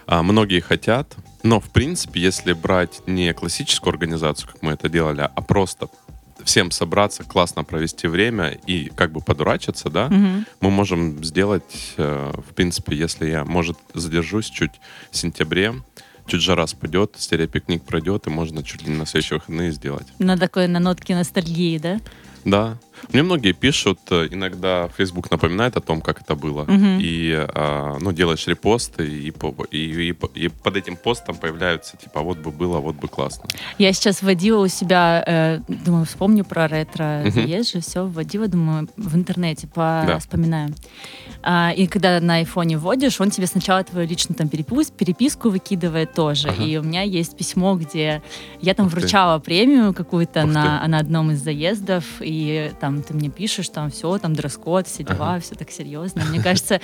А, 0.06 0.22
многие 0.22 0.60
хотят, 0.60 1.14
но, 1.42 1.60
в 1.60 1.70
принципе, 1.70 2.20
если 2.20 2.52
брать 2.52 3.02
не 3.06 3.32
классическую 3.32 3.92
организацию, 3.92 4.48
как 4.52 4.62
мы 4.62 4.72
это 4.72 4.88
делали, 4.88 5.28
а 5.34 5.42
просто 5.42 5.88
всем 6.44 6.70
собраться, 6.70 7.24
классно 7.24 7.64
провести 7.64 8.06
время 8.06 8.58
и 8.66 8.90
как 8.94 9.12
бы 9.12 9.20
подурачиться, 9.20 9.88
да, 9.88 10.08
Мгм. 10.08 10.46
мы 10.60 10.70
можем 10.70 11.24
сделать, 11.24 11.94
э, 11.96 12.32
в 12.36 12.54
принципе, 12.54 12.96
если 12.96 13.30
я, 13.30 13.44
может, 13.44 13.78
задержусь 13.94 14.50
чуть 14.50 14.72
в 15.10 15.16
сентябре, 15.16 15.72
чуть 16.26 16.42
жара 16.42 16.66
спадет, 16.66 17.14
стереопикник 17.16 17.84
пройдет, 17.84 18.26
и 18.26 18.30
можно 18.30 18.62
чуть 18.62 18.82
ли 18.82 18.90
не 18.92 18.98
на 18.98 19.06
следующие 19.06 19.38
выходные 19.38 19.72
сделать. 19.72 20.06
На 20.18 20.36
такой, 20.36 20.68
на 20.68 20.80
нотке 20.80 21.14
ностальгии, 21.14 21.78
да? 21.78 21.98
Да. 22.44 22.76
Мне 23.12 23.22
многие 23.22 23.52
пишут, 23.52 23.98
э, 24.10 24.28
иногда 24.30 24.88
Facebook 24.96 25.30
напоминает 25.30 25.76
о 25.76 25.80
том, 25.80 26.00
как 26.00 26.20
это 26.22 26.34
было. 26.36 26.62
Мгм. 26.64 26.98
И, 27.02 27.32
а, 27.34 27.98
ну, 28.00 28.12
делаешь 28.12 28.46
репосты, 28.46 29.06
и, 29.06 29.30
по- 29.30 29.54
и, 29.70 30.08
и 30.08 30.12
по- 30.12 30.30
и 30.34 30.48
под 30.48 30.76
этим 30.76 30.96
постом 30.96 31.36
появляются, 31.36 31.96
типа, 31.98 32.20
вот 32.22 32.38
бы 32.38 32.50
было, 32.50 32.78
вот 32.78 32.96
бы 32.96 33.08
классно. 33.08 33.44
Я 33.78 33.92
сейчас 33.92 34.22
вводила 34.22 34.64
у 34.64 34.68
себя, 34.68 35.22
э, 35.26 35.60
думаю, 35.68 36.06
вспомню 36.06 36.44
про 36.44 36.66
ретро 36.66 37.20
Мгм. 37.24 37.30
заезд 37.32 37.72
же, 37.74 37.80
все 37.80 38.06
вводила, 38.06 38.48
думаю, 38.48 38.88
в 38.96 39.14
интернете, 39.16 39.66
Да. 40.06 40.18
вспоминаю. 40.18 40.72
и 41.76 41.86
когда 41.86 42.20
на 42.20 42.36
айфоне 42.36 42.78
вводишь, 42.78 43.20
он 43.20 43.30
тебе 43.30 43.46
сначала 43.46 43.84
твою 43.84 44.08
личную 44.08 44.36
там 44.38 44.46
перепис- 44.48 44.92
переписку 44.96 45.50
выкидывает 45.50 46.14
тоже. 46.14 46.48
Ага. 46.48 46.62
И 46.64 46.76
у 46.78 46.82
меня 46.82 47.02
есть 47.02 47.36
письмо, 47.36 47.74
где 47.76 48.22
я 48.62 48.72
там 48.74 48.86
Ух 48.86 48.94
ты. 48.94 49.00
вручала 49.00 49.38
премию 49.40 49.92
какую-то 49.92 50.44
Ух 50.44 50.52
на, 50.52 50.86
на 50.88 50.98
одном 50.98 51.30
из 51.32 51.42
заездов, 51.42 52.04
и 52.20 52.33
там 52.80 53.02
ты 53.02 53.14
мне 53.14 53.28
пишешь, 53.30 53.68
там 53.68 53.90
все, 53.90 54.18
там 54.18 54.34
дресс-код, 54.34 54.86
все 54.86 55.02
дела, 55.04 55.32
Ага. 55.34 55.40
все 55.40 55.54
так 55.54 55.70
серьезно. 55.70 56.22
Мне 56.24 56.42
кажется, 56.42 56.80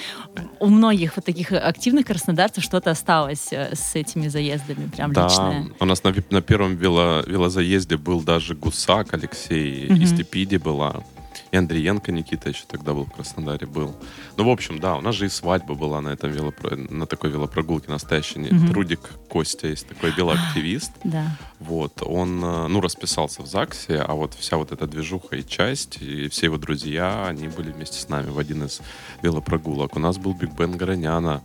у 0.60 0.66
многих 0.66 1.16
вот 1.16 1.24
таких 1.24 1.52
активных 1.52 2.06
краснодарцев 2.06 2.62
что-то 2.64 2.90
осталось 2.90 3.48
э, 3.52 3.74
с 3.74 3.94
этими 3.94 4.28
заездами, 4.28 4.88
прям 4.88 5.12
Да, 5.12 5.24
личное. 5.28 5.66
у 5.80 5.84
нас 5.84 6.04
на, 6.04 6.14
на 6.30 6.42
первом 6.42 6.76
вело, 6.76 7.22
велозаезде 7.26 7.96
был 7.96 8.22
даже 8.22 8.54
Гусак 8.54 9.14
Алексей, 9.14 9.86
Мгм. 9.90 10.02
и 10.02 10.06
Степиди 10.06 10.56
была, 10.56 11.02
и 11.50 11.56
Андриенко 11.56 12.12
Никита 12.12 12.48
еще 12.50 12.64
тогда 12.66 12.92
был 12.92 13.04
в 13.04 13.12
Краснодаре 13.12 13.66
был. 13.66 13.94
Ну, 14.36 14.44
в 14.44 14.50
общем, 14.50 14.78
да, 14.78 14.96
у 14.96 15.00
нас 15.00 15.14
же 15.16 15.26
и 15.26 15.28
свадьба 15.28 15.74
была 15.74 16.00
на 16.00 16.10
этом 16.10 16.30
велопро... 16.30 16.76
на 16.76 17.06
такой 17.06 17.30
велопрогулке 17.30 17.90
настоящей. 17.90 18.38
Мгм. 18.38 18.72
Рудик 18.72 19.00
Костя 19.28 19.68
есть 19.68 19.88
такой 19.88 20.12
велоактивист. 20.12 20.92
Да. 21.04 21.36
Вот, 21.58 22.02
он, 22.04 22.42
э, 22.44 22.66
ну, 22.68 22.80
расписался 22.80 23.42
в 23.42 23.46
ЗАГСе, 23.46 24.00
а 24.00 24.14
вот 24.14 24.34
вся 24.34 24.56
вот 24.56 24.72
эта 24.72 24.86
движуха 24.86 25.36
и 25.36 25.46
часть, 25.46 26.00
и 26.00 26.28
все 26.28 26.46
его 26.46 26.56
друзья, 26.56 27.26
они 27.26 27.48
были 27.48 27.72
вместе 27.72 27.98
с 27.98 28.08
нами 28.08 28.30
в 28.30 28.38
один 28.38 28.64
из 28.64 28.80
велопрогулок. 29.22 29.96
У 29.96 30.00
нас 30.00 30.18
был 30.18 30.34
Биг 30.34 30.52
Бен 30.52 30.76
Гороняна 30.76 31.42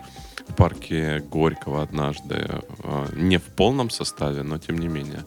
в 0.47 0.53
парке 0.53 1.19
Горького 1.31 1.81
однажды. 1.81 2.61
э, 2.83 3.07
Не 3.15 3.37
в 3.37 3.43
полном 3.43 3.89
составе, 3.89 4.43
но 4.43 4.59
тем 4.59 4.77
не 4.77 4.87
менее. 4.87 5.25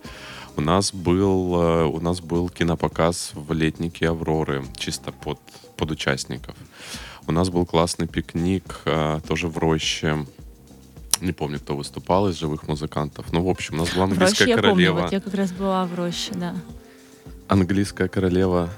У 0.59 0.61
нас 0.61 0.93
был, 0.93 1.55
э, 1.55 1.85
у 1.85 2.01
нас 2.01 2.21
был 2.21 2.49
кинопоказ 2.49 3.31
в 3.35 3.53
летнике 3.53 4.09
Авроры, 4.09 4.65
чисто 4.77 5.13
под, 5.13 5.39
под 5.77 5.93
участников. 5.93 6.57
У 7.29 7.33
нас 7.33 7.49
был 7.49 7.65
классный 7.65 8.09
пикник, 8.09 8.81
э, 8.85 9.21
тоже 9.29 9.47
в 9.47 9.57
роще. 9.57 10.27
Не 11.21 11.31
помню, 11.31 11.61
кто 11.61 11.77
выступал 11.77 12.29
из 12.29 12.41
живых 12.41 12.67
музыкантов. 12.67 13.33
Ну, 13.33 13.45
в 13.45 13.49
общем, 13.49 13.77
у 13.77 13.79
нас 13.79 13.95
была 13.95 14.07
В 14.07 14.09
роще 14.09 14.23
английская 14.23 14.49
я 14.49 14.57
помню, 14.57 14.71
королева. 14.73 15.01
вот 15.03 15.13
я 15.13 15.21
как 15.21 15.35
раз 15.35 15.53
была 15.53 15.87
в 15.87 15.95
роще, 15.95 16.33
да. 16.35 16.57
Английская 17.47 18.09
королева. 18.09 18.69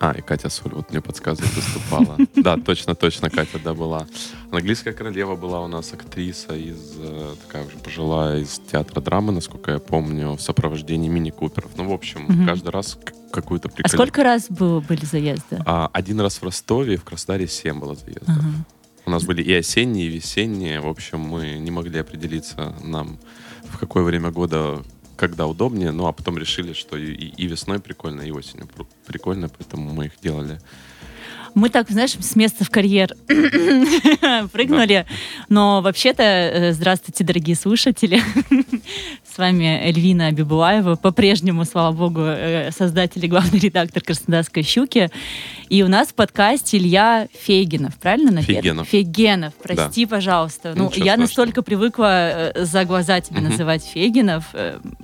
А, 0.00 0.12
и 0.12 0.22
Катя 0.22 0.48
Соль 0.48 0.72
вот 0.74 0.90
мне 0.90 1.00
подсказывает, 1.00 1.52
выступала. 1.54 2.16
Да, 2.36 2.56
точно, 2.56 2.94
точно, 2.94 3.30
Катя, 3.30 3.58
да, 3.62 3.74
была. 3.74 4.06
Английская 4.50 4.92
королева 4.92 5.34
была 5.34 5.60
у 5.60 5.68
нас 5.68 5.92
актриса 5.92 6.54
из, 6.54 6.94
э, 6.98 7.34
такая 7.46 7.66
уже 7.66 7.76
пожилая, 7.78 8.40
из 8.40 8.60
театра 8.70 9.00
драмы, 9.00 9.32
насколько 9.32 9.72
я 9.72 9.78
помню, 9.78 10.32
в 10.32 10.40
сопровождении 10.40 11.08
мини-куперов. 11.08 11.72
Ну, 11.76 11.88
в 11.88 11.92
общем, 11.92 12.46
каждый 12.46 12.70
раз 12.70 12.98
какую-то 13.32 13.68
А 13.68 13.72
прикольную... 13.72 14.06
сколько 14.06 14.22
раз 14.22 14.46
было, 14.48 14.80
были 14.80 15.04
заезды? 15.04 15.60
А, 15.66 15.90
один 15.92 16.20
раз 16.20 16.38
в 16.38 16.42
Ростове, 16.44 16.96
в 16.96 17.04
Краснодаре 17.04 17.48
семь 17.48 17.80
было 17.80 17.94
заездов. 17.94 18.28
Ага. 18.28 18.48
У 19.04 19.10
нас 19.10 19.24
были 19.24 19.42
и 19.42 19.52
осенние, 19.54 20.06
и 20.06 20.10
весенние. 20.10 20.80
В 20.80 20.86
общем, 20.86 21.20
мы 21.20 21.58
не 21.58 21.70
могли 21.70 21.98
определиться 21.98 22.74
нам 22.84 23.18
в 23.64 23.78
какое 23.78 24.02
время 24.02 24.30
года, 24.30 24.82
когда 25.18 25.46
удобнее. 25.46 25.90
Ну, 25.90 26.06
а 26.06 26.12
потом 26.12 26.38
решили, 26.38 26.72
что 26.72 26.96
и, 26.96 27.12
и- 27.12 27.46
весной 27.46 27.80
прикольно, 27.80 28.22
и 28.22 28.30
осенью 28.30 28.66
пр- 28.68 28.86
прикольно, 29.06 29.48
поэтому 29.48 29.92
мы 29.92 30.06
их 30.06 30.12
делали. 30.22 30.60
Мы 31.58 31.70
так, 31.70 31.90
знаешь, 31.90 32.12
с 32.12 32.36
места 32.36 32.64
в 32.64 32.70
карьер 32.70 33.16
прыгнули. 34.52 35.06
Но 35.48 35.80
вообще-то, 35.82 36.22
э, 36.22 36.72
здравствуйте, 36.72 37.24
дорогие 37.24 37.56
слушатели. 37.56 38.22
С 39.34 39.38
вами 39.38 39.64
Эльвина 39.64 40.30
Бибулаева, 40.30 40.94
по-прежнему, 40.94 41.64
слава 41.64 41.92
богу, 41.92 42.20
э, 42.22 42.70
создатель 42.70 43.24
и 43.24 43.28
главный 43.28 43.58
редактор 43.58 44.04
Краснодарской 44.04 44.62
«Щуки». 44.62 45.10
И 45.68 45.82
у 45.82 45.88
нас 45.88 46.08
в 46.08 46.14
подкасте 46.14 46.76
Илья 46.78 47.26
Фейгинов, 47.42 47.98
правильно? 47.98 48.30
написано? 48.30 48.54
Фейгенов. 48.62 48.88
Фейгенов, 48.88 49.54
прости, 49.60 50.06
пожалуйста. 50.06 50.74
Ну, 50.76 50.84
Ничего 50.84 51.04
я 51.06 51.14
страшного. 51.14 51.20
настолько 51.22 51.62
привыкла 51.62 52.52
э, 52.54 52.64
за 52.64 52.84
глаза 52.84 53.20
тебя 53.20 53.40
Мгм. 53.40 53.50
называть 53.50 53.82
Фейгинов. 53.82 54.44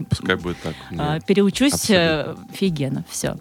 Пускай 0.09 0.37
будет 0.37 0.59
так. 0.63 0.75
а, 0.97 1.19
переучусь 1.19 1.73
абсолютно. 1.91 2.37
Фейгенов, 2.55 3.05
все. 3.11 3.31
А, 3.31 3.39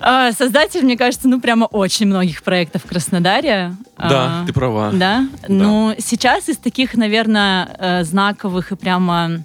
Создатель, 0.00 0.82
мне 0.82 0.96
кажется, 0.96 1.28
ну 1.28 1.40
прямо 1.40 1.66
очень 1.66 2.06
многих 2.06 2.42
проектов 2.42 2.84
в 2.84 2.88
Краснодаре. 2.88 3.74
Да, 3.98 4.42
А, 4.42 4.46
ты 4.46 4.52
права. 4.52 4.90
Да? 4.92 5.28
Ну, 5.48 5.94
сейчас 5.98 6.48
из 6.48 6.56
таких, 6.56 6.94
наверное, 6.94 7.68
э, 7.78 8.04
знаковых 8.04 8.72
и 8.72 8.76
прямо 8.76 9.44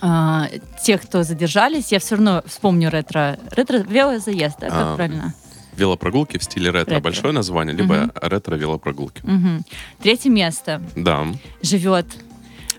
а, 0.00 0.48
тех, 0.82 1.02
кто 1.02 1.22
задержались, 1.22 1.90
я 1.92 1.98
все 1.98 2.14
равно 2.16 2.42
вспомню 2.46 2.90
ретро. 2.90 3.38
Ретро-велозаезд, 3.56 4.56
да, 4.60 4.68
как 4.68 4.78
А, 4.78 4.96
правильно? 4.96 5.34
Велопрогулки 5.76 6.38
в 6.38 6.44
стиле 6.44 6.70
ретро. 6.70 6.94
Ретро. 6.96 7.00
Большое 7.04 7.32
название, 7.32 7.74
либо 7.74 7.94
Мгм. 7.94 8.12
ретро-велопрогулки. 8.22 9.20
Мгм. 9.24 9.64
Третье 10.02 10.30
место. 10.30 10.82
Да. 10.94 11.26
Живет, 11.62 12.06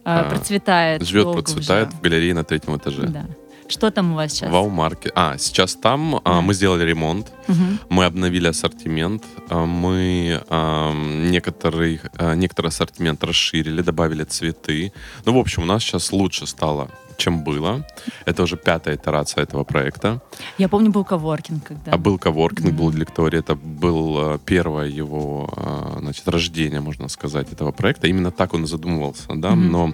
а, 0.04 0.22
А, 0.22 0.30
процветает. 0.30 1.02
Живет, 1.06 1.34
процветает 1.34 1.88
уже. 1.90 1.98
в 1.98 2.02
галерее 2.02 2.34
на 2.34 2.44
третьем 2.44 2.78
этаже. 2.78 3.04
Да. 3.08 3.26
Что 3.68 3.90
там 3.92 4.12
у 4.12 4.16
вас 4.16 4.32
сейчас? 4.34 4.52
Вау-маркет. 4.52 5.12
А, 5.16 5.38
сейчас 5.38 5.76
там 5.76 6.22
а, 6.24 6.42
мы 6.42 6.54
сделали 6.54 6.84
ремонт. 6.84 7.32
Мгм. 7.48 7.80
Мы 7.90 8.06
обновили 8.06 8.48
ассортимент, 8.48 9.24
а, 9.50 9.66
мы 9.66 10.44
ам, 10.50 11.30
некоторый, 11.32 12.00
а, 12.18 12.36
некоторый 12.36 12.68
ассортимент 12.68 13.24
расширили, 13.24 13.82
добавили 13.82 14.24
цветы. 14.24 14.92
Ну, 15.26 15.34
в 15.34 15.38
общем, 15.38 15.64
у 15.64 15.66
нас 15.66 15.84
сейчас 15.84 16.12
лучше 16.12 16.46
стало, 16.46 16.90
чем 17.18 17.44
было. 17.44 17.86
Это 18.26 18.44
уже 18.44 18.56
пятая 18.56 18.96
итерация 18.98 19.44
этого 19.44 19.64
проекта. 19.64 20.22
Я 20.60 20.70
помню, 20.70 20.92
был 20.92 21.04
коворкинг, 21.04 21.64
когда. 21.64 21.92
А 21.92 21.98
был 21.98 22.20
коворкинг, 22.20 22.68
Мгм. 22.70 22.78
был 22.78 22.92
лекторий. 22.92 23.40
Это 23.40 23.56
был 23.56 24.18
а, 24.18 24.38
первое 24.38 24.88
его 24.88 25.50
а, 25.58 25.98
значит, 26.02 26.28
рождение, 26.28 26.82
можно 26.82 27.08
сказать, 27.08 27.52
этого 27.52 27.72
проекта. 27.72 28.08
Именно 28.08 28.30
так 28.32 28.54
он 28.54 28.66
и 28.66 28.68
задумывался, 28.68 29.26
да. 29.36 29.52
Мгм. 29.52 29.72
Но 29.72 29.94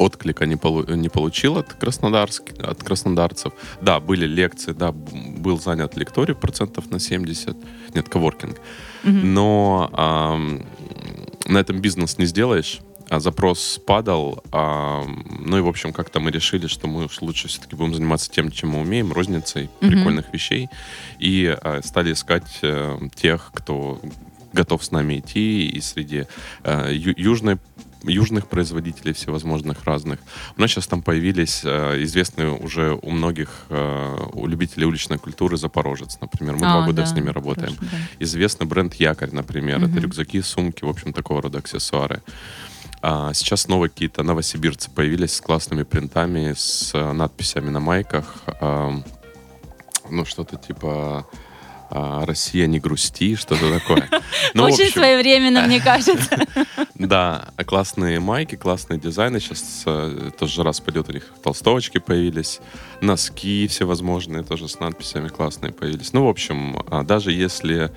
отклика 0.00 0.46
не, 0.46 0.56
полу 0.56 0.84
не 0.94 1.08
получил 1.08 1.58
от, 1.58 1.74
краснодарских, 1.74 2.54
от 2.58 2.82
краснодарцев. 2.82 3.52
Да, 3.82 4.00
были 4.00 4.26
лекции, 4.26 4.72
да, 4.72 4.92
был 4.92 5.60
занят 5.60 5.96
лекторий 5.96 6.34
процентов 6.34 6.90
на 6.90 6.98
70, 6.98 7.56
нет, 7.94 8.08
коворкинг. 8.08 8.56
Mm-hmm. 9.04 9.24
Но 9.24 9.90
эм, 9.96 10.66
на 11.46 11.58
этом 11.58 11.80
бизнес 11.80 12.18
не 12.18 12.26
сделаешь. 12.26 12.80
А 13.10 13.18
запрос 13.18 13.80
падал, 13.84 14.44
а, 14.52 15.04
ну 15.40 15.58
и, 15.58 15.60
в 15.60 15.66
общем, 15.66 15.92
как-то 15.92 16.20
мы 16.20 16.30
решили, 16.30 16.68
что 16.68 16.86
мы 16.86 17.06
уж 17.06 17.20
лучше 17.22 17.48
все-таки 17.48 17.74
будем 17.74 17.92
заниматься 17.92 18.30
тем, 18.30 18.52
чем 18.52 18.70
мы 18.70 18.80
умеем, 18.80 19.12
розницей 19.12 19.64
mm-hmm. 19.64 19.90
прикольных 19.90 20.32
вещей, 20.32 20.68
и 21.18 21.58
а, 21.60 21.80
стали 21.82 22.12
искать 22.12 22.60
а, 22.62 23.00
тех, 23.16 23.50
кто 23.52 24.00
готов 24.52 24.84
с 24.84 24.92
нами 24.92 25.18
идти, 25.18 25.68
и 25.68 25.80
среди 25.80 26.26
а, 26.62 26.88
ю- 26.88 27.14
южной 27.16 27.58
южных 28.02 28.48
производителей 28.48 29.12
всевозможных 29.12 29.84
разных. 29.84 30.20
У 30.56 30.60
нас 30.60 30.70
сейчас 30.70 30.86
там 30.86 31.02
появились 31.02 31.62
э, 31.64 32.02
известные 32.02 32.50
уже 32.50 32.98
у 33.00 33.10
многих 33.10 33.66
э, 33.68 34.16
у 34.32 34.46
любителей 34.46 34.86
уличной 34.86 35.18
культуры 35.18 35.56
Запорожец, 35.56 36.18
например. 36.20 36.56
Мы 36.56 36.66
а, 36.66 36.72
два 36.72 36.86
года 36.86 37.02
да, 37.02 37.06
с 37.06 37.12
ними 37.12 37.30
работаем. 37.30 37.70
Точно, 37.70 37.88
да. 37.90 37.98
Известный 38.24 38.66
бренд 38.66 38.94
Якорь, 38.94 39.32
например. 39.32 39.78
Угу. 39.78 39.86
Это 39.86 40.00
рюкзаки, 40.00 40.40
сумки, 40.42 40.84
в 40.84 40.88
общем, 40.88 41.12
такого 41.12 41.42
рода 41.42 41.58
аксессуары. 41.58 42.22
А 43.02 43.32
сейчас 43.32 43.62
снова 43.62 43.88
какие-то 43.88 44.22
новосибирцы 44.22 44.90
появились 44.90 45.34
с 45.34 45.40
классными 45.40 45.84
принтами, 45.84 46.52
с 46.56 46.90
э, 46.94 47.12
надписями 47.12 47.70
на 47.70 47.80
майках. 47.80 48.42
А, 48.46 48.92
ну, 50.10 50.24
что-то 50.24 50.56
типа 50.56 51.26
а, 51.90 52.24
«Россия, 52.24 52.66
не 52.66 52.78
грусти», 52.78 53.36
что-то 53.36 53.78
такое. 53.78 54.08
Ну, 54.54 54.64
Очень 54.64 54.86
общем, 54.86 55.00
своевременно, 55.00 55.62
мне 55.62 55.80
кажется. 55.84 56.46
Да, 56.94 57.48
классные 57.66 58.20
майки, 58.20 58.56
классные 58.56 58.98
дизайны. 58.98 59.38
Сейчас 59.38 59.82
э, 59.86 60.30
тоже 60.38 60.62
раз 60.62 60.80
пойдет 60.80 61.08
у 61.08 61.12
них 61.12 61.24
толстовочки 61.42 61.98
появились, 61.98 62.60
носки 63.00 63.66
всевозможные 63.68 64.42
тоже 64.42 64.68
с 64.68 64.80
надписями 64.80 65.28
классные 65.28 65.72
появились. 65.72 66.12
Ну, 66.12 66.26
в 66.26 66.28
общем, 66.28 66.82
а, 66.90 67.02
даже 67.04 67.32
если 67.32 67.92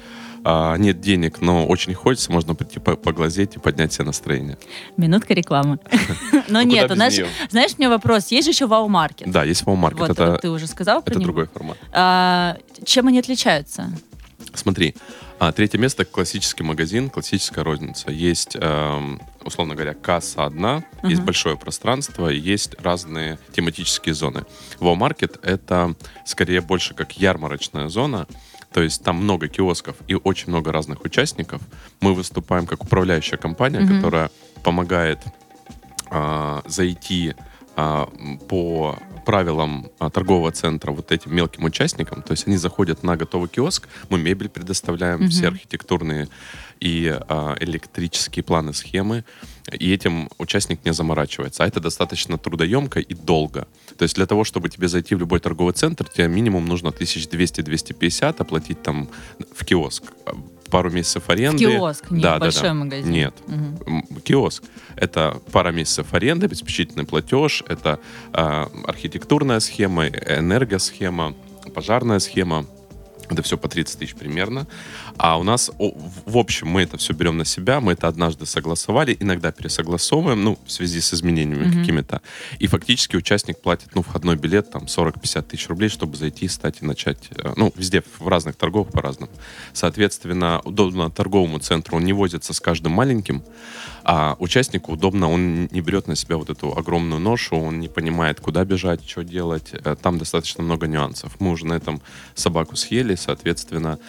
а, 0.46 0.76
нет 0.76 1.00
денег, 1.00 1.40
но 1.42 1.66
очень 1.66 1.94
хочется, 1.94 2.32
можно 2.32 2.54
прийти 2.54 2.80
поглазеть 2.80 3.56
и 3.56 3.60
поднять 3.60 3.94
себе 3.94 4.06
настроение. 4.06 4.58
Минутка 4.98 5.34
рекламы. 5.34 5.80
Но 6.50 6.62
ну, 6.62 6.62
нет, 6.64 6.92
знаешь, 6.92 7.20
у 7.20 7.78
меня 7.78 7.90
вопрос. 7.90 8.28
Есть 8.28 8.46
же 8.46 8.52
еще 8.52 8.68
вау-маркет. 8.68 9.32
Да, 9.32 9.44
есть 9.44 9.66
вау-маркет. 9.66 10.18
Вот, 10.18 10.42
ты 10.42 10.50
уже 10.50 10.68
сказал 10.68 11.02
Это 11.06 11.20
другой 11.20 11.48
формат. 11.48 11.78
Чем 12.86 13.08
они 13.08 13.20
отличаются? 13.20 13.92
Смотри, 14.54 14.96
а, 15.40 15.52
третье 15.52 15.78
место 15.78 16.06
классический 16.06 16.64
магазин, 16.64 17.10
классическая 17.10 17.64
розница. 17.64 18.12
Есть, 18.12 18.56
эм, 18.60 19.22
условно 19.44 19.76
говоря, 19.76 19.94
касса 19.94 20.46
одна, 20.46 20.84
uh-huh. 21.02 21.10
есть 21.10 21.22
большое 21.22 21.58
пространство, 21.58 22.28
есть 22.28 22.76
разные 22.80 23.40
тематические 23.54 24.14
зоны. 24.14 24.46
Вау-маркет 24.80 25.40
это 25.44 25.96
скорее 26.26 26.62
больше 26.62 26.94
как 26.94 27.18
ярмарочная 27.18 27.90
зона, 27.90 28.28
то 28.74 28.82
есть 28.82 29.04
там 29.04 29.18
много 29.18 29.48
киосков 29.48 29.98
и 30.08 30.16
очень 30.16 30.50
много 30.50 30.72
разных 30.72 31.04
участников. 31.04 31.62
Мы 32.00 32.14
выступаем 32.14 32.66
как 32.66 32.84
управляющая 32.84 33.38
компания, 33.38 33.80
mm-hmm. 33.80 33.96
которая 33.96 34.32
помогает 34.64 35.20
а, 36.10 36.64
зайти 36.66 37.34
по 37.76 38.98
правилам 39.24 39.88
а, 40.00 40.10
торгового 40.10 40.52
центра 40.52 40.92
вот 40.92 41.12
этим 41.12 41.36
мелким 41.36 41.64
участникам. 41.64 42.22
То 42.22 42.32
есть 42.32 42.48
они 42.48 42.58
заходят 42.58 43.04
на 43.04 43.16
готовый 43.16 43.50
киоск, 43.50 43.88
мы 44.10 44.20
мебель 44.20 44.50
предоставляем, 44.50 45.22
mm-hmm. 45.22 45.30
все 45.30 45.48
архитектурные 45.48 46.28
и 46.80 47.18
а, 47.28 47.56
электрические 47.60 48.44
планы, 48.44 48.74
схемы, 48.74 49.24
и 49.72 49.94
этим 49.94 50.30
участник 50.38 50.84
не 50.86 50.94
заморачивается. 50.94 51.64
А 51.64 51.68
это 51.68 51.80
достаточно 51.80 52.38
трудоемко 52.38 53.00
и 53.00 53.14
долго. 53.14 53.68
То 53.98 54.04
есть 54.04 54.16
для 54.16 54.26
того, 54.26 54.44
чтобы 54.44 54.70
тебе 54.70 54.88
зайти 54.88 55.16
в 55.16 55.20
любой 55.20 55.40
торговый 55.40 55.74
центр, 55.74 56.08
тебе 56.08 56.28
минимум 56.28 56.66
нужно 56.66 56.90
1200-250 56.90 58.36
оплатить 58.40 58.84
там 58.84 59.08
в 59.56 59.66
киоск 59.66 60.04
пару 60.74 60.90
месяцев 60.90 61.30
аренды. 61.30 61.68
В 61.68 61.70
киоск, 61.70 62.10
не 62.10 62.20
да, 62.20 62.40
большой 62.40 62.64
да, 62.64 62.68
да. 62.70 62.74
магазин. 62.74 63.12
Нет, 63.12 63.36
угу. 63.46 64.22
киоск. 64.22 64.64
Это 64.96 65.40
пара 65.52 65.72
месяцев 65.72 66.12
аренды, 66.16 66.48
обеспечительный 66.48 67.06
платеж, 67.06 67.64
это 67.68 68.00
э, 68.34 68.66
архитектурная 68.88 69.60
схема, 69.60 70.08
энергосхема, 70.08 71.36
пожарная 71.76 72.18
схема. 72.18 72.66
Это 73.30 73.44
все 73.44 73.56
по 73.56 73.70
30 73.70 74.00
тысяч 74.00 74.16
примерно. 74.16 74.66
А 75.18 75.38
у 75.38 75.44
нас, 75.44 75.72
в 75.78 76.38
общем, 76.38 76.68
мы 76.68 76.82
это 76.82 76.98
все 76.98 77.14
берем 77.14 77.38
на 77.38 77.46
себя, 77.46 77.80
мы 77.80 77.94
это 77.94 78.08
однажды 78.08 78.46
согласовали, 78.46 79.16
иногда 79.20 79.52
пересогласовываем, 79.52 80.44
ну, 80.44 80.60
в 80.66 80.72
связи 80.72 81.02
с 81.02 81.14
изменениями 81.14 81.66
mm-hmm. 81.66 81.80
какими-то. 81.80 82.22
И 82.60 82.68
фактически 82.68 83.16
участник 83.16 83.62
платит, 83.62 83.90
ну, 83.96 84.02
входной 84.02 84.36
билет, 84.36 84.72
там, 84.72 84.84
40-50 84.84 85.42
тысяч 85.44 85.68
рублей, 85.68 85.90
чтобы 85.90 86.18
зайти, 86.18 86.48
стать 86.48 86.82
и 86.82 86.86
начать, 86.86 87.30
э, 87.32 87.54
ну, 87.56 87.72
везде, 87.76 88.04
в 88.20 88.28
разных 88.28 88.56
торговых 88.56 88.92
по-разному. 88.92 89.32
Соответственно, 89.74 90.62
удобно 90.64 91.10
торговому 91.10 91.60
центру 91.60 91.98
он 91.98 92.06
не 92.06 92.14
возится 92.14 92.54
с 92.54 92.60
каждым 92.60 92.94
маленьким, 92.94 93.44
а 94.04 94.36
участнику 94.40 94.94
удобно, 94.94 95.30
он 95.30 95.68
не 95.72 95.82
берет 95.82 96.08
на 96.08 96.16
себя 96.16 96.38
вот 96.38 96.50
эту 96.50 96.76
огромную 96.78 97.20
ношу, 97.20 97.56
он 97.56 97.80
не 97.80 97.88
понимает, 97.88 98.40
куда 98.40 98.66
бежать, 98.66 99.08
что 99.08 99.24
делать. 99.24 99.72
Э, 99.74 99.96
там 100.02 100.18
достаточно 100.18 100.64
много 100.64 100.88
нюансов. 100.88 101.36
Мы 101.40 101.52
уже 101.52 101.66
на 101.66 101.74
этом 101.74 102.02
собаку 102.36 102.76
съели, 102.76 103.16
соответственно, 103.16 104.00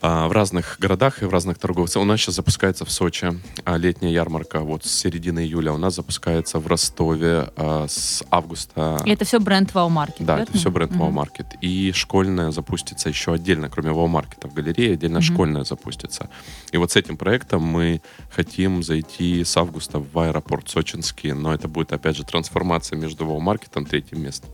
в 0.00 0.32
разных 0.32 0.76
городах 0.80 1.22
и 1.22 1.24
в 1.24 1.30
разных 1.30 1.58
торговцах. 1.58 2.02
У 2.02 2.04
нас 2.04 2.20
сейчас 2.20 2.34
запускается 2.34 2.84
в 2.84 2.90
Сочи 2.90 3.40
а, 3.64 3.76
летняя 3.76 4.12
ярмарка 4.12 4.60
вот 4.60 4.84
с 4.84 4.90
середины 4.90 5.40
июля. 5.40 5.72
У 5.72 5.78
нас 5.78 5.94
запускается 5.94 6.58
в 6.58 6.66
Ростове 6.66 7.50
а, 7.56 7.86
с 7.88 8.22
августа. 8.30 9.00
И 9.04 9.10
это 9.10 9.24
все 9.24 9.40
бренд 9.40 9.70
Wow 9.72 9.88
Market, 9.88 10.24
Да, 10.24 10.40
это 10.40 10.52
все 10.52 10.70
бренд 10.70 10.92
Wow 10.92 11.12
Market. 11.12 11.46
И 11.60 11.92
школьная 11.92 12.50
запустится 12.50 13.08
еще 13.08 13.32
отдельно, 13.32 13.70
кроме 13.70 13.90
Wow 13.90 14.10
Market 14.10 14.48
в 14.48 14.52
галерее, 14.52 14.94
отдельно 14.94 15.18
mm-hmm. 15.18 15.32
школьная 15.32 15.64
запустится. 15.64 16.28
И 16.72 16.76
вот 16.76 16.92
с 16.92 16.96
этим 16.96 17.16
проектом 17.16 17.62
мы 17.62 18.02
хотим 18.30 18.82
зайти 18.82 19.44
с 19.44 19.56
августа 19.56 20.00
в 20.00 20.18
аэропорт 20.18 20.68
сочинский, 20.68 21.32
но 21.32 21.54
это 21.54 21.68
будет, 21.68 21.92
опять 21.92 22.16
же, 22.16 22.24
трансформация 22.24 22.98
между 22.98 23.24
Wow 23.24 23.40
Market 23.40 23.82
и 23.82 23.84
третьим 23.84 24.22
местом. 24.22 24.50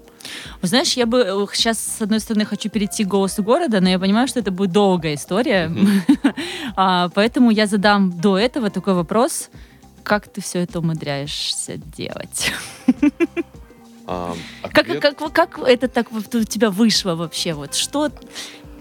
Вы 0.62 0.68
знаешь, 0.68 0.92
я 0.94 1.06
бы 1.06 1.46
сейчас, 1.52 1.78
с 1.78 2.02
одной 2.02 2.20
стороны, 2.20 2.44
хочу 2.44 2.68
перейти 2.68 3.04
к 3.04 3.08
«Голосу 3.08 3.42
города», 3.42 3.80
но 3.80 3.88
я 3.88 3.98
понимаю, 3.98 4.28
что 4.28 4.40
это 4.40 4.50
будет 4.50 4.72
долгая 4.72 5.14
история. 5.14 5.68
Mm-hmm. 5.68 6.34
а, 6.76 7.08
поэтому 7.08 7.50
я 7.50 7.66
задам 7.66 8.10
до 8.10 8.38
этого 8.38 8.70
такой 8.70 8.94
вопрос. 8.94 9.50
Как 10.02 10.28
ты 10.28 10.40
все 10.40 10.60
это 10.60 10.80
умудряешься 10.80 11.76
делать? 11.76 12.52
А, 14.06 14.34
как, 14.72 15.00
как, 15.00 15.32
как 15.32 15.58
это 15.58 15.88
так 15.88 16.12
у 16.12 16.20
тебя 16.20 16.70
вышло 16.70 17.14
вообще? 17.14 17.54
Вот 17.54 17.74
что, 17.74 18.10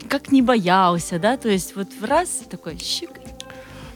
как 0.10 0.31
не 0.31 0.41
боялся, 0.41 1.19
да? 1.19 1.38
То 1.38 1.50
есть 1.50 1.75
вот 1.75 1.88
раз 2.01 2.43
такой 2.50 2.77
щик, 2.77 3.12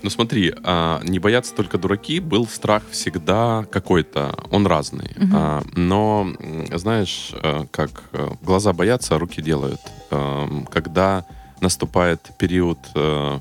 ну 0.04 0.10
смотри, 0.10 0.54
а, 0.64 1.02
не 1.04 1.18
боятся 1.18 1.56
только 1.56 1.78
дураки. 1.78 2.20
Был 2.20 2.46
страх 2.46 2.84
всегда 2.92 3.66
какой-то, 3.72 4.38
он 4.52 4.68
разный. 4.68 5.12
Угу. 5.16 5.32
А, 5.34 5.64
но, 5.76 6.28
знаешь, 6.74 7.32
а, 7.34 7.66
как 7.72 8.04
э, 8.12 8.32
глаза 8.42 8.74
боятся, 8.74 9.16
а 9.16 9.20
руки 9.20 9.42
делают. 9.42 9.80
А, 10.12 10.48
когда 10.70 11.26
наступает 11.62 12.30
период 12.38 12.80
а, 12.96 13.40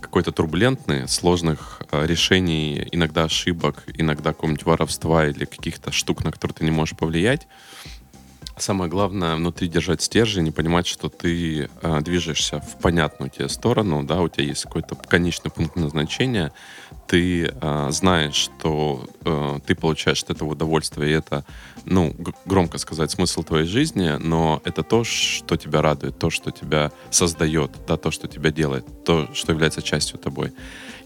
какой-то 0.00 0.32
турбулентный, 0.32 1.08
сложных 1.08 1.82
решений, 1.92 2.88
иногда 2.90 3.24
ошибок, 3.24 3.84
иногда 3.94 4.32
какого-нибудь 4.32 4.64
воровства 4.64 5.26
или 5.26 5.44
каких-то 5.44 5.92
штук, 5.92 6.24
на 6.24 6.32
которые 6.32 6.54
ты 6.54 6.64
не 6.64 6.70
можешь 6.70 6.96
повлиять, 6.96 7.46
Самое 8.58 8.90
главное 8.90 9.36
внутри 9.36 9.68
держать 9.68 10.00
стержень 10.00 10.48
и 10.48 10.50
понимать, 10.50 10.86
что 10.86 11.10
ты 11.10 11.68
э, 11.82 12.00
движешься 12.00 12.60
в 12.60 12.78
понятную 12.80 13.30
тебе 13.30 13.50
сторону, 13.50 14.02
да, 14.02 14.22
у 14.22 14.30
тебя 14.30 14.44
есть 14.44 14.62
какой-то 14.62 14.94
конечный 14.94 15.50
пункт 15.50 15.76
назначения, 15.76 16.52
ты 17.06 17.48
э, 17.48 17.88
знаешь, 17.90 18.34
что 18.34 19.04
э, 19.26 19.58
ты 19.66 19.74
получаешь 19.74 20.22
от 20.22 20.30
этого 20.30 20.52
удовольствие, 20.52 21.10
и 21.10 21.14
это, 21.14 21.44
ну, 21.84 22.16
громко 22.46 22.78
сказать, 22.78 23.10
смысл 23.10 23.42
твоей 23.42 23.66
жизни, 23.66 24.16
но 24.20 24.62
это 24.64 24.82
то, 24.82 25.04
что 25.04 25.58
тебя 25.58 25.82
радует, 25.82 26.18
то, 26.18 26.30
что 26.30 26.50
тебя 26.50 26.92
создает, 27.10 27.72
да, 27.86 27.98
то, 27.98 28.10
что 28.10 28.26
тебя 28.26 28.50
делает, 28.50 29.04
то, 29.04 29.28
что 29.34 29.52
является 29.52 29.82
частью 29.82 30.18
тобой. 30.18 30.54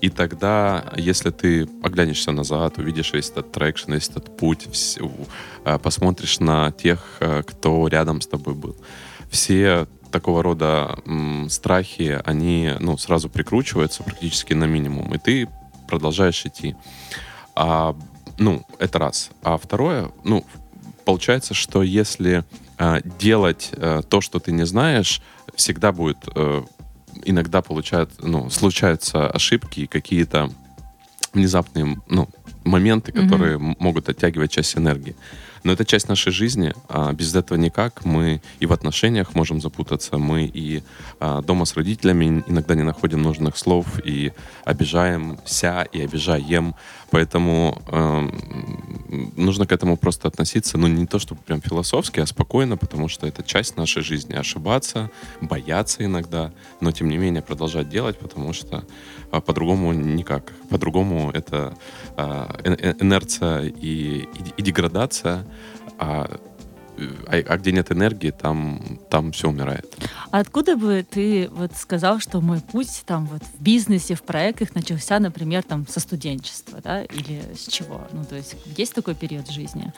И 0.00 0.09
тогда, 0.09 0.92
если 0.97 1.30
ты 1.30 1.69
оглянешься 1.83 2.33
назад, 2.33 2.78
увидишь 2.78 3.12
весь 3.12 3.30
этот 3.30 3.52
traction, 3.52 3.93
весь 3.92 4.09
этот 4.09 4.37
путь, 4.37 4.66
все, 4.73 5.11
э, 5.64 5.78
посмотришь 5.78 6.40
на 6.40 6.73
тех, 6.73 7.19
э, 7.21 7.42
кто 7.47 7.87
рядом 7.88 8.21
с 8.21 8.26
тобой 8.26 8.54
был, 8.54 8.76
все 9.30 9.87
такого 10.11 10.42
рода 10.42 10.99
м, 11.07 11.49
страхи, 11.50 12.21
они 12.25 12.73
ну, 12.80 12.97
сразу 12.99 13.28
прикручиваются 13.28 14.02
практически 14.02 14.54
на 14.54 14.64
минимум, 14.64 15.14
и 15.14 15.19
ты 15.19 15.49
продолжаешь 15.88 16.45
идти. 16.47 16.76
А, 17.54 17.97
ну, 18.38 18.66
это 18.78 18.99
раз. 18.99 19.30
А 19.42 19.57
второе, 19.57 20.11
ну, 20.25 20.45
получается, 21.04 21.54
что 21.54 21.83
если 21.83 22.45
э, 22.78 23.00
делать 23.19 23.71
э, 23.73 24.02
то, 24.09 24.21
что 24.21 24.38
ты 24.38 24.52
не 24.52 24.64
знаешь, 24.64 25.21
всегда 25.54 25.92
будет 25.92 26.19
э, 26.35 26.62
иногда 27.25 27.62
получают, 27.62 28.11
ну, 28.19 28.50
случаются 28.50 29.29
ошибки, 29.29 29.87
какие-то 29.87 30.50
внезапные, 31.33 32.00
ну, 32.09 32.29
моменты, 32.65 33.12
которые 33.12 33.59
mm-hmm. 33.59 33.77
могут 33.79 34.09
оттягивать 34.09 34.53
часть 34.53 34.77
энергии. 34.77 35.17
Но 35.62 35.73
это 35.73 35.85
часть 35.85 36.09
нашей 36.09 36.33
жизни, 36.33 36.73
а 36.89 37.12
без 37.12 37.35
этого 37.35 37.59
никак. 37.59 38.05
Мы 38.05 38.41
и 38.61 38.67
в 38.67 38.73
отношениях 38.73 39.35
можем 39.35 39.61
запутаться, 39.61 40.17
мы 40.17 40.45
и 40.45 40.83
а, 41.19 41.43
дома 41.43 41.67
с 41.67 41.77
родителями 41.77 42.43
иногда 42.47 42.75
не 42.75 42.83
находим 42.83 43.23
нужных 43.23 43.57
слов 43.59 43.87
и 44.05 44.33
обижаемся 44.65 45.87
и 45.93 46.00
обижаем. 46.00 46.75
Поэтому 47.11 47.83
э, 47.88 48.29
нужно 49.37 49.67
к 49.67 49.73
этому 49.73 49.97
просто 49.97 50.29
относиться, 50.29 50.79
ну, 50.79 50.87
не 50.87 51.07
то 51.07 51.19
чтобы 51.19 51.40
прям 51.43 51.61
философски, 51.61 52.21
а 52.21 52.26
спокойно, 52.26 52.76
потому 52.76 53.09
что 53.09 53.26
это 53.26 53.43
часть 53.43 53.76
нашей 53.76 54.02
жизни. 54.02 54.35
Ошибаться, 54.35 55.11
бояться 55.40 56.05
иногда, 56.05 56.52
но 56.81 56.93
тем 56.93 57.09
не 57.09 57.19
менее 57.19 57.43
продолжать 57.43 57.88
делать, 57.88 58.19
потому 58.19 58.52
что 58.52 58.85
э, 59.33 59.40
по-другому 59.40 59.93
никак. 59.93 60.52
По-другому 60.69 61.31
это 61.33 61.76
э, 62.17 62.95
инерция 63.00 63.62
и, 63.62 64.23
и, 64.23 64.29
и 64.57 64.62
деградация, 64.62 65.47
а 65.99 66.40
а, 67.26 67.37
а 67.37 67.57
где 67.59 67.73
нет 67.73 67.90
энергии, 67.92 68.30
там, 68.30 68.99
там 69.11 69.33
все 69.33 69.49
умирает. 69.49 69.87
А 70.30 70.40
откуда 70.40 70.76
бы 70.76 71.04
ты 71.09 71.49
вот 71.52 71.73
сказал, 71.76 72.21
что 72.21 72.40
мой 72.40 72.61
путь 72.61 73.02
там 73.07 73.26
вот 73.26 73.42
в 73.42 73.62
бизнесе, 73.62 74.14
в 74.14 74.23
проектах 74.23 74.75
начался, 74.75 75.19
например, 75.19 75.62
там 75.62 75.87
со 75.87 76.00
студенчества, 76.00 76.80
да, 76.83 77.02
или 77.04 77.42
с 77.54 77.66
чего? 77.66 78.00
Ну, 78.12 78.25
то 78.25 78.37
есть 78.37 78.57
есть 78.76 78.95
такой 78.95 79.14
период 79.14 79.49
в 79.49 79.52
жизни? 79.52 79.92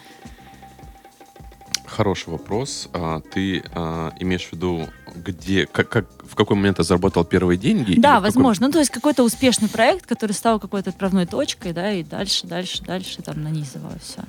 Хороший 1.87 2.31
вопрос. 2.31 2.89
А, 2.95 3.21
ты 3.21 3.63
а, 3.75 4.13
имеешь 4.19 4.47
в 4.47 4.53
виду, 4.53 4.89
где, 5.15 5.67
как, 5.67 5.91
как, 5.91 6.07
в 6.23 6.35
какой 6.35 6.57
момент 6.57 6.79
ты 6.79 6.85
заработал 6.85 7.25
первые 7.25 7.59
деньги? 7.59 8.01
Да, 8.01 8.21
возможно. 8.21 8.67
Какой... 8.67 8.69
Ну, 8.69 8.73
то 8.73 8.79
есть 8.79 8.91
какой-то 8.91 9.23
успешный 9.23 9.69
проект, 9.69 10.07
который 10.07 10.33
стал 10.33 10.59
какой-то 10.59 10.91
отправной 10.91 11.27
точкой, 11.27 11.75
да, 11.75 11.93
и 11.93 12.03
дальше, 12.03 12.47
дальше, 12.47 12.83
дальше 12.83 13.21
там 13.21 13.43
нанизывалось 13.43 14.03
все. 14.03 14.23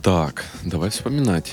Так, 0.00 0.44
давай 0.64 0.90
вспоминать. 0.90 1.52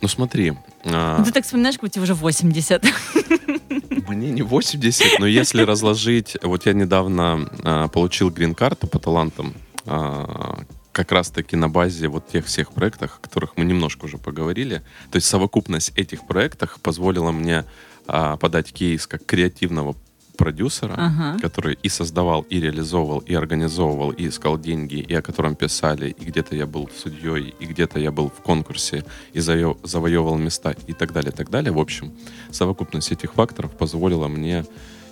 Ну 0.00 0.08
смотри. 0.08 0.54
А... 0.84 1.18
Ну, 1.18 1.24
ты 1.24 1.32
так 1.32 1.44
вспоминаешь, 1.44 1.78
как 1.78 1.90
тебе 1.90 2.02
уже 2.02 2.14
80. 2.14 2.84
Мне 4.08 4.30
не 4.30 4.42
80, 4.42 5.18
но 5.18 5.26
если 5.26 5.62
разложить... 5.62 6.36
Вот 6.42 6.66
я 6.66 6.72
недавно 6.72 7.48
а, 7.62 7.88
получил 7.88 8.30
грин-карту 8.30 8.86
по 8.86 8.98
талантам, 8.98 9.54
а, 9.84 10.60
как 10.92 11.12
раз-таки 11.12 11.56
на 11.56 11.68
базе 11.68 12.08
вот 12.08 12.28
тех 12.28 12.46
всех 12.46 12.72
проектов, 12.72 13.18
о 13.18 13.22
которых 13.22 13.56
мы 13.56 13.64
немножко 13.64 14.06
уже 14.06 14.18
поговорили. 14.18 14.82
То 15.10 15.16
есть 15.16 15.26
совокупность 15.26 15.92
этих 15.96 16.26
проектов 16.26 16.78
позволила 16.82 17.30
мне 17.30 17.64
а, 18.06 18.36
подать 18.36 18.72
кейс 18.72 19.06
как 19.06 19.26
креативного 19.26 19.94
продюсера, 20.38 20.94
ага. 20.96 21.38
который 21.42 21.78
и 21.82 21.88
создавал, 21.88 22.46
и 22.52 22.60
реализовывал, 22.60 23.18
и 23.18 23.34
организовывал, 23.34 24.12
и 24.12 24.28
искал 24.28 24.58
деньги, 24.58 24.94
и 25.10 25.14
о 25.14 25.20
котором 25.20 25.56
писали, 25.56 26.16
и 26.20 26.24
где-то 26.24 26.54
я 26.54 26.66
был 26.66 26.88
судьей, 26.96 27.54
и 27.60 27.66
где-то 27.66 27.98
я 27.98 28.10
был 28.10 28.28
в 28.28 28.40
конкурсе, 28.42 29.04
и 29.34 29.40
завоевывал 29.40 30.38
места, 30.38 30.74
и 30.86 30.92
так 30.92 31.12
далее, 31.12 31.32
так 31.32 31.50
далее. 31.50 31.72
В 31.72 31.78
общем, 31.78 32.12
совокупность 32.50 33.12
этих 33.12 33.34
факторов 33.34 33.76
позволила 33.76 34.28
мне 34.28 34.64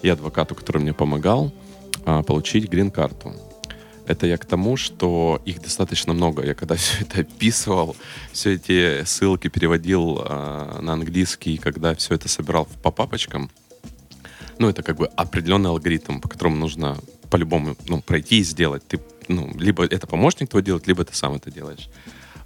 и 0.03 0.09
адвокату, 0.09 0.55
который 0.55 0.81
мне 0.81 0.93
помогал, 0.93 1.53
а, 2.05 2.23
получить 2.23 2.71
грин-карту. 2.71 3.35
Это 4.07 4.27
я 4.27 4.37
к 4.37 4.45
тому, 4.45 4.77
что 4.77 5.43
их 5.45 5.61
достаточно 5.61 6.15
много. 6.15 6.47
Я 6.47 6.55
когда 6.55 6.75
все 6.77 7.01
это 7.01 7.21
описывал, 7.21 7.97
все 8.33 8.55
эти 8.55 9.05
ссылки 9.05 9.49
переводил 9.49 10.23
э, 10.25 10.79
на 10.81 10.93
английский, 10.93 11.57
когда 11.57 11.95
все 11.95 12.15
это 12.15 12.29
собирал 12.29 12.69
по 12.83 12.93
папочкам, 12.93 13.51
ну, 14.59 14.69
это 14.69 14.83
как 14.83 14.97
бы 14.97 15.07
определенный 15.07 15.71
алгоритм, 15.71 16.21
по 16.21 16.29
которому 16.29 16.57
нужно 16.57 16.97
по-любому 17.31 17.77
ну, 17.89 18.01
пройти 18.01 18.39
и 18.39 18.45
сделать. 18.45 18.87
Ты, 18.87 19.01
ну, 19.29 19.53
либо 19.59 19.85
это 19.85 20.07
помощник 20.07 20.49
твой 20.49 20.63
делает, 20.63 20.87
либо 20.87 21.05
ты 21.05 21.15
сам 21.15 21.35
это 21.35 21.51
делаешь. 21.51 21.89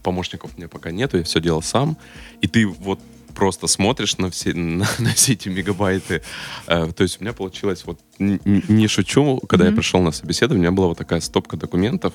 Помощников 0.03 0.53
у 0.55 0.57
меня 0.57 0.69
пока 0.69 0.91
нету, 0.91 1.19
я 1.19 1.25
все 1.25 1.41
делал 1.41 1.63
сам. 1.63 1.97
И 2.41 2.47
ты 2.47 2.67
вот 2.67 3.01
просто 3.35 3.67
смотришь 3.67 4.19
на 4.19 4.31
все, 4.31 4.53
на, 4.55 4.89
на 4.99 5.15
все 5.15 5.33
эти 5.33 5.49
мегабайты. 5.49 6.23
Э, 6.67 6.91
то 6.93 7.03
есть 7.03 7.21
у 7.21 7.25
меня 7.25 7.33
получилось, 7.33 7.85
вот 7.85 7.99
не, 8.19 8.87
шучу, 8.87 9.39
когда 9.49 9.67
mm-hmm. 9.67 9.71
я 9.71 9.77
пришел 9.77 10.01
на 10.03 10.13
собеседование, 10.13 10.69
у 10.69 10.73
меня 10.73 10.77
была 10.77 10.89
вот 10.89 10.99
такая 10.99 11.21
стопка 11.21 11.57
документов, 11.57 12.13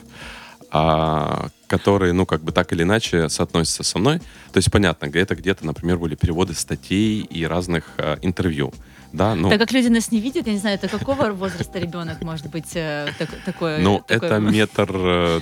а, 0.72 1.48
которые, 1.68 2.14
ну, 2.14 2.26
как 2.26 2.44
бы 2.44 2.52
так 2.52 2.74
или 2.74 2.84
иначе 2.84 3.30
соотносятся 3.30 3.84
со 3.84 3.98
мной. 3.98 4.20
То 4.52 4.58
есть, 4.58 4.72
понятно, 4.72 5.06
это 5.06 5.36
где-то, 5.36 5.66
например, 5.66 5.98
были 5.98 6.16
переводы 6.16 6.54
статей 6.54 7.22
и 7.22 7.46
разных 7.46 7.92
а, 7.98 8.18
интервью. 8.22 8.74
Да, 9.16 9.34
ну, 9.34 9.50
так 9.50 9.60
как 9.60 9.72
люди 9.72 9.88
нас 9.88 10.12
не 10.12 10.20
видят, 10.20 10.46
я 10.46 10.54
не 10.54 10.60
знаю, 10.60 10.76
это 10.76 10.88
какого 10.90 11.30
возраста 11.32 11.80
ребенок 11.80 12.22
может 12.22 12.48
быть 12.50 12.76
э, 12.76 13.08
так, 13.18 13.30
такой? 13.46 13.80
Ну, 13.80 14.04
такой... 14.06 14.28
это 14.28 14.40
метр 14.40 14.90
э, 14.94 15.40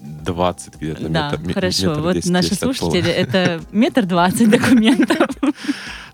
двадцать 0.00 0.74
где-то. 0.74 1.08
Да, 1.08 1.30
метр, 1.38 1.54
хорошо. 1.54 1.88
Метр 1.90 2.00
вот 2.00 2.14
10, 2.14 2.30
наши 2.30 2.54
слушатели, 2.54 3.10
это 3.22 3.60
метр 3.72 4.04
двадцать 4.04 4.50
документов. 4.50 5.28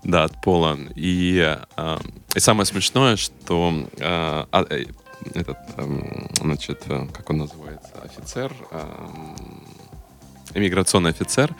Да, 0.03 0.25
от 0.25 0.41
пола. 0.41 0.77
И, 0.95 1.57
э, 1.77 1.97
и 2.35 2.39
самое 2.41 2.65
смешное, 2.65 3.15
что 3.15 3.87
э, 3.97 4.45
э, 4.51 4.85
этот, 5.33 5.57
э, 5.77 6.27
значит, 6.41 6.83
как 7.13 7.29
он 7.29 7.37
называется, 7.37 7.93
офицер, 8.03 8.53
э, 8.71 8.81
иммиграционный 10.53 11.11
офицер, 11.11 11.55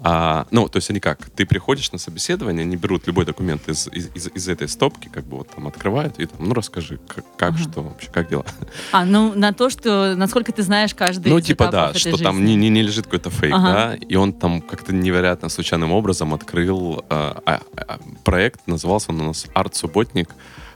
а, 0.00 0.46
ну, 0.50 0.68
то 0.68 0.76
есть 0.76 0.90
они 0.90 1.00
как? 1.00 1.30
Ты 1.30 1.46
приходишь 1.46 1.90
на 1.92 1.98
собеседование, 1.98 2.62
они 2.62 2.76
берут 2.76 3.06
любой 3.06 3.24
документ 3.24 3.68
из, 3.68 3.88
из, 3.88 4.10
из, 4.14 4.28
из 4.28 4.48
этой 4.48 4.68
стопки, 4.68 5.08
как 5.08 5.24
бы 5.24 5.38
вот 5.38 5.48
там 5.48 5.66
открывают, 5.66 6.18
и 6.18 6.26
там, 6.26 6.48
ну, 6.48 6.54
расскажи, 6.54 6.98
как, 7.08 7.24
как 7.36 7.54
ага. 7.54 7.58
что 7.58 7.82
вообще, 7.82 8.10
как 8.10 8.28
дела? 8.28 8.44
А, 8.92 9.04
ну, 9.04 9.32
на 9.34 9.52
то, 9.52 9.70
что, 9.70 10.14
насколько 10.16 10.52
ты 10.52 10.62
знаешь 10.62 10.94
каждый 10.94 11.28
Ну, 11.28 11.40
типа, 11.40 11.68
да, 11.68 11.94
что 11.94 12.10
жизни. 12.10 12.24
там 12.24 12.44
не, 12.44 12.56
не, 12.56 12.68
не 12.68 12.82
лежит 12.82 13.06
какой-то 13.06 13.30
фейк, 13.30 13.54
ага. 13.54 13.72
да, 13.72 13.94
и 13.94 14.16
он 14.16 14.32
там 14.32 14.60
как-то 14.60 14.92
невероятно 14.92 15.48
случайным 15.48 15.92
образом 15.92 16.34
открыл 16.34 17.04
а, 17.08 17.40
а, 17.46 17.60
а, 17.76 17.98
проект, 18.24 18.66
назывался 18.66 19.12
он 19.12 19.20
у 19.22 19.24
нас 19.24 19.46
«Арт-субботник» 19.54 20.28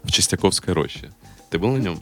в 0.03 0.11
Чистяковской 0.11 0.73
роще. 0.73 1.11
Ты 1.51 1.59
был 1.59 1.73
на 1.73 1.79
нем? 1.79 2.01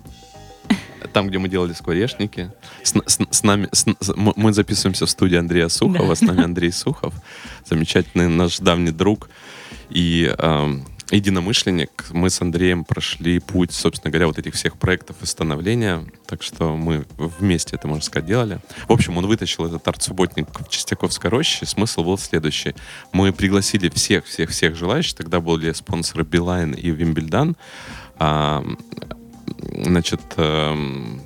Там, 1.12 1.28
где 1.28 1.38
мы 1.38 1.48
делали 1.48 1.72
скворечники. 1.72 2.52
С, 2.82 2.94
с, 3.06 3.18
с 3.30 3.42
нами, 3.42 3.68
с, 3.72 3.86
мы 4.14 4.52
записываемся 4.52 5.06
в 5.06 5.10
студии 5.10 5.36
Андрея 5.36 5.68
Сухова, 5.68 6.08
да. 6.08 6.14
с 6.14 6.20
нами 6.20 6.44
Андрей 6.44 6.72
Сухов, 6.72 7.14
замечательный 7.64 8.28
наш 8.28 8.58
давний 8.58 8.92
друг 8.92 9.28
и 9.90 10.32
э, 10.36 10.78
единомышленник. 11.10 12.06
Мы 12.10 12.30
с 12.30 12.40
Андреем 12.40 12.84
прошли 12.84 13.38
путь, 13.38 13.72
собственно 13.72 14.10
говоря, 14.10 14.26
вот 14.26 14.38
этих 14.38 14.54
всех 14.54 14.78
проектов 14.78 15.16
и 15.22 15.26
становления, 15.26 16.04
так 16.26 16.42
что 16.42 16.76
мы 16.76 17.06
вместе 17.16 17.76
это, 17.76 17.88
можно 17.88 18.02
сказать, 18.02 18.26
делали. 18.26 18.60
В 18.86 18.92
общем, 18.92 19.16
он 19.16 19.26
вытащил 19.26 19.66
этот 19.66 19.86
арт-субботник 19.86 20.48
в 20.50 20.68
Чистяковской 20.68 21.30
роще. 21.30 21.66
Смысл 21.66 22.04
был 22.04 22.18
следующий. 22.18 22.74
Мы 23.12 23.32
пригласили 23.32 23.88
всех-всех-всех 23.88 24.76
желающих, 24.76 25.14
тогда 25.14 25.40
были 25.40 25.72
спонсоры 25.72 26.24
Билайн 26.24 26.72
и 26.72 26.90
Вимбельдан, 26.90 27.56
Значит, 29.84 30.20
эм, 30.36 31.20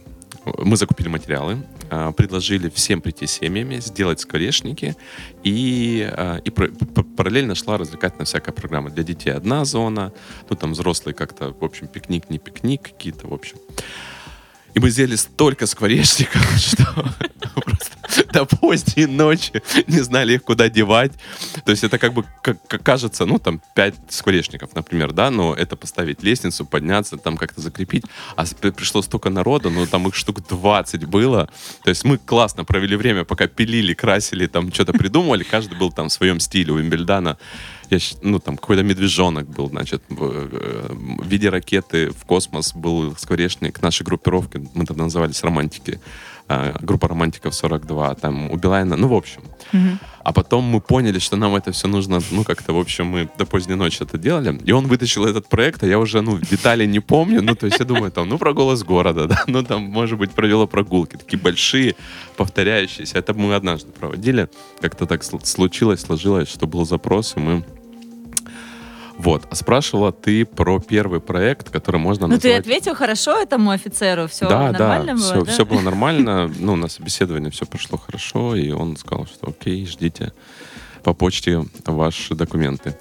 мы 0.58 0.76
закупили 0.76 1.08
материалы, 1.08 1.58
э, 1.90 2.12
предложили 2.16 2.68
всем 2.68 3.00
прийти 3.00 3.26
семьями, 3.26 3.80
сделать 3.80 4.20
скворечники, 4.20 4.96
и, 5.44 6.10
э, 6.16 6.40
и 6.44 6.50
параллельно 6.50 7.54
шла 7.54 7.78
развлекательная 7.78 8.26
всякая 8.26 8.52
программа. 8.52 8.90
Для 8.90 9.04
детей 9.04 9.30
одна 9.30 9.64
зона, 9.64 10.12
ну 10.50 10.56
там 10.56 10.72
взрослые 10.72 11.14
как-то, 11.14 11.52
в 11.52 11.64
общем, 11.64 11.86
пикник, 11.86 12.30
не 12.30 12.38
пикник, 12.38 12.82
какие-то, 12.82 13.28
в 13.28 13.34
общем. 13.34 13.58
И 14.74 14.80
мы 14.80 14.90
сделали 14.90 15.16
столько 15.16 15.66
скворечников, 15.66 16.42
что 16.56 16.86
до 18.32 18.44
поздней 18.44 19.06
ночи 19.06 19.62
не 19.86 20.00
знали 20.00 20.34
их 20.34 20.42
куда 20.42 20.68
девать. 20.68 21.12
То 21.64 21.70
есть 21.70 21.84
это 21.84 21.98
как 21.98 22.12
бы, 22.14 22.24
как, 22.42 22.58
кажется, 22.82 23.26
ну, 23.26 23.38
там, 23.38 23.60
пять 23.74 23.94
скворечников, 24.08 24.74
например, 24.74 25.12
да, 25.12 25.30
но 25.30 25.54
это 25.54 25.76
поставить 25.76 26.22
лестницу, 26.22 26.64
подняться, 26.64 27.16
там 27.16 27.36
как-то 27.36 27.60
закрепить. 27.60 28.04
А 28.36 28.44
пришло 28.44 29.02
столько 29.02 29.30
народа, 29.30 29.70
ну, 29.70 29.86
там 29.86 30.08
их 30.08 30.14
штук 30.14 30.46
20 30.46 31.04
было. 31.06 31.48
То 31.84 31.90
есть 31.90 32.04
мы 32.04 32.18
классно 32.18 32.64
провели 32.64 32.96
время, 32.96 33.24
пока 33.24 33.46
пилили, 33.46 33.94
красили, 33.94 34.46
там 34.46 34.72
что-то 34.72 34.92
придумывали. 34.92 35.44
Каждый 35.44 35.78
был 35.78 35.92
там 35.92 36.08
в 36.08 36.12
своем 36.12 36.40
стиле. 36.40 36.72
У 36.72 36.76
Вимбельдана 36.76 37.38
я, 37.92 37.98
ну, 38.22 38.38
там 38.38 38.56
какой-то 38.56 38.82
медвежонок 38.82 39.48
был, 39.48 39.68
значит, 39.68 40.02
в, 40.08 40.22
э, 40.22 40.86
в 40.90 41.26
виде 41.26 41.48
ракеты 41.48 42.10
в 42.10 42.24
космос 42.24 42.74
был 42.74 43.14
скворечник 43.16 43.82
нашей 43.82 44.04
группировки, 44.04 44.66
мы 44.74 44.86
тогда 44.86 45.04
назывались 45.04 45.42
«Романтики», 45.42 46.00
а, 46.48 46.74
группа 46.80 47.08
романтиков 47.08 47.54
42, 47.54 48.14
там 48.14 48.50
у 48.50 48.56
Билайна, 48.56 48.96
ну, 48.96 49.08
в 49.08 49.14
общем. 49.14 49.40
Угу. 49.72 49.98
А 50.24 50.32
потом 50.32 50.64
мы 50.64 50.80
поняли, 50.80 51.18
что 51.18 51.36
нам 51.36 51.54
это 51.54 51.72
все 51.72 51.88
нужно, 51.88 52.20
ну, 52.30 52.44
как-то, 52.44 52.72
в 52.72 52.78
общем, 52.78 53.06
мы 53.06 53.28
до 53.38 53.46
поздней 53.46 53.74
ночи 53.74 54.02
это 54.02 54.18
делали. 54.18 54.60
И 54.64 54.72
он 54.72 54.86
вытащил 54.86 55.24
этот 55.24 55.48
проект, 55.48 55.82
а 55.82 55.86
я 55.86 55.98
уже, 55.98 56.20
ну, 56.20 56.38
детали 56.38 56.84
не 56.86 57.00
помню. 57.00 57.42
Ну, 57.42 57.54
то 57.54 57.66
есть 57.66 57.78
я 57.78 57.86
думаю, 57.86 58.10
там, 58.10 58.28
ну, 58.28 58.38
про 58.38 58.52
голос 58.52 58.82
города, 58.82 59.26
да, 59.28 59.44
ну, 59.46 59.62
там, 59.62 59.82
может 59.82 60.18
быть, 60.18 60.32
провела 60.32 60.66
прогулки. 60.66 61.16
Такие 61.16 61.38
большие, 61.38 61.94
повторяющиеся. 62.36 63.18
Это 63.18 63.34
мы 63.34 63.54
однажды 63.54 63.90
проводили. 63.90 64.48
Как-то 64.80 65.06
так 65.06 65.22
случилось, 65.24 66.00
сложилось, 66.00 66.48
что 66.48 66.66
был 66.66 66.84
запрос, 66.84 67.34
и 67.36 67.40
мы 67.40 67.64
Вот. 69.18 69.46
А 69.50 69.54
спрашивала 69.54 70.12
ты 70.12 70.44
про 70.44 70.78
первый 70.80 71.20
проект, 71.20 71.70
который 71.70 72.00
можно 72.00 72.26
Ну, 72.26 72.34
назвать... 72.34 72.42
ты 72.42 72.58
ответил 72.58 72.94
хорошо 72.94 73.40
этому 73.40 73.70
офицеру, 73.70 74.26
все 74.28 74.48
да, 74.48 74.72
нормально 74.72 75.14
да, 75.14 75.14
было, 75.14 75.22
все, 75.24 75.44
да? 75.44 75.52
все 75.52 75.66
было 75.66 75.80
нормально. 75.80 76.50
Ну, 76.58 76.76
на 76.76 76.88
собеседовании 76.88 77.50
все 77.50 77.66
прошло 77.66 77.98
хорошо, 77.98 78.54
и 78.56 78.70
он 78.70 78.96
сказал, 78.96 79.26
что 79.26 79.48
окей, 79.50 79.86
ждите 79.86 80.32
по 81.02 81.14
почте 81.14 81.64
ваши 81.84 82.34
документы. 82.34 82.96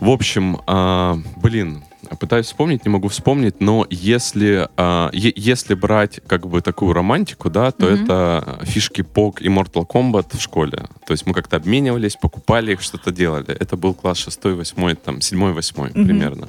В 0.00 0.10
общем, 0.10 0.60
а, 0.66 1.18
блин, 1.36 1.82
пытаюсь 2.20 2.46
вспомнить, 2.46 2.84
не 2.84 2.90
могу 2.90 3.08
вспомнить, 3.08 3.60
но 3.60 3.86
если, 3.90 4.68
е- 5.12 5.32
если 5.36 5.74
брать 5.74 6.20
как 6.26 6.46
бы 6.46 6.60
такую 6.60 6.92
романтику, 6.92 7.50
да, 7.50 7.70
то 7.72 7.86
Мгм. 7.86 8.04
это 8.04 8.58
фишки 8.64 9.00
POG 9.02 9.40
и 9.42 9.48
Mortal 9.48 9.86
Kombat 9.86 10.36
в 10.36 10.40
школе. 10.40 10.84
То 11.06 11.12
есть 11.12 11.26
мы 11.26 11.34
как-то 11.34 11.56
обменивались, 11.56 12.16
покупали 12.16 12.72
их, 12.72 12.82
что-то 12.82 13.10
делали. 13.10 13.48
Это 13.60 13.76
был 13.76 13.94
класс 13.94 14.18
6, 14.18 14.54
8, 14.56 14.94
там, 14.96 15.20
7, 15.20 15.52
8 15.52 15.90
Мгм. 15.94 16.04
примерно. 16.06 16.48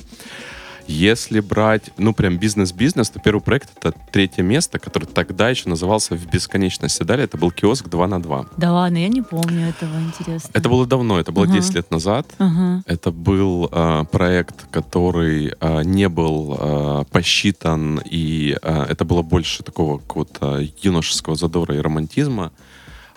Если 0.88 1.40
брать, 1.40 1.90
ну, 1.98 2.14
прям 2.14 2.38
бизнес-бизнес, 2.38 3.10
то 3.10 3.20
первый 3.20 3.42
проект— 3.42 3.70
это 3.78 3.94
третье 4.12 4.44
место, 4.44 4.78
который 4.78 5.06
тогда 5.06 5.50
еще 5.50 5.68
назывался 5.68 6.16
«В 6.16 6.28
бесконечности 6.30 7.02
дали». 7.04 7.24
Это 7.24 7.38
был 7.38 7.50
киоск 7.52 7.88
2 7.90 8.08
на 8.08 8.22
2. 8.22 8.46
Да 8.58 8.72
ладно, 8.72 8.98
я 8.98 9.08
не 9.08 9.24
помню 9.24 9.70
этого, 9.70 10.00
интересно. 10.00 10.50
Это 10.54 10.70
было 10.70 10.86
давно, 10.86 11.20
это 11.20 11.32
было 11.32 11.46
Ага. 11.46 11.54
10 11.56 11.74
лет 11.76 11.90
назад. 11.92 12.28
Ага. 12.38 12.84
Это 12.86 13.12
был 13.12 13.68
э, 13.72 14.04
проект, 14.12 14.68
который 14.70 15.54
э, 15.60 15.84
не 15.84 16.08
был 16.08 16.56
э, 16.60 17.04
посчитан, 17.12 18.00
и 18.10 18.56
э, 18.62 18.86
это 18.90 19.06
было 19.06 19.24
больше 19.24 19.64
такого 19.64 19.98
какого-то 19.98 20.62
юношеского 20.84 21.36
задора 21.36 21.76
и 21.76 21.80
романтизма. 21.80 22.52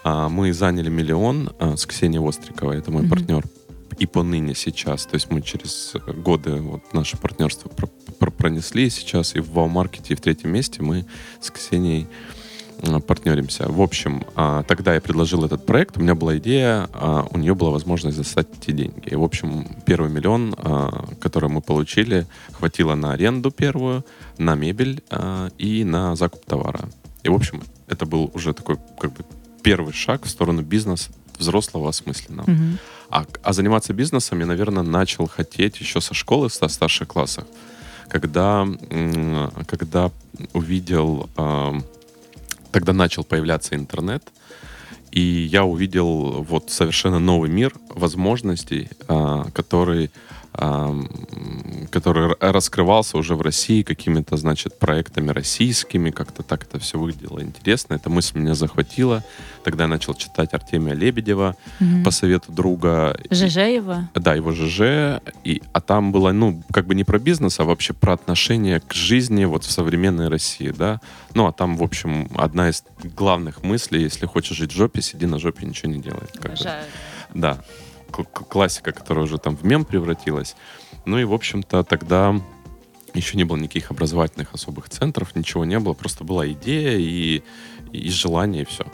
Мы 0.04 0.54
заняли 0.54 0.88
миллион 0.88 1.50
э, 1.58 1.76
с 1.76 1.84
Ксенией 1.84 2.22
Востриковой, 2.22 2.78
это 2.78 2.90
мой 2.90 3.02
Мгм. 3.02 3.10
партнер, 3.10 3.44
и 3.98 4.06
поныне 4.06 4.54
сейчас. 4.54 5.06
То 5.06 5.14
есть 5.14 5.30
мы 5.30 5.42
через 5.42 5.94
годы 6.06 6.52
вот, 6.60 6.92
наше 6.92 7.16
партнерство 7.16 7.68
про- 7.68 7.88
про- 8.18 8.30
пронесли, 8.30 8.90
сейчас 8.90 9.34
и 9.34 9.40
в 9.40 9.50
Вау-маркете, 9.52 10.14
и 10.14 10.16
в 10.16 10.20
третьем 10.20 10.52
месте 10.52 10.82
мы 10.82 11.04
с 11.40 11.50
Ксенией 11.50 12.06
э, 12.82 13.00
партнеримся. 13.00 13.68
В 13.68 13.80
общем, 13.80 14.24
а, 14.36 14.62
тогда 14.62 14.94
я 14.94 15.00
предложил 15.00 15.44
этот 15.44 15.66
проект, 15.66 15.96
у 15.96 16.00
меня 16.00 16.14
была 16.14 16.38
идея, 16.38 16.88
а, 16.92 17.26
у 17.30 17.38
нее 17.38 17.54
была 17.54 17.70
возможность 17.70 18.16
достать 18.16 18.46
эти 18.60 18.70
деньги. 18.70 19.08
И, 19.08 19.16
в 19.16 19.22
общем, 19.24 19.66
первый 19.84 20.10
миллион, 20.10 20.54
а, 20.56 21.06
который 21.20 21.50
мы 21.50 21.60
получили, 21.60 22.26
хватило 22.52 22.94
на 22.94 23.12
аренду 23.12 23.50
первую, 23.50 24.04
на 24.38 24.54
мебель 24.54 25.02
и 25.58 25.82
на 25.84 26.14
закуп 26.14 26.44
товара. 26.44 26.88
И, 27.24 27.28
в 27.28 27.34
общем, 27.34 27.62
это 27.88 28.06
был 28.06 28.30
уже 28.34 28.52
такой 28.52 28.76
как 29.00 29.12
бы 29.12 29.24
первый 29.62 29.92
шаг 29.92 30.24
в 30.24 30.30
сторону 30.30 30.62
бизнеса 30.62 31.10
взрослого, 31.38 31.88
осмысленного. 31.88 32.50
Мгм. 32.50 32.78
А, 33.10 33.24
а 33.42 33.52
заниматься 33.52 33.92
бизнесом 33.92 34.40
я, 34.40 34.46
наверное, 34.46 34.82
начал 34.82 35.26
хотеть 35.26 35.80
еще 35.80 36.00
со 36.00 36.14
школы, 36.14 36.50
со 36.50 36.68
старших 36.68 37.08
классах, 37.08 37.44
когда, 38.08 38.66
когда 39.66 40.10
увидел, 40.52 41.28
тогда 42.70 42.92
начал 42.92 43.24
появляться 43.24 43.74
интернет, 43.74 44.22
и 45.10 45.20
я 45.20 45.64
увидел 45.64 46.42
вот 46.42 46.70
совершенно 46.70 47.18
новый 47.18 47.50
мир 47.50 47.74
возможностей, 47.88 48.88
а, 49.08 49.46
который, 49.52 50.10
который 51.90 52.34
раскрывался 52.40 53.16
уже 53.18 53.34
в 53.34 53.42
России 53.42 53.82
какими-то, 53.82 54.36
значит, 54.36 54.78
проектами 54.78 55.30
российскими, 55.30 56.10
как-то 56.10 56.42
так 56.42 56.64
это 56.64 56.78
все 56.78 56.98
выглядело 56.98 57.40
интересно. 57.42 57.94
Эта 57.94 58.10
мысль 58.10 58.38
меня 58.38 58.54
захватила. 58.54 59.24
Тогда 59.64 59.84
я 59.84 59.88
начал 59.88 60.14
читать 60.14 60.52
Артемия 60.54 60.94
Лебедева 60.94 61.56
Мгм. 61.80 62.04
по 62.04 62.10
совету 62.10 62.52
друга. 62.52 63.18
ЖЖ 63.30 63.56
его? 63.56 63.96
Да, 64.14 64.34
его 64.34 64.52
ЖЖ. 64.52 65.20
И, 65.44 65.62
а 65.72 65.80
там 65.80 66.12
было, 66.12 66.32
ну, 66.32 66.62
как 66.72 66.86
бы 66.86 66.94
не 66.94 67.04
про 67.04 67.18
бизнес, 67.18 67.60
а 67.60 67.64
вообще 67.64 67.92
про 67.94 68.12
отношение 68.14 68.80
к 68.80 68.92
жизни 68.94 69.44
вот 69.44 69.64
в 69.64 69.70
современной 69.70 70.28
России, 70.28 70.70
да. 70.76 71.00
Ну, 71.34 71.46
а 71.46 71.52
там, 71.52 71.76
в 71.76 71.82
общем, 71.82 72.28
одна 72.36 72.68
из 72.70 72.82
главных 73.16 73.62
мыслей, 73.62 74.02
если 74.02 74.26
хочешь 74.26 74.56
жить 74.56 74.72
в 74.72 74.76
жопе, 74.76 75.02
сиди 75.02 75.26
на 75.26 75.38
жопе, 75.38 75.66
ничего 75.66 75.92
не 75.92 76.00
делай. 76.00 76.26
Как 76.34 76.42
бы. 76.42 76.48
Обожаю. 76.52 76.84
Да, 77.34 77.58
классика, 78.24 78.92
которая 78.92 79.24
уже 79.24 79.38
там 79.38 79.56
в 79.56 79.64
мем 79.64 79.84
превратилась. 79.84 80.56
Ну 81.04 81.18
и, 81.18 81.24
в 81.24 81.32
общем-то, 81.32 81.84
тогда 81.84 82.40
еще 83.14 83.36
не 83.36 83.44
было 83.44 83.56
никаких 83.56 83.90
образовательных 83.90 84.54
особых 84.54 84.88
центров, 84.88 85.34
ничего 85.34 85.64
не 85.64 85.78
было, 85.78 85.94
просто 85.94 86.24
была 86.24 86.50
идея 86.52 86.96
и, 86.98 87.42
и 87.92 88.10
желание, 88.10 88.62
и 88.62 88.66
все. 88.66 88.84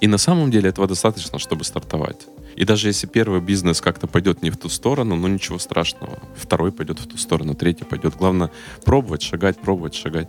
И 0.00 0.06
на 0.06 0.18
самом 0.18 0.50
деле 0.50 0.70
этого 0.70 0.88
достаточно, 0.88 1.38
чтобы 1.38 1.64
стартовать. 1.64 2.26
И 2.56 2.64
даже 2.64 2.88
если 2.88 3.06
первый 3.06 3.40
бизнес 3.40 3.80
как-то 3.80 4.06
пойдет 4.06 4.42
не 4.42 4.50
в 4.50 4.56
ту 4.56 4.68
сторону, 4.68 5.16
ну 5.16 5.28
ничего 5.28 5.58
страшного. 5.58 6.18
Второй 6.36 6.72
пойдет 6.72 7.00
в 7.00 7.06
ту 7.06 7.16
сторону, 7.18 7.54
третий 7.54 7.84
пойдет. 7.84 8.16
Главное 8.16 8.50
пробовать, 8.84 9.22
шагать, 9.22 9.58
пробовать, 9.58 9.94
шагать. 9.94 10.28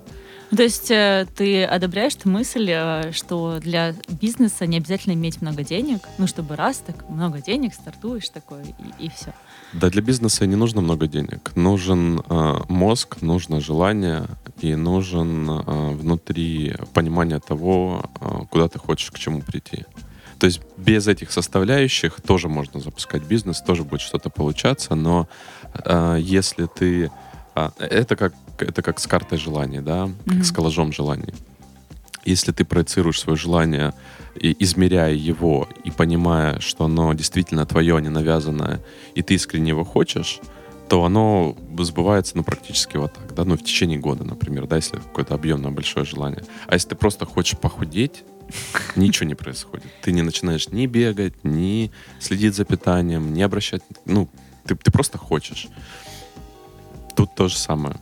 То 0.55 0.63
есть 0.63 0.91
э, 0.91 1.25
ты 1.35 1.63
одобряешь 1.63 2.15
ту 2.15 2.29
мысль, 2.29 2.69
э, 2.69 3.11
что 3.11 3.59
для 3.59 3.93
бизнеса 4.07 4.65
не 4.67 4.77
обязательно 4.77 5.13
иметь 5.13 5.41
много 5.41 5.63
денег, 5.63 6.01
ну, 6.17 6.27
чтобы 6.27 6.55
раз 6.55 6.77
так 6.77 7.09
много 7.09 7.41
денег, 7.41 7.73
стартуешь 7.73 8.29
такой, 8.29 8.75
и, 8.99 9.09
все. 9.09 9.33
Да, 9.73 9.89
для 9.89 10.01
бизнеса 10.01 10.45
не 10.45 10.55
нужно 10.55 10.81
много 10.81 11.07
денег. 11.07 11.51
Нужен 11.55 12.19
э, 12.19 12.53
мозг, 12.69 13.21
нужно 13.21 13.59
желание 13.59 14.27
и 14.61 14.75
нужен 14.75 15.49
э, 15.49 15.91
внутри 15.91 16.75
понимание 16.93 17.39
того, 17.39 18.05
э, 18.21 18.45
куда 18.49 18.67
ты 18.67 18.79
хочешь, 18.79 19.11
к 19.11 19.17
чему 19.17 19.41
прийти. 19.41 19.85
То 20.39 20.47
есть 20.47 20.61
без 20.77 21.07
этих 21.07 21.31
составляющих 21.31 22.21
тоже 22.21 22.49
можно 22.49 22.79
запускать 22.79 23.23
бизнес, 23.23 23.61
тоже 23.61 23.83
будет 23.83 24.01
что-то 24.01 24.29
получаться, 24.29 24.95
но 24.95 25.27
э, 25.73 26.17
если 26.21 26.67
ты... 26.67 27.11
а, 27.55 27.71
это, 27.79 28.15
как, 28.15 28.33
это 28.59 28.81
как 28.81 28.99
с 28.99 29.07
картой 29.07 29.37
желаний, 29.37 29.79
да, 29.79 30.09
как 30.25 30.33
Мгм. 30.35 30.43
с 30.43 30.51
коллажом 30.51 30.91
желаний. 30.91 31.33
Если 32.25 32.51
ты 32.51 32.65
проецируешь 32.65 33.19
свое 33.19 33.37
желание, 33.37 33.93
и 34.35 34.55
измеряя 34.59 35.13
его 35.13 35.67
и 35.85 35.91
понимая, 35.91 36.59
что 36.59 36.85
оно 36.85 37.13
действительно 37.13 37.65
твое, 37.65 37.95
а 37.95 38.01
не 38.01 38.09
навязанное, 38.09 38.81
и 39.15 39.21
ты 39.21 39.35
искренне 39.35 39.69
его 39.69 39.85
хочешь, 39.85 40.41
то 40.89 41.03
оно 41.05 41.55
сбывается, 41.79 42.35
ну, 42.37 42.43
практически 42.43 42.97
вот 42.97 43.13
так, 43.13 43.33
да, 43.33 43.45
ну, 43.45 43.55
в 43.57 43.63
течение 43.63 43.97
года, 43.97 44.23
например, 44.23 44.67
да, 44.67 44.75
если 44.75 44.97
какое-то 44.97 45.33
объемное 45.33 45.71
большое 45.71 46.05
желание. 46.05 46.43
А 46.67 46.73
если 46.73 46.89
ты 46.89 46.95
просто 46.95 47.25
хочешь 47.25 47.57
похудеть, 47.57 48.23
ничего 48.95 49.27
не 49.27 49.35
происходит. 49.35 49.87
Ты 50.01 50.11
не 50.11 50.21
начинаешь 50.21 50.67
ни 50.69 50.85
бегать, 50.85 51.33
ни 51.43 51.91
следить 52.19 52.55
за 52.55 52.65
питанием, 52.65 53.33
ни 53.33 53.41
обращать, 53.41 53.81
ну, 54.05 54.29
ты, 54.65 54.75
ты 54.75 54.91
просто 54.91 55.17
хочешь. 55.17 55.67
Тут 57.15 57.33
то 57.35 57.47
же 57.47 57.57
самое. 57.57 57.95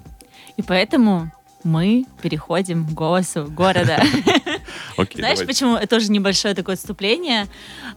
И 0.58 0.62
поэтому 0.62 1.32
мы 1.64 2.06
переходим 2.22 2.86
к 2.86 2.92
голосу 2.92 3.46
города. 3.46 4.02
Окей, 4.98 5.18
Знаешь, 5.22 5.38
давай. 5.40 5.48
почему 5.48 5.76
это 5.78 5.88
тоже 5.88 6.12
небольшое 6.12 6.54
такое 6.54 6.76
отступление? 6.76 7.48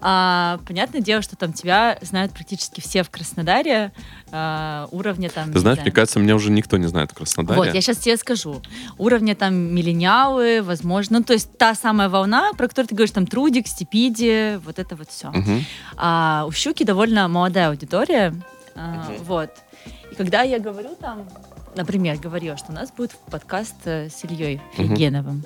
А, 0.00 0.60
понятное 0.66 1.00
дело, 1.00 1.20
что 1.20 1.36
там 1.36 1.52
тебя 1.52 1.98
знают 2.00 2.32
практически 2.32 2.80
все 2.80 3.02
в 3.02 3.10
Краснодаре 3.10 3.92
а, 4.30 4.86
уровня 4.92 5.28
там. 5.30 5.52
Ты 5.52 5.58
знаешь, 5.58 5.76
знаю. 5.78 5.84
мне 5.86 5.92
кажется, 5.92 6.20
меня 6.20 6.36
уже 6.36 6.50
никто 6.50 6.76
не 6.76 6.86
знает 6.86 7.10
в 7.10 7.14
Краснодаре. 7.14 7.58
Вот, 7.58 7.74
я 7.74 7.80
сейчас 7.80 7.98
тебе 7.98 8.16
скажу. 8.16 8.62
Уровня 8.98 9.34
там 9.34 9.54
миллениалы, 9.54 10.62
возможно, 10.62 11.18
ну, 11.18 11.24
то 11.24 11.32
есть 11.32 11.58
та 11.58 11.74
самая 11.74 12.08
волна, 12.08 12.52
про 12.56 12.68
которую 12.68 12.88
ты 12.88 12.94
говоришь, 12.94 13.12
там, 13.14 13.26
Трудик, 13.26 13.66
Стипиди, 13.66 14.60
вот 14.64 14.78
это 14.78 14.94
вот 14.96 15.10
все. 15.10 15.30
Мгм. 15.30 15.64
А 15.96 16.44
у 16.48 16.52
Щуки 16.52 16.84
довольно 16.84 17.26
молодая 17.28 17.68
аудитория, 17.70 18.32
Мгм. 18.76 19.16
вот. 19.24 19.50
И 20.10 20.14
когда 20.14 20.42
я 20.42 20.58
говорю 20.58 20.94
там, 21.00 21.28
например, 21.74 22.16
говорю, 22.18 22.56
что 22.56 22.72
у 22.72 22.74
нас 22.74 22.90
будет 22.90 23.12
подкаст 23.30 23.74
э, 23.84 24.08
с 24.08 24.24
Ильей 24.24 24.60
Мгм. 24.76 24.88
Фейгеновым, 24.88 25.44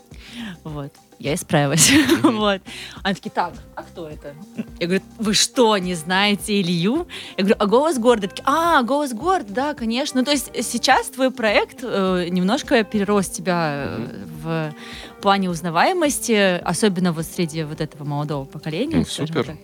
вот, 0.65 0.93
я 1.19 1.35
исправилась, 1.35 1.91
Мгм. 1.91 2.37
вот. 2.39 2.61
Они 3.03 3.15
такие, 3.15 3.31
так, 3.31 3.53
а 3.75 3.83
кто 3.83 4.09
это? 4.09 4.35
Я 4.79 4.87
говорю, 4.87 5.03
вы 5.19 5.35
что, 5.35 5.77
не 5.79 5.95
знаете 5.95 6.61
Илью? 6.61 7.07
Я 7.37 7.45
говорю, 7.45 7.57
а 7.59 7.67
«Голос 7.67 7.99
города»? 7.99 8.29
Такие, 8.29 8.45
а, 8.47 8.83
«Голос 8.83 9.13
города», 9.13 9.53
да, 9.53 9.75
конечно. 9.75 10.21
Ну, 10.21 10.25
то 10.25 10.31
есть 10.31 10.51
сейчас 10.65 11.09
твой 11.09 11.31
проект 11.31 11.81
э, 11.83 12.29
немножко 12.31 12.83
перерос 12.85 13.29
тебя 13.29 13.85
э, 13.89 14.25
в 14.43 14.75
плане 15.21 15.51
узнаваемости, 15.51 16.59
особенно 16.63 17.13
вот 17.13 17.27
среди 17.27 17.65
вот 17.65 17.81
этого 17.81 18.05
молодого 18.05 18.45
поколения, 18.47 18.97
Ну, 18.99 19.05
супер. 19.05 19.45
так. 19.45 19.57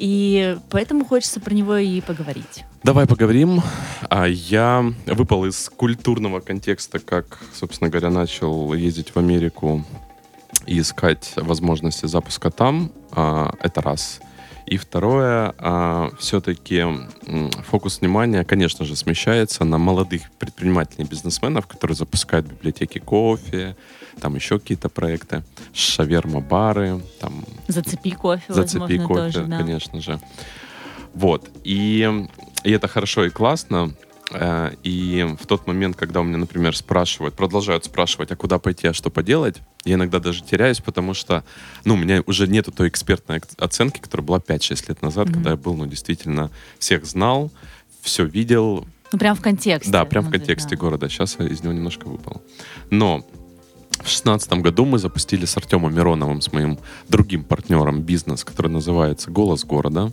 И 0.00 0.56
поэтому 0.70 1.04
хочется 1.04 1.40
про 1.40 1.52
него 1.52 1.76
и 1.76 2.00
поговорить. 2.00 2.64
Давай 2.82 3.06
поговорим. 3.06 3.60
А 4.08 4.26
я 4.26 4.82
выпал 5.04 5.44
из 5.44 5.68
культурного 5.68 6.40
контекста, 6.40 6.98
как, 6.98 7.38
собственно 7.52 7.90
говоря, 7.90 8.08
начал 8.08 8.72
ездить 8.72 9.14
в 9.14 9.18
Америку 9.18 9.84
и 10.66 10.80
искать 10.80 11.34
возможности 11.36 12.06
запуска 12.06 12.50
там. 12.50 12.90
А, 13.10 13.52
Это 13.60 13.82
раз. 13.82 14.22
И 14.70 14.76
второе, 14.76 15.52
все-таки 16.20 16.76
м, 16.78 17.50
фокус 17.68 18.00
внимания, 18.00 18.44
конечно 18.44 18.84
же, 18.84 18.94
смещается 18.94 19.64
на 19.64 19.78
молодых 19.78 20.30
предпринимателей 20.38 21.04
и 21.04 21.08
бизнесменов, 21.08 21.66
которые 21.66 21.96
запускают 21.96 22.46
библиотеки 22.46 23.00
кофе, 23.00 23.74
там 24.20 24.36
еще 24.36 24.60
какие-то 24.60 24.88
проекты, 24.88 25.42
шаверма-бары, 25.72 27.00
там 27.20 27.44
Зацепи 27.66 28.12
кофе, 28.12 28.44
Зацепи 28.46 28.78
возможно, 28.78 29.06
кофе, 29.08 29.20
тоже, 29.20 29.44
да. 29.46 29.58
конечно 29.58 30.00
же. 30.00 30.20
Вот. 31.14 31.50
И 31.64 32.28
и 32.62 32.70
это 32.70 32.86
хорошо 32.86 33.24
и 33.24 33.30
классно. 33.30 33.92
Э, 34.32 34.72
и 34.82 35.26
в 35.38 35.46
тот 35.46 35.66
момент, 35.66 35.96
когда 35.96 36.20
у 36.20 36.24
меня, 36.24 36.38
например, 36.38 36.76
спрашивают, 36.76 37.34
продолжают 37.34 37.84
спрашивать, 37.84 38.30
а 38.30 38.36
куда 38.36 38.58
пойти, 38.58 38.88
а 38.88 38.94
что 38.94 39.10
поделать, 39.10 39.60
я 39.84 39.94
иногда 39.94 40.18
даже 40.18 40.42
теряюсь, 40.42 40.80
потому 40.80 41.14
что, 41.14 41.44
ну, 41.84 41.94
у 41.94 41.96
меня 41.96 42.22
уже 42.26 42.46
нету 42.46 42.72
той 42.72 42.88
экспертной 42.88 43.40
оценки, 43.58 44.00
которая 44.00 44.26
была 44.26 44.38
5-6 44.38 44.84
лет 44.88 45.02
назад, 45.02 45.28
mm-hmm. 45.28 45.32
когда 45.32 45.50
я 45.50 45.56
был, 45.56 45.74
ну, 45.74 45.86
действительно, 45.86 46.50
всех 46.78 47.04
знал, 47.06 47.50
все 48.02 48.24
видел. 48.24 48.86
Ну, 49.12 49.18
прям 49.18 49.36
в 49.36 49.40
контексте. 49.40 49.90
Да, 49.90 50.04
прям 50.04 50.24
ну, 50.24 50.30
в 50.30 50.32
контексте 50.32 50.70
да. 50.70 50.76
города. 50.76 51.08
Сейчас 51.08 51.36
я 51.38 51.46
из 51.46 51.62
него 51.62 51.72
немножко 51.72 52.06
выпал. 52.06 52.42
Но 52.90 53.24
в 54.02 54.08
шестнадцатом 54.08 54.62
году 54.62 54.84
мы 54.84 54.98
запустили 54.98 55.44
с 55.44 55.56
Артемом 55.56 55.94
Мироновым, 55.94 56.40
с 56.40 56.52
моим 56.52 56.78
другим 57.08 57.44
партнером, 57.44 58.02
бизнес, 58.02 58.44
который 58.44 58.70
называется 58.70 59.30
«Голос 59.30 59.64
города». 59.64 60.12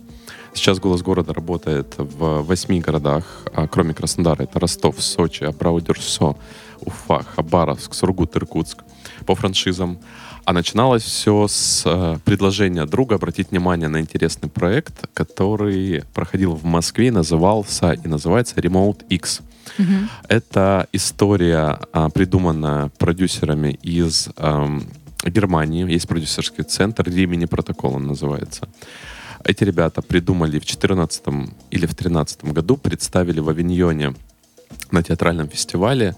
Сейчас 0.54 0.78
«Голос 0.80 1.02
города» 1.02 1.32
работает 1.32 1.94
в 1.96 2.42
восьми 2.42 2.80
городах, 2.80 3.24
а 3.54 3.66
кроме 3.68 3.94
Краснодара. 3.94 4.42
Это 4.42 4.58
Ростов, 4.58 5.02
Сочи, 5.02 5.44
Абрау-Дюрсо, 5.44 6.36
Уфа, 6.80 7.22
Хабаровск, 7.22 7.94
Сургут, 7.94 8.36
Иркутск. 8.36 8.84
По 9.26 9.34
франшизам. 9.34 9.98
А 10.44 10.52
начиналось 10.54 11.02
все 11.02 11.46
с 11.46 11.82
э, 11.84 12.18
предложения 12.24 12.86
друга 12.86 13.16
обратить 13.16 13.50
внимание 13.50 13.88
на 13.88 14.00
интересный 14.00 14.48
проект, 14.48 15.06
который 15.12 16.04
проходил 16.14 16.54
в 16.54 16.64
Москве, 16.64 17.12
назывался 17.12 17.92
и 17.92 18.08
называется 18.08 18.54
Remote 18.56 19.06
X. 19.10 19.42
Угу. 19.78 19.92
Это 20.28 20.88
история, 20.92 21.78
э, 21.92 22.08
придуманная 22.14 22.90
продюсерами 22.96 23.78
из 23.82 24.30
э, 24.38 24.80
Германии. 25.24 25.90
Есть 25.92 26.08
продюсерский 26.08 26.64
центр, 26.64 27.04
Ремени 27.10 27.44
протокол 27.44 27.96
он 27.96 28.06
называется. 28.06 28.68
Эти 29.44 29.64
ребята 29.64 30.02
придумали 30.02 30.58
в 30.58 30.64
2014 30.64 31.22
или 31.70 31.86
в 31.86 31.94
2013 31.94 32.44
году, 32.44 32.76
представили 32.76 33.40
в 33.40 33.48
Авиньоне 33.48 34.14
на 34.90 35.02
театральном 35.02 35.48
фестивале 35.48 36.16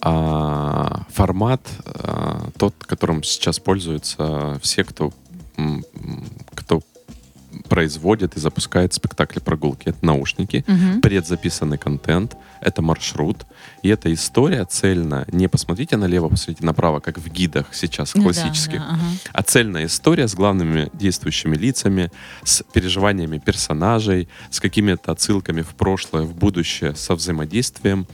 а, 0.00 1.06
формат 1.10 1.60
а, 1.84 2.50
тот, 2.56 2.74
которым 2.80 3.22
сейчас 3.22 3.58
пользуются 3.58 4.58
все, 4.62 4.84
кто, 4.84 5.12
кто 6.54 6.80
производит 7.68 8.36
и 8.36 8.40
запускает 8.40 8.94
спектакли 8.94 9.40
прогулки. 9.40 9.88
Это 9.88 10.04
наушники, 10.04 10.64
угу. 10.66 11.00
предзаписанный 11.00 11.78
контент, 11.78 12.36
это 12.60 12.82
маршрут. 12.82 13.46
И 13.82 13.88
эта 13.88 14.12
история 14.12 14.64
цельная. 14.64 15.26
Не 15.30 15.48
посмотрите 15.48 15.96
налево, 15.96 16.28
посмотрите 16.28 16.64
направо, 16.64 17.00
как 17.00 17.18
в 17.18 17.28
гидах 17.28 17.66
сейчас 17.72 18.12
классических. 18.12 18.80
Да, 18.80 18.86
да, 18.86 18.94
ага. 18.94 19.04
А 19.32 19.42
цельная 19.42 19.86
история 19.86 20.26
с 20.26 20.34
главными 20.34 20.90
действующими 20.92 21.56
лицами, 21.56 22.10
с 22.42 22.62
переживаниями 22.72 23.38
персонажей, 23.38 24.28
с 24.50 24.60
какими-то 24.60 25.12
отсылками 25.12 25.62
в 25.62 25.74
прошлое, 25.74 26.22
в 26.22 26.34
будущее, 26.34 26.94
со 26.94 27.14
взаимодействием. 27.14 28.06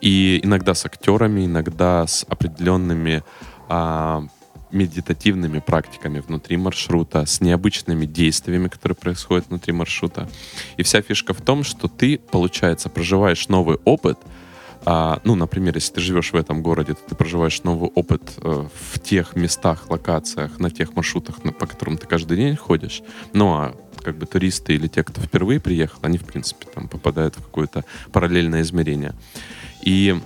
И 0.00 0.40
иногда 0.42 0.74
с 0.74 0.84
актерами, 0.84 1.46
иногда 1.46 2.06
с 2.06 2.24
определенными 2.28 3.22
а, 3.68 4.24
медитативными 4.72 5.60
практиками 5.60 6.20
внутри 6.20 6.56
маршрута, 6.56 7.26
с 7.26 7.40
необычными 7.40 8.06
действиями, 8.06 8.68
которые 8.68 8.96
происходят 8.96 9.48
внутри 9.48 9.72
маршрута. 9.72 10.28
И 10.76 10.82
вся 10.82 11.02
фишка 11.02 11.34
в 11.34 11.40
том, 11.40 11.64
что 11.64 11.88
ты, 11.88 12.18
получается, 12.18 12.88
проживаешь 12.88 13.48
новый 13.48 13.78
опыт, 13.84 14.18
а, 14.88 15.20
ну, 15.24 15.34
например, 15.34 15.74
если 15.74 15.94
ты 15.94 16.00
живешь 16.00 16.32
в 16.32 16.36
этом 16.36 16.62
городе, 16.62 16.94
то 16.94 17.00
ты 17.08 17.14
проживаешь 17.16 17.62
новый 17.64 17.90
опыт 17.94 18.22
э, 18.36 18.68
в 18.72 19.00
тех 19.00 19.34
местах, 19.34 19.90
локациях, 19.90 20.60
на 20.60 20.70
тех 20.70 20.94
маршрутах, 20.94 21.42
на, 21.42 21.52
по 21.52 21.66
которым 21.66 21.98
ты 21.98 22.06
каждый 22.06 22.36
день 22.36 22.54
ходишь. 22.54 23.02
Ну, 23.32 23.52
а 23.52 23.74
как 24.02 24.16
бы 24.16 24.26
туристы 24.26 24.74
или 24.74 24.86
те, 24.86 25.02
кто 25.02 25.20
впервые 25.20 25.58
приехал, 25.58 25.98
они, 26.02 26.18
в 26.18 26.24
принципе, 26.24 26.66
там 26.72 26.86
попадают 26.86 27.34
в 27.34 27.42
какое-то 27.42 27.84
параллельное 28.12 28.62
измерение. 28.62 29.14
И 29.82 30.20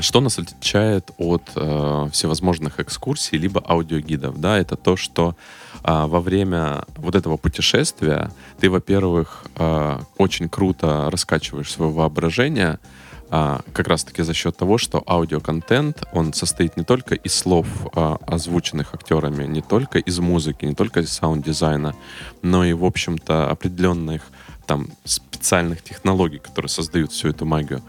что 0.00 0.20
нас 0.20 0.38
отличает 0.38 1.10
от 1.18 1.42
э, 1.54 2.08
всевозможных 2.12 2.80
экскурсий 2.80 3.38
либо 3.38 3.60
аудиогидов? 3.60 4.40
Да, 4.40 4.58
это 4.58 4.76
то, 4.76 4.96
что 4.96 5.36
э, 5.84 6.06
во 6.06 6.20
время 6.20 6.84
вот 6.96 7.14
этого 7.14 7.36
путешествия 7.36 8.30
ты, 8.60 8.70
во-первых, 8.70 9.44
э, 9.56 10.00
очень 10.16 10.48
круто 10.48 11.10
раскачиваешь 11.10 11.70
свое 11.70 11.92
воображение, 11.92 12.78
а, 13.30 13.60
как 13.72 13.88
раз-таки 13.88 14.22
за 14.22 14.32
счет 14.32 14.56
того, 14.56 14.78
что 14.78 15.02
аудиоконтент, 15.06 16.04
он 16.12 16.32
состоит 16.32 16.76
не 16.76 16.84
только 16.84 17.14
из 17.14 17.34
слов, 17.34 17.66
а, 17.94 18.16
озвученных 18.26 18.94
актерами, 18.94 19.44
не 19.44 19.60
только 19.60 19.98
из 19.98 20.18
музыки, 20.18 20.64
не 20.64 20.74
только 20.74 21.00
из 21.00 21.12
саунд-дизайна, 21.12 21.94
но 22.42 22.64
и, 22.64 22.72
в 22.72 22.84
общем-то, 22.84 23.50
определенных 23.50 24.22
там 24.66 24.88
специальных 25.04 25.82
технологий, 25.82 26.38
которые 26.38 26.70
создают 26.70 27.12
всю 27.12 27.28
эту 27.28 27.44
магию. 27.44 27.82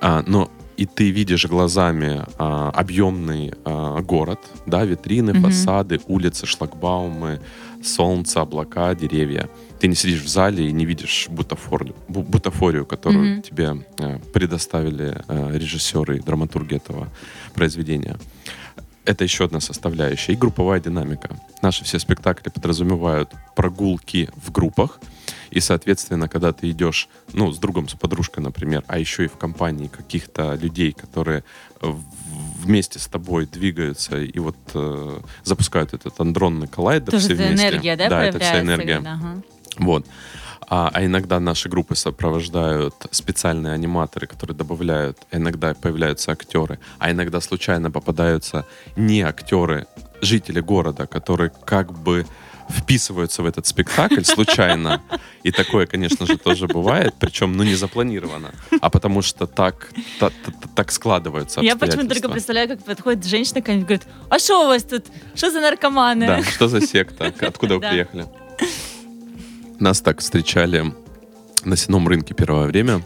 А, 0.00 0.24
но 0.26 0.50
и 0.82 0.86
ты 0.86 1.10
видишь 1.10 1.46
глазами 1.46 2.24
а, 2.38 2.70
объемный 2.70 3.52
а, 3.64 4.00
город, 4.00 4.40
да, 4.66 4.84
витрины, 4.84 5.30
mm-hmm. 5.30 5.42
фасады, 5.42 6.00
улицы, 6.08 6.44
шлагбаумы, 6.44 7.40
солнце, 7.84 8.40
облака, 8.40 8.92
деревья. 8.96 9.48
Ты 9.78 9.86
не 9.86 9.94
сидишь 9.94 10.22
в 10.22 10.28
зале 10.28 10.68
и 10.68 10.72
не 10.72 10.84
видишь 10.84 11.28
бутафорию, 11.30 11.94
бутафорию 12.08 12.84
которую 12.84 13.38
mm-hmm. 13.38 13.42
тебе 13.42 13.86
а, 14.00 14.18
предоставили 14.32 15.22
а, 15.28 15.52
режиссеры 15.56 16.16
и 16.16 16.20
драматурги 16.20 16.74
этого 16.74 17.06
произведения. 17.54 18.16
Это 19.04 19.22
еще 19.22 19.44
одна 19.44 19.60
составляющая. 19.60 20.32
И 20.32 20.36
групповая 20.36 20.80
динамика. 20.80 21.36
Наши 21.62 21.84
все 21.84 22.00
спектакли 22.00 22.50
подразумевают 22.50 23.30
прогулки 23.54 24.30
в 24.34 24.50
группах. 24.50 24.98
И, 25.52 25.60
соответственно, 25.60 26.28
когда 26.28 26.52
ты 26.52 26.70
идешь, 26.70 27.08
ну, 27.34 27.52
с 27.52 27.58
другом, 27.58 27.86
с 27.86 27.92
подружкой, 27.92 28.42
например, 28.42 28.82
а 28.86 28.98
еще 28.98 29.26
и 29.26 29.28
в 29.28 29.36
компании 29.36 29.86
каких-то 29.86 30.54
людей, 30.54 30.92
которые 30.92 31.44
вместе 31.80 32.98
с 32.98 33.06
тобой 33.06 33.46
двигаются 33.46 34.18
и 34.18 34.38
вот 34.38 34.56
э, 34.72 35.20
запускают 35.44 35.92
этот 35.92 36.18
андронный 36.18 36.68
коллайдер 36.68 37.10
Тоже 37.10 37.24
все 37.26 37.34
вместе. 37.34 37.68
энергия, 37.68 37.96
да, 37.96 38.08
Да, 38.08 38.24
это 38.24 38.38
вся 38.38 38.60
энергия. 38.60 38.96
Ага. 38.96 39.42
Вот. 39.76 40.06
А, 40.68 40.90
а 40.94 41.04
иногда 41.04 41.38
наши 41.38 41.68
группы 41.68 41.96
сопровождают 41.96 42.94
специальные 43.10 43.74
аниматоры, 43.74 44.26
которые 44.26 44.56
добавляют, 44.56 45.18
иногда 45.30 45.74
появляются 45.74 46.32
актеры, 46.32 46.78
а 46.98 47.10
иногда 47.10 47.42
случайно 47.42 47.90
попадаются 47.90 48.64
не 48.96 49.20
актеры, 49.20 49.86
жители 50.22 50.60
города, 50.60 51.06
которые 51.06 51.52
как 51.66 51.92
бы 51.92 52.26
вписываются 52.72 53.42
в 53.42 53.46
этот 53.46 53.66
спектакль 53.66 54.22
случайно. 54.22 55.02
И 55.42 55.50
такое, 55.50 55.86
конечно 55.86 56.26
же, 56.26 56.36
тоже 56.36 56.66
бывает, 56.66 57.14
причем, 57.18 57.52
ну, 57.52 57.64
не 57.64 57.74
запланировано, 57.74 58.52
а 58.80 58.90
потому 58.90 59.22
что 59.22 59.46
так, 59.46 59.90
так, 60.18 60.32
так 60.74 60.92
складываются 60.92 61.60
Я 61.60 61.76
почему-то 61.76 62.14
только 62.14 62.28
представляю, 62.28 62.68
как 62.68 62.84
подходит 62.84 63.24
женщина 63.24 63.58
и 63.58 63.78
говорит, 63.78 64.02
а 64.28 64.38
что 64.38 64.64
у 64.64 64.66
вас 64.68 64.82
тут? 64.82 65.04
Что 65.34 65.50
за 65.50 65.60
наркоманы? 65.60 66.26
Да, 66.26 66.42
что 66.42 66.68
за 66.68 66.80
секта? 66.80 67.32
Откуда 67.40 67.74
вы 67.74 67.80
приехали? 67.80 68.26
Нас 69.78 70.00
так 70.00 70.20
встречали 70.20 70.94
на 71.64 71.76
сеном 71.76 72.08
рынке 72.08 72.34
первое 72.34 72.66
время 72.66 73.02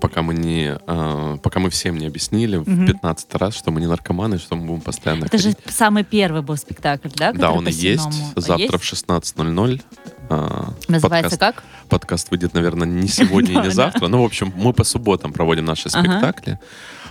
пока 0.00 0.22
мы 0.22 0.34
не, 0.34 0.78
э, 0.86 1.38
пока 1.42 1.60
мы 1.60 1.70
всем 1.70 1.96
не 1.96 2.06
объяснили 2.06 2.56
угу. 2.56 2.70
в 2.70 2.86
15 2.86 3.34
раз, 3.34 3.54
что 3.54 3.70
мы 3.70 3.80
не 3.80 3.86
наркоманы, 3.86 4.38
что 4.38 4.56
мы 4.56 4.66
будем 4.66 4.80
постоянно 4.80 5.26
Это 5.26 5.36
ходить. 5.36 5.58
же 5.64 5.72
самый 5.72 6.04
первый 6.04 6.42
был 6.42 6.56
спектакль, 6.56 7.08
да? 7.14 7.32
Да, 7.32 7.52
он 7.52 7.68
и 7.68 7.72
есть. 7.72 8.08
Завтра 8.34 8.78
есть? 8.78 8.84
в 8.84 8.92
16.00. 8.92 9.82
Э, 10.30 10.64
Называется 10.88 11.38
подкаст, 11.38 11.38
как? 11.38 11.64
Подкаст 11.88 12.30
выйдет, 12.30 12.54
наверное, 12.54 12.86
не 12.86 13.08
сегодня 13.08 13.52
и 13.52 13.56
не 13.66 13.70
завтра. 13.70 14.08
Ну, 14.08 14.22
в 14.22 14.24
общем, 14.24 14.52
мы 14.56 14.72
по 14.72 14.84
субботам 14.84 15.32
проводим 15.32 15.64
наши 15.64 15.90
спектакли. 15.90 16.58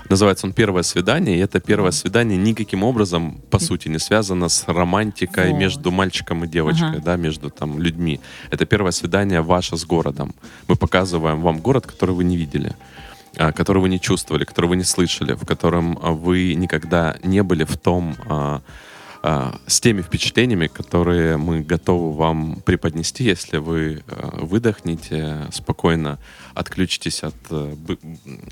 Называется 0.10 0.48
он 0.48 0.54
«Первое 0.54 0.82
свидание», 0.82 1.38
и 1.38 1.40
это 1.40 1.60
первое 1.60 1.92
свидание 1.92 2.38
никаким 2.38 2.84
образом, 2.84 3.42
по 3.52 3.60
сути, 3.60 3.90
не 3.90 4.00
связано 4.00 4.50
с 4.50 4.68
романтикой 4.68 5.52
вот. 5.52 5.60
между 5.60 5.92
мальчиком 5.92 6.44
и 6.44 6.48
девочкой, 6.48 6.90
ага. 6.90 7.02
да, 7.06 7.16
между 7.16 7.52
там 7.52 7.80
людьми. 7.80 8.20
Это 8.50 8.66
первое 8.66 8.92
свидание 8.92 9.42
ваше 9.42 9.78
с 9.78 9.86
городом. 9.86 10.34
Мы 10.68 10.76
показываем 10.76 11.42
вам 11.42 11.60
город, 11.60 11.86
который 11.86 12.16
вы 12.16 12.24
не 12.24 12.38
видели 12.38 12.76
а, 13.38 13.52
который 13.52 13.82
вы 13.82 13.90
не 13.90 14.00
чувствовали, 14.00 14.44
который 14.44 14.66
вы 14.66 14.76
не 14.76 14.84
слышали, 14.84 15.34
в 15.34 15.46
котором 15.46 15.94
вы 16.02 16.56
никогда 16.56 17.16
не 17.24 17.44
были 17.44 17.64
в 17.64 17.78
том 17.78 18.16
а, 19.22 19.60
с 19.68 19.82
теми 19.82 20.02
впечатлениями, 20.02 20.68
которые 20.68 21.38
мы 21.38 21.62
готовы 21.62 22.14
вам 22.14 22.62
преподнести, 22.66 23.24
если 23.24 23.58
вы 23.58 24.04
а, 24.08 24.46
выдохнете, 24.46 25.48
спокойно 25.52 26.20
отключитесь 26.54 27.24
от, 27.24 27.36
э, 27.50 27.76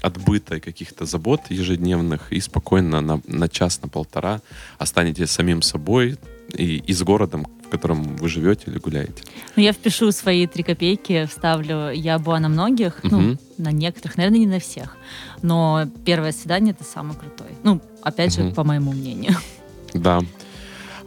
от 0.01 0.17
быта 0.17 0.55
и 0.55 0.59
каких-то 0.59 1.05
забот 1.05 1.41
ежедневных 1.49 2.31
и 2.31 2.39
спокойно 2.39 3.01
на, 3.01 3.21
на 3.27 3.47
час, 3.49 3.81
на 3.81 3.87
полтора 3.87 4.41
останетесь 4.77 5.31
самим 5.31 5.61
собой 5.61 6.17
и, 6.53 6.77
и 6.77 6.93
с 6.93 7.01
городом, 7.03 7.47
в 7.65 7.69
котором 7.69 8.15
вы 8.17 8.29
живете 8.29 8.63
или 8.67 8.79
гуляете. 8.79 9.23
Ну, 9.55 9.63
я 9.63 9.73
впишу 9.73 10.11
свои 10.11 10.47
три 10.47 10.63
копейки, 10.63 11.25
вставлю. 11.25 11.91
Я 11.91 12.19
была 12.19 12.39
на 12.39 12.49
многих, 12.49 12.99
угу. 13.03 13.15
ну, 13.15 13.37
на 13.57 13.71
некоторых, 13.71 14.17
наверное, 14.17 14.39
не 14.39 14.47
на 14.47 14.59
всех. 14.59 14.97
Но 15.41 15.85
первое 16.05 16.31
свидание— 16.31 16.75
это 16.79 16.83
самый 16.83 17.15
крутой. 17.15 17.47
Ну, 17.63 17.81
опять 18.01 18.37
угу. 18.37 18.49
же, 18.49 18.53
по 18.53 18.63
моему 18.63 18.91
мнению. 18.91 19.35
Да. 19.93 20.21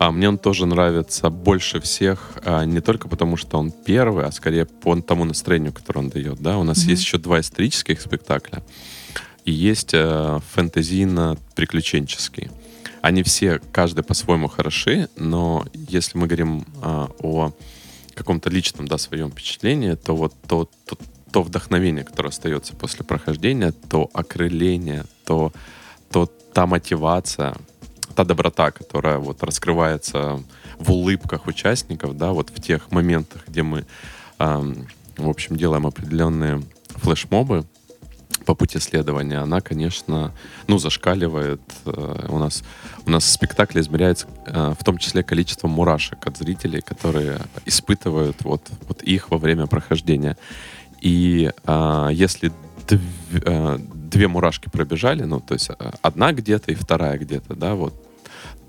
А 0.00 0.10
мне 0.12 0.28
он 0.30 0.38
тоже 0.38 0.64
нравится 0.64 1.28
больше 1.28 1.78
всех, 1.78 2.38
а, 2.42 2.64
не 2.64 2.80
только 2.80 3.06
потому, 3.06 3.36
что 3.36 3.58
он 3.58 3.70
первый, 3.70 4.24
а 4.24 4.32
скорее 4.32 4.64
по 4.64 4.98
тому 5.02 5.24
настроению, 5.24 5.74
которое 5.74 6.00
он 6.00 6.08
дает. 6.08 6.40
Да? 6.40 6.56
У 6.56 6.64
нас 6.64 6.78
mm-hmm. 6.78 6.90
есть 6.90 7.02
еще 7.02 7.18
два 7.18 7.38
исторических 7.38 8.00
спектакля 8.00 8.62
и 9.44 9.52
есть 9.52 9.90
э, 9.92 10.40
фэнтезийно-приключенческий. 10.54 12.50
Они 13.02 13.22
все, 13.22 13.60
каждый 13.72 14.02
по-своему 14.02 14.48
хороши, 14.48 15.10
но 15.16 15.66
если 15.74 16.16
мы 16.16 16.28
говорим 16.28 16.64
э, 16.82 17.06
о 17.18 17.52
каком-то 18.14 18.48
личном, 18.48 18.88
да, 18.88 18.96
своем 18.96 19.30
впечатлении, 19.30 19.96
то 19.96 20.16
вот 20.16 20.32
то, 20.48 20.66
то, 20.86 20.96
то 21.30 21.42
вдохновение, 21.42 22.04
которое 22.04 22.30
остается 22.30 22.74
после 22.74 23.04
прохождения, 23.04 23.72
то 23.90 24.08
окрыление, 24.14 25.04
то, 25.26 25.52
то 26.10 26.24
та 26.54 26.66
мотивация, 26.66 27.54
та 28.20 28.24
доброта, 28.24 28.70
которая 28.70 29.16
вот 29.16 29.42
раскрывается 29.42 30.42
в 30.78 30.92
улыбках 30.92 31.46
участников, 31.46 32.18
да, 32.18 32.33
вот 32.33 32.50
в 32.50 32.61
тех 32.61 32.90
моментах, 32.90 33.44
где 33.48 33.62
мы, 33.62 33.87
э, 34.38 34.74
в 35.16 35.28
общем, 35.28 35.56
делаем 35.56 35.87
определенные 35.87 36.62
флешмобы, 36.96 37.64
по 38.44 38.54
пути 38.54 38.78
следования, 38.78 39.38
она, 39.38 39.61
конечно, 39.62 40.33
ну, 40.66 40.78
зашкаливает. 40.78 41.62
Э, 41.87 42.26
у 42.28 42.38
нас, 42.38 42.62
у 43.06 43.11
нас 43.11 43.24
спектакль 43.24 43.80
измеряется 43.80 44.26
э, 44.46 44.74
в 44.78 44.85
том 44.85 44.98
числе 44.98 45.22
количеством 45.22 45.70
мурашек 45.70 46.26
от 46.26 46.37
зрителей, 46.37 46.83
которые 46.83 47.38
испытывают 47.64 48.44
вот, 48.44 48.68
вот 48.87 49.02
их 49.02 49.30
во 49.30 49.38
время 49.38 49.66
прохождения. 49.66 50.37
И 51.00 51.50
а, 51.64 52.11
если 52.11 52.52
дв, 52.87 53.00
а, 53.46 53.78
две 53.78 54.28
мурашки 54.28 54.68
пробежали, 54.68 55.22
ну, 55.22 55.40
то 55.40 55.54
есть 55.54 55.70
одна 56.02 56.33
где-то 56.33 56.72
и 56.72 56.74
вторая 56.74 57.16
где-то, 57.16 57.54
да, 57.54 57.74
вот, 57.74 57.94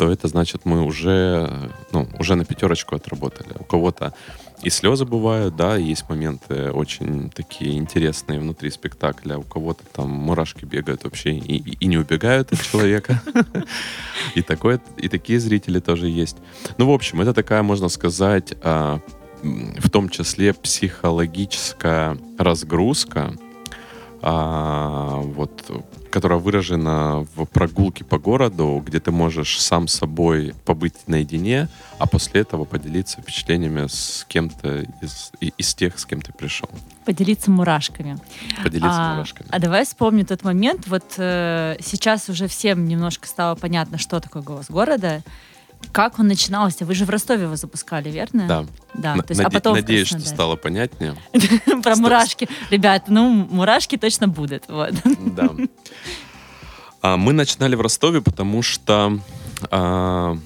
то 0.02 0.12
это 0.12 0.28
значит, 0.28 0.62
мы 0.66 0.82
уже, 0.82 1.48
ну, 1.92 2.08
уже 2.18 2.34
на 2.34 2.44
пятерочку 2.44 2.96
отработали. 2.96 3.54
У 3.60 3.64
кого-то 3.64 4.16
и 4.64 4.72
слезы 4.72 5.06
бывают, 5.06 5.56
да, 5.56 5.76
есть 5.76 6.10
моменты 6.10 6.72
очень 6.72 7.30
такие 7.30 7.78
интересные 7.78 8.40
внутри 8.40 8.72
спектакля. 8.72 9.38
У 9.38 9.44
кого-то 9.44 9.84
там 9.94 10.10
мурашки 10.10 10.66
бегают 10.66 11.04
вообще 11.04 11.34
и, 11.34 11.58
и, 11.58 11.78
и 11.82 11.86
не 11.86 12.00
убегают 12.00 12.52
от 12.52 12.64
человека. 12.64 13.22
И 14.36 14.42
такое, 14.42 14.80
и 14.98 15.08
такие 15.08 15.40
зрители 15.40 15.80
тоже 15.80 16.08
есть. 16.08 16.38
Ну, 16.78 16.88
в 16.88 16.92
общем, 16.92 17.22
это 17.22 17.34
такая, 17.34 17.62
можно 17.64 17.90
сказать, 17.90 18.56
а, 18.64 19.00
в 19.44 19.90
том 19.90 20.10
числе 20.10 20.54
психологическая 20.54 22.18
разгрузка, 22.40 23.34
а, 24.22 25.22
вот, 25.22 25.52
которая 26.12 26.40
выражена 26.40 27.26
в 27.36 27.46
прогулке 27.46 28.04
по 28.04 28.20
городу, 28.20 28.84
где 28.86 29.00
ты 29.00 29.12
можешь 29.12 29.60
сам 29.60 29.88
с 29.88 29.96
собой 29.96 30.54
побыть 30.66 31.08
наедине, 31.08 31.70
а 31.98 32.06
после 32.06 32.42
этого 32.42 32.66
поделиться 32.66 33.22
впечатлениями 33.22 33.88
с 33.88 34.26
кем-то 34.28 34.86
из, 35.02 35.32
из 35.58 35.74
тех, 35.74 35.98
с 35.98 36.06
кем 36.06 36.22
ты 36.22 36.34
пришел. 36.34 36.70
Поделиться 37.06 37.50
мурашками. 37.50 38.20
Поделиться 38.64 38.90
а, 38.92 39.14
мурашками. 39.16 39.50
А 39.52 39.60
давай 39.60 39.86
вспомним 39.86 40.26
тот 40.26 40.44
момент. 40.44 40.88
Вот 40.88 41.16
э, 41.18 41.78
сейчас 41.80 42.30
уже 42.30 42.48
всем 42.48 42.86
немножко 42.86 43.28
стало 43.28 43.56
понятно, 43.56 43.98
что 43.98 44.20
такое 44.20 44.44
голос 44.44 44.70
города. 44.70 45.24
Как 45.92 46.20
он 46.20 46.28
начинался? 46.28 46.86
Вы 46.86 46.96
же 46.96 47.06
в 47.06 47.10
Ростове 47.10 47.44
его 47.44 47.56
запускали, 47.56 48.10
верно? 48.10 48.48
Да. 48.48 48.66
Да. 48.94 49.16
то 49.22 49.32
есть, 49.32 49.42
а 49.42 49.50
потом 49.50 49.74
Надеюсь, 49.74 50.08
что 50.08 50.20
стало 50.20 50.56
понятнее. 50.56 51.16
Про 51.84 51.96
мурашки. 51.96 52.48
Ребят, 52.70 53.06
ну, 53.08 53.30
мурашки 53.30 53.98
точно 53.98 54.28
будут. 54.28 54.64
Вот. 54.68 54.94
Да. 55.36 55.50
А, 57.02 57.18
мы 57.18 57.34
начинали 57.34 57.76
в 57.76 57.82
Ростове, 57.82 58.22
потому 58.22 58.62
что 58.62 59.20
а, 59.70 60.38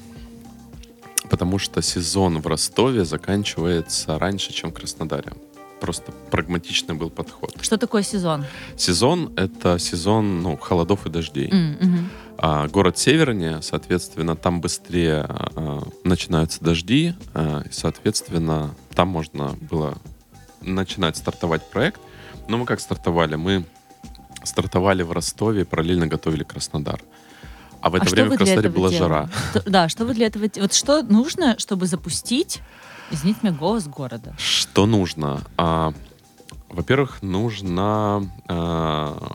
потому 1.30 1.60
что 1.60 1.82
сезон 1.82 2.41
в 2.41 2.48
Ростове 2.48 3.06
заканчивается 3.06 4.17
раньше, 4.19 4.54
чем 4.54 4.71
в 4.71 4.74
Краснодаре. 4.74 5.34
Просто 5.82 6.12
прагматичный 6.32 6.95
был 6.95 7.10
подход. 7.10 7.54
Что 7.62 7.78
такое 7.78 8.04
сезон? 8.04 8.45
Сезон— 8.78 9.34
это 9.36 9.78
сезон 9.78 10.41
ну, 10.41 10.58
холодов 10.58 11.06
и 11.06 11.10
дождей. 11.10 11.50
Mm-hmm. 11.50 12.04
А, 12.38 12.67
город 12.67 12.98
севернее, 12.98 13.62
соответственно, 13.62 14.36
там 14.36 14.62
быстрее 14.62 15.26
а, 15.28 15.84
начинаются 16.04 16.63
дожди, 16.63 17.15
а, 17.34 17.62
и, 17.62 17.71
соответственно, 17.71 18.76
там 18.93 19.08
можно 19.08 19.56
было 19.62 19.98
начинать 20.62 21.17
стартовать 21.17 21.69
проект. 21.69 22.02
Но 22.48 22.58
мы 22.58 22.65
как 22.65 22.80
стартовали? 22.80 23.36
Мы 23.36 23.65
стартовали 24.43 25.04
в 25.04 25.12
Ростове, 25.12 25.65
параллельно 25.65 26.08
готовили 26.08 26.43
Краснодар. 26.43 27.02
А 27.82 27.89
в 27.89 27.95
это 27.95 28.06
а 28.06 28.10
время 28.10 28.32
в 28.32 28.38
Краснодаре 28.38 28.69
была 28.69 28.89
делали? 28.89 29.30
жара. 29.54 29.63
Да, 29.65 29.89
что 29.89 30.06
вы 30.06 30.13
для 30.13 30.28
этого... 30.28 30.50
Вот 30.56 30.74
что 30.74 31.04
нужно, 31.04 31.58
чтобы 31.60 31.86
запустить, 31.86 32.62
извините 33.12 33.39
меня, 33.43 33.54
голос 33.54 33.88
города? 33.88 34.34
Что 34.38 34.86
нужно? 34.86 35.41
А, 35.58 35.93
во-первых, 36.76 37.24
нужна 37.24 38.22
э, 38.48 38.54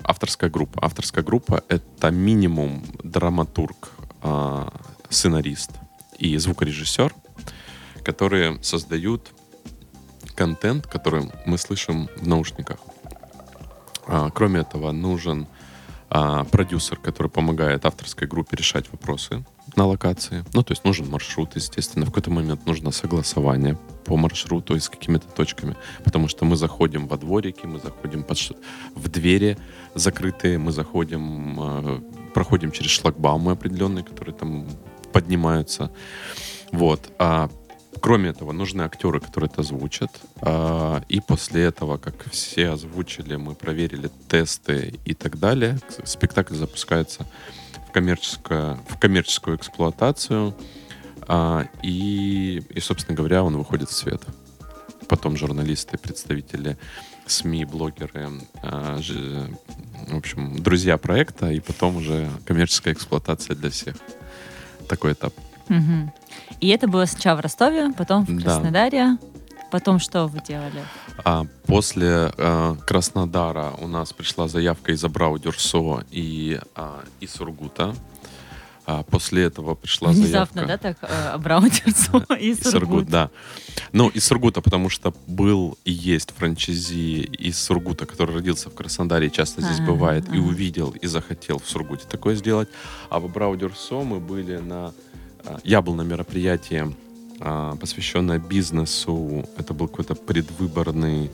авторская 0.05 0.51
группа. 0.51 0.85
Авторская 0.85 1.25
группа— 1.25 1.65
это 1.69 2.11
минимум 2.11 2.85
драматург, 3.03 3.93
э, 4.23 4.69
сценарист 5.09 5.71
и 6.19 6.37
звукорежиссер, 6.37 7.15
которые 8.05 8.63
создают 8.63 9.33
контент, 10.35 10.87
который 10.87 11.31
мы 11.47 11.59
слышим 11.59 12.09
в 12.17 12.27
наушниках. 12.29 12.79
А, 14.07 14.31
кроме 14.31 14.61
этого, 14.61 14.93
нужен 14.93 15.47
а, 16.09 16.45
продюсер, 16.45 16.97
который 16.97 17.29
помогает 17.29 17.87
авторской 17.87 18.27
группе 18.27 18.57
решать 18.57 18.91
вопросы 18.93 19.45
на 19.77 19.87
локации. 19.87 20.45
Ну, 20.53 20.63
то 20.63 20.73
есть 20.73 20.85
нужен 20.85 21.09
маршрут, 21.09 21.57
естественно. 21.57 22.05
В 22.05 22.09
какой-то 22.09 22.31
момент 22.31 22.67
нужно 22.67 22.91
согласование 22.91 23.77
по 24.05 24.17
маршруту 24.17 24.77
и 24.77 24.81
с 24.81 24.89
какими-то 24.89 25.27
точками. 25.29 25.77
Потому 26.05 26.29
что 26.29 26.45
мы 26.45 26.57
заходим 26.57 27.07
во 27.07 27.17
дворики, 27.17 27.67
мы 27.67 27.79
заходим 27.79 28.23
под, 28.23 28.39
в 28.95 29.09
двери 29.09 29.59
закрытые, 29.95 30.59
мы 30.59 30.73
заходим, 30.73 31.59
э, 31.61 32.01
проходим 32.35 32.71
через 32.71 32.91
шлагбаумы 32.91 33.53
определенные, 33.53 34.05
которые 34.05 34.35
там 34.35 34.67
поднимаются. 35.13 35.91
Вот. 36.73 37.13
А 37.19 37.51
Кроме 38.01 38.31
этого, 38.31 38.53
нужны 38.53 38.83
актеры, 38.83 39.21
которые 39.21 39.51
это 39.51 39.61
озвучат. 39.61 40.11
А, 40.41 41.03
и 41.09 41.21
после 41.21 41.65
этого, 41.65 41.99
как 41.99 42.31
все 42.31 42.71
озвучили, 42.71 43.37
мы 43.37 43.55
проверили 43.55 44.11
тесты 44.29 44.95
и 45.05 45.13
так 45.15 45.39
далее. 45.39 45.79
Спектакль 46.05 46.55
запускается 46.55 47.27
в, 47.91 47.93
коммерческую, 47.93 48.79
в 48.89 48.99
коммерческую 48.99 49.57
эксплуатацию. 49.57 50.55
А, 51.27 51.67
и, 51.83 52.63
и, 52.71 52.81
собственно 52.81 53.17
говоря, 53.17 53.43
он 53.43 53.57
выходит 53.57 53.91
в 53.91 53.93
свет. 53.93 54.23
Потом 55.09 55.37
журналисты, 55.37 55.99
представители 55.99 56.79
СМИ, 57.27 57.65
блогеры, 57.65 58.31
а, 58.63 58.99
в 60.09 60.17
общем, 60.17 60.63
друзья 60.63 60.97
проекта, 60.99 61.51
и 61.51 61.61
потом 61.61 61.97
уже 61.97 62.31
коммерческая 62.47 62.95
эксплуатация 62.95 63.57
для 63.57 63.71
всех. 63.71 63.97
Такой 64.89 65.13
этап. 65.13 65.35
Угу. 65.69 66.13
И 66.61 66.69
это 66.69 66.89
было 66.89 67.05
сначала 67.07 67.39
в 67.39 67.41
Ростове, 67.41 67.93
потом 67.93 68.25
в 68.25 68.43
Краснодаре. 68.43 69.19
Да. 69.21 69.29
Потом 69.71 70.01
что 70.01 70.27
вы 70.27 70.41
делали? 70.41 70.83
А, 71.25 71.47
после 71.67 72.33
э, 72.37 72.77
Краснодара 72.87 73.73
у 73.79 73.87
нас 73.87 74.13
пришла 74.13 74.49
заявка 74.49 74.93
из 74.93 75.05
Абрау 75.05 75.39
Дюрсо 75.39 76.05
и 76.11 76.61
а, 76.75 77.05
из 77.21 77.33
Сургута. 77.33 77.95
А 78.87 79.03
после 79.05 79.45
этого 79.45 79.75
пришла 79.75 80.11
Внезапно, 80.11 80.63
заявка... 80.65 80.89
да, 80.89 80.95
так 80.95 81.11
э, 81.11 81.29
Абрау 81.29 81.63
Дюрсо 81.63 82.35
и 82.41 82.55
Сургут. 82.55 82.73
Сургут, 82.73 83.09
да. 83.09 83.31
Ну, 83.93 84.09
из 84.09 84.25
Сургута, 84.25 84.61
потому 84.61 84.89
что 84.89 85.15
был 85.27 85.79
и 85.85 85.93
есть 85.93 86.33
франчайзи 86.37 87.21
из 87.39 87.59
Сургута, 87.59 88.07
который 88.07 88.35
родился 88.35 88.71
в 88.71 88.75
Краснодаре 88.75 89.29
и 89.29 89.33
часто 89.33 89.61
здесь 89.61 89.81
а, 89.81 89.83
бывает, 89.85 90.25
а. 90.29 90.35
и 90.35 90.39
увидел, 90.39 90.91
и 90.91 91.07
захотел 91.07 91.59
в 91.59 91.69
Сургуте 91.69 92.07
такое 92.09 92.35
сделать. 92.35 92.69
А 93.11 93.21
в 93.21 93.27
Абрау 93.27 93.57
Дюрсо 93.57 94.03
мы 94.03 94.19
были 94.19 94.57
на 94.57 94.93
а, 95.45 95.59
я 95.65 95.83
был 95.83 95.95
на 95.95 96.03
мероприятии, 96.03 96.95
а, 97.41 97.77
посвященное 97.77 98.39
бизнесу. 98.39 99.45
Это 99.57 99.75
был 99.75 99.89
какой-то 99.89 100.15
предвыборный 100.15 101.31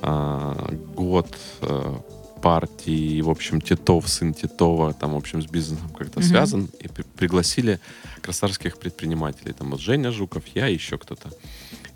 а, 0.00 0.72
год 0.94 1.36
партии, 2.40 3.20
в 3.20 3.30
общем, 3.30 3.60
Титов, 3.60 4.08
сын 4.08 4.32
Титова, 4.32 4.94
там, 4.94 5.12
в 5.12 5.16
общем, 5.16 5.42
с 5.42 5.46
бизнесом 5.46 5.90
как-то 5.90 6.20
mm-hmm. 6.20 6.24
связан, 6.24 6.68
и 6.80 6.88
при- 6.88 7.02
пригласили 7.02 7.80
красавских 8.22 8.78
предпринимателей. 8.78 9.52
Там 9.52 9.70
вот 9.70 9.80
Женя 9.80 10.10
Жуков, 10.10 10.44
я 10.54 10.68
и 10.68 10.74
еще 10.74 10.98
кто-то. 10.98 11.30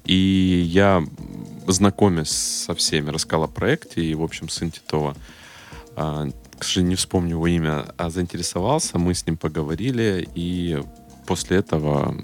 И 0.05 0.69
я, 0.69 1.03
знакомясь 1.67 2.31
со 2.31 2.75
всеми, 2.75 3.11
рассказал 3.11 3.45
о 3.45 3.49
проекте, 3.49 4.05
и, 4.05 4.15
в 4.15 4.23
общем, 4.23 4.49
сын 4.49 4.71
Титова, 4.71 5.17
а, 5.97 6.29
к 6.59 6.65
сожалению, 6.65 6.91
не 6.91 6.97
вспомню 6.97 7.31
его 7.31 7.47
имя, 7.47 7.87
а 7.97 8.11
заинтересовался, 8.11 8.99
мы 8.99 9.15
с 9.15 9.27
ним 9.27 9.37
поговорили, 9.37 10.29
и 10.35 10.83
после 11.27 11.59
этого 11.59 12.17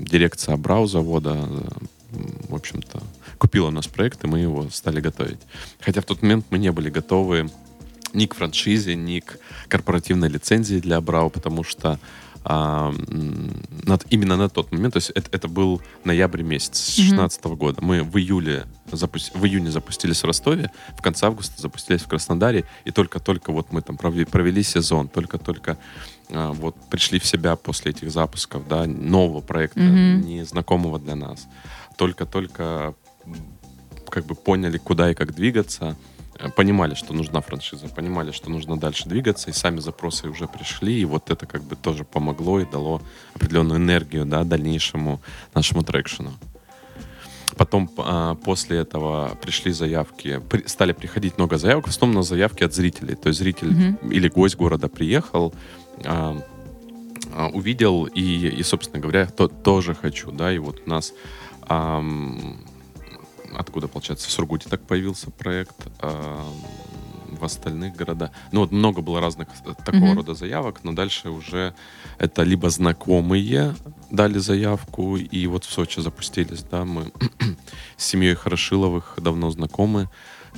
дирекция 0.00 0.56
Брау 0.56 0.86
завода, 0.86 1.48
в 2.48 2.54
общем-то, 2.54 3.02
купила 3.38 3.68
у 3.68 3.70
нас 3.70 3.86
проект, 3.86 4.24
и 4.24 4.26
мы 4.26 4.40
его 4.40 4.68
стали 4.70 5.00
готовить. 5.00 5.40
Хотя 5.80 6.00
в 6.00 6.04
тот 6.04 6.22
момент 6.22 6.46
мы 6.50 6.58
не 6.58 6.72
были 6.72 6.90
готовы 6.90 7.50
ни 8.12 8.26
к 8.26 8.34
франшизе, 8.34 8.94
ни 8.94 9.20
к 9.20 9.38
корпоративной 9.68 10.28
лицензии 10.28 10.78
для 10.78 11.00
Брау, 11.00 11.30
потому 11.30 11.64
что 11.64 11.98
а, 12.50 12.94
над, 13.84 14.06
именно 14.08 14.38
на 14.38 14.48
тот 14.48 14.72
момент, 14.72 14.94
то 14.94 14.96
есть 14.96 15.10
это, 15.10 15.28
это 15.32 15.48
был 15.48 15.82
ноябрь 16.04 16.40
месяц 16.40 16.96
2016 16.96 17.42
mm-hmm. 17.42 17.56
года. 17.56 17.82
Мы 17.82 18.02
в 18.02 18.16
июле 18.16 18.64
запусти, 18.90 19.36
в 19.36 19.44
июне 19.44 19.70
запустились 19.70 20.22
в 20.22 20.24
Ростове, 20.24 20.70
в 20.96 21.02
конце 21.02 21.26
августа 21.26 21.60
запустились 21.60 22.00
в 22.00 22.08
Краснодаре, 22.08 22.64
и 22.86 22.90
только-только 22.90 23.52
вот 23.52 23.70
мы 23.70 23.82
там 23.82 23.98
провели, 23.98 24.24
провели 24.24 24.62
сезон, 24.62 25.08
только-только 25.08 25.76
а, 26.30 26.52
вот 26.52 26.74
пришли 26.88 27.18
в 27.18 27.26
себя 27.26 27.54
после 27.54 27.90
этих 27.90 28.10
запусков, 28.10 28.66
да, 28.66 28.86
нового 28.86 29.42
проекта, 29.42 29.80
mm-hmm. 29.80 30.24
незнакомого 30.24 30.98
для 30.98 31.16
нас. 31.16 31.46
Только-только 31.98 32.94
как 34.08 34.24
бы 34.24 34.34
поняли, 34.34 34.78
куда 34.78 35.10
и 35.10 35.14
как 35.14 35.34
двигаться 35.34 35.98
понимали, 36.56 36.94
что 36.94 37.12
нужна 37.12 37.40
франшиза, 37.40 37.88
понимали, 37.88 38.30
что 38.30 38.50
нужно 38.50 38.78
дальше 38.78 39.08
двигаться, 39.08 39.50
и 39.50 39.52
сами 39.52 39.80
запросы 39.80 40.28
уже 40.28 40.46
пришли, 40.46 41.00
и 41.00 41.04
вот 41.04 41.30
это 41.30 41.46
как 41.46 41.62
бы 41.62 41.76
тоже 41.76 42.04
помогло 42.04 42.60
и 42.60 42.64
дало 42.64 43.02
определенную 43.34 43.78
энергию, 43.78 44.24
да, 44.24 44.44
дальнейшему 44.44 45.20
нашему 45.54 45.82
трекшену. 45.82 46.32
Потом 47.56 47.90
а, 47.98 48.36
после 48.36 48.78
этого 48.78 49.36
пришли 49.42 49.72
заявки, 49.72 50.40
при, 50.48 50.62
стали 50.66 50.92
приходить 50.92 51.38
много 51.38 51.58
заявок, 51.58 51.86
в 51.86 51.90
основном 51.90 52.18
на 52.18 52.22
заявки 52.22 52.62
от 52.62 52.72
зрителей. 52.72 53.16
То 53.16 53.28
есть 53.28 53.40
зритель 53.40 53.72
mm-hmm. 53.72 54.12
или 54.12 54.28
гость 54.28 54.56
города 54.56 54.88
приехал, 54.88 55.52
а, 56.04 56.40
а, 57.34 57.48
увидел 57.48 58.04
и, 58.04 58.48
и, 58.48 58.62
собственно 58.62 59.00
говоря, 59.00 59.26
то, 59.26 59.48
тоже 59.48 59.94
хочу, 59.94 60.30
да, 60.30 60.52
и 60.52 60.58
вот 60.58 60.82
у 60.86 60.88
нас 60.88 61.12
а, 61.62 62.00
откуда, 63.56 63.88
получается, 63.88 64.28
в 64.28 64.32
Сургуте 64.32 64.68
так 64.68 64.82
появился 64.82 65.30
проект, 65.30 65.76
а 66.00 66.44
в 67.38 67.44
остальных 67.44 67.94
городах. 67.94 68.30
Ну, 68.52 68.60
вот 68.60 68.72
много 68.72 69.02
было 69.02 69.20
разных 69.20 69.48
э, 69.64 69.74
такого 69.84 70.12
mm-hmm. 70.12 70.14
рода 70.14 70.34
заявок, 70.34 70.80
но 70.82 70.92
дальше 70.92 71.30
уже 71.30 71.74
это 72.18 72.42
либо 72.42 72.70
знакомые 72.70 73.74
дали 74.10 74.38
заявку, 74.38 75.16
и 75.16 75.46
вот 75.46 75.64
в 75.64 75.70
Сочи 75.70 76.00
запустились, 76.00 76.64
да, 76.70 76.84
мы 76.84 77.12
с 77.96 78.04
семьей 78.04 78.34
Хорошиловых 78.34 79.18
давно 79.18 79.50
знакомы. 79.50 80.08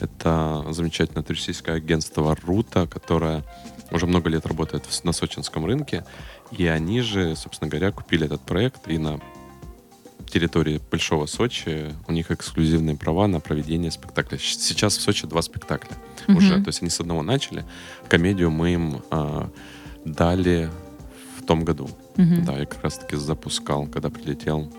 Это 0.00 0.64
замечательное 0.70 1.24
туристическое 1.24 1.76
агентство 1.76 2.36
«Рута», 2.44 2.86
которое 2.86 3.44
уже 3.90 4.06
много 4.06 4.30
лет 4.30 4.46
работает 4.46 4.86
на 5.04 5.12
сочинском 5.12 5.66
рынке. 5.66 6.04
И 6.52 6.66
они 6.66 7.00
же, 7.00 7.34
собственно 7.36 7.68
говоря, 7.68 7.90
купили 7.90 8.26
этот 8.26 8.40
проект 8.40 8.88
и 8.88 8.98
на 8.98 9.20
территории 10.30 10.80
Большого 10.90 11.26
Сочи 11.26 11.94
у 12.08 12.12
них 12.12 12.30
эксклюзивные 12.30 12.96
права 12.96 13.26
на 13.26 13.40
проведение 13.40 13.90
спектакля. 13.90 14.38
Сейчас 14.38 14.96
в 14.96 15.00
Сочи 15.00 15.26
два 15.26 15.42
спектакля 15.42 15.90
mm-hmm. 16.26 16.36
уже. 16.36 16.60
То 16.62 16.68
есть 16.68 16.82
они 16.82 16.90
с 16.90 17.00
одного 17.00 17.22
начали. 17.22 17.64
Комедию 18.08 18.50
мы 18.50 18.74
им 18.74 19.02
э, 19.10 19.48
дали 20.04 20.70
в 21.38 21.44
том 21.44 21.64
году. 21.64 21.90
Mm-hmm. 22.16 22.44
Да, 22.44 22.58
я 22.58 22.66
как 22.66 22.82
раз-таки 22.82 23.16
запускал, 23.16 23.86
когда 23.86 24.10
прилетел, 24.10 24.72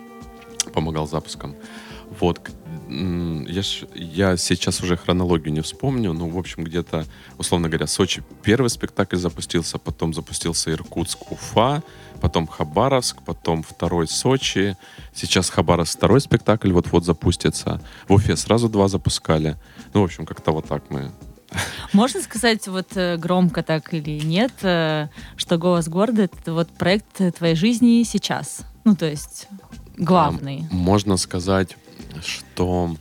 помогал 0.73 1.07
запуском. 1.07 1.55
Вот, 2.19 2.39
я, 3.47 3.61
я 3.95 4.37
сейчас 4.37 4.81
уже 4.81 4.97
хронологию 4.97 5.53
не 5.53 5.61
вспомню, 5.61 6.13
но, 6.13 6.27
в 6.27 6.37
общем, 6.37 6.63
где-то, 6.63 7.05
условно 7.37 7.69
говоря, 7.69 7.87
Сочи 7.87 8.23
первый 8.43 8.69
спектакль 8.69 9.15
запустился, 9.15 9.77
потом 9.77 10.13
запустился 10.13 10.71
Иркутск, 10.71 11.31
Уфа, 11.31 11.83
потом 12.19 12.47
Хабаровск, 12.47 13.21
потом 13.25 13.63
второй 13.63 14.07
Сочи. 14.07 14.77
Сейчас 15.13 15.49
Хабаровск 15.49 15.97
второй 15.97 16.19
спектакль 16.21 16.71
вот-вот 16.71 17.05
запустится. 17.05 17.81
В 18.07 18.13
Уфе 18.13 18.35
сразу 18.35 18.67
два 18.67 18.87
запускали. 18.87 19.57
Ну, 19.93 20.01
в 20.01 20.03
общем, 20.03 20.25
как-то 20.25 20.51
вот 20.51 20.67
так 20.67 20.83
мы 20.89 21.11
можно 21.91 22.21
сказать 22.21 22.67
вот 22.69 22.95
э, 22.95 23.17
громко 23.17 23.61
так 23.61 23.93
или 23.93 24.21
нет, 24.23 24.53
э, 24.61 25.09
что 25.35 25.57
«Голос 25.57 25.89
города»— 25.89 26.21
это 26.23 26.53
вот 26.53 26.69
проект 26.69 27.21
твоей 27.37 27.55
жизни 27.55 28.03
сейчас? 28.03 28.61
Ну, 28.85 28.95
то 28.95 29.05
есть 29.05 29.47
главный. 29.97 30.65
Можно 30.71 31.17
сказать 31.17 31.75
что 32.23 32.95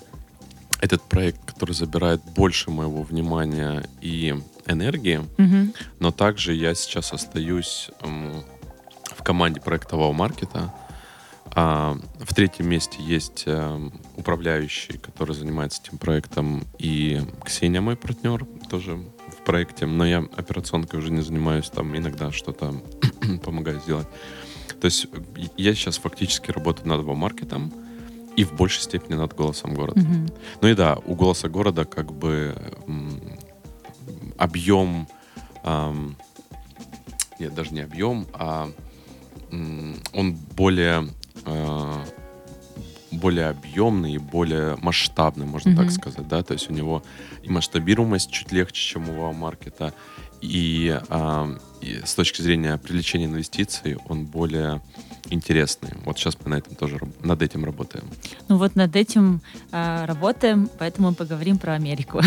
этот 0.81 1.03
проект, 1.03 1.40
который 1.44 1.75
забирает 1.75 2.23
больше 2.35 2.70
моего 2.70 3.03
внимания 3.03 3.85
и 4.01 4.35
энергии, 4.66 5.20
mm-hmm. 5.37 5.77
но 5.99 6.11
также 6.11 6.55
я 6.55 6.75
сейчас 6.75 7.12
остаюсь 7.12 7.90
эм, 8.03 8.44
в 9.05 9.23
команде 9.23 9.61
проектового 9.61 10.12
маркета. 10.12 10.73
А, 11.53 11.99
в 12.20 12.33
третьем 12.35 12.68
месте 12.68 12.99
есть 13.01 13.42
э, 13.46 13.90
управляющий, 14.16 14.99
который 14.99 15.35
занимается 15.35 15.83
этим 15.83 15.99
проектом, 15.99 16.64
и 16.79 17.20
Ксения, 17.44 17.81
мой 17.81 17.96
партнер, 17.96 18.46
тоже 18.70 18.96
в 18.96 19.44
проекте, 19.44 19.87
но 19.87 20.07
я 20.07 20.18
операционкой 20.37 21.01
уже 21.01 21.11
не 21.11 21.23
занимаюсь, 21.23 21.68
там 21.68 21.96
иногда 21.96 22.31
что-то 22.31 22.81
помогаю 23.44 23.81
сделать. 23.81 24.07
То 24.81 24.85
есть 24.87 25.09
я 25.57 25.75
сейчас 25.75 25.99
фактически 25.99 26.53
работаю 26.53 26.88
над 26.88 27.05
маркетом, 27.05 27.73
и 28.37 28.45
в 28.45 28.53
большей 28.55 28.83
степени 28.83 29.14
над 29.14 29.35
голосом 29.35 29.75
города. 29.75 30.01
Mm-hmm. 30.01 30.38
Ну 30.62 30.69
и 30.69 30.75
да, 30.75 30.99
у 31.05 31.14
голоса 31.14 31.49
города 31.49 31.85
как 31.85 32.12
бы 32.12 32.57
объем, 34.38 35.09
эм, 35.64 36.16
нет, 37.38 37.55
даже 37.55 37.73
не 37.73 37.81
объем, 37.81 38.27
а 38.33 38.71
он 40.12 40.37
более 40.57 41.09
э, 41.45 42.05
более 43.11 43.49
объемный 43.49 44.14
и 44.14 44.19
более 44.19 44.77
масштабный, 44.77 45.47
можно 45.47 45.71
mm-hmm. 45.71 45.77
так 45.77 45.90
сказать, 45.90 46.29
да, 46.29 46.43
то 46.43 46.55
есть 46.55 46.71
у 46.71 46.73
него 46.73 47.03
и 47.43 47.51
масштабируемость 47.51 48.31
чуть 48.31 48.53
легче, 48.53 48.81
чем 48.81 49.09
у 49.09 49.21
Вау-маркета, 49.21 49.93
и, 50.40 50.99
э, 51.09 51.59
и 51.81 52.01
с 52.05 52.14
точки 52.14 52.40
зрения 52.40 52.79
привлечения 52.79 53.27
инвестиций 53.27 53.97
он 54.09 54.27
более 54.27 54.81
интересные. 55.28 55.96
Вот 56.04 56.18
сейчас 56.18 56.37
мы 56.44 56.50
на 56.50 56.54
этом 56.56 56.74
тоже 56.74 56.98
над 57.22 57.42
этим 57.42 57.64
работаем. 57.64 58.04
Ну 58.48 58.56
вот 58.56 58.76
над 58.76 58.96
этим 58.96 59.40
э, 59.72 60.04
работаем, 60.06 60.68
поэтому 60.78 61.14
поговорим 61.14 61.59
про 61.59 61.74
Америку. 61.74 62.20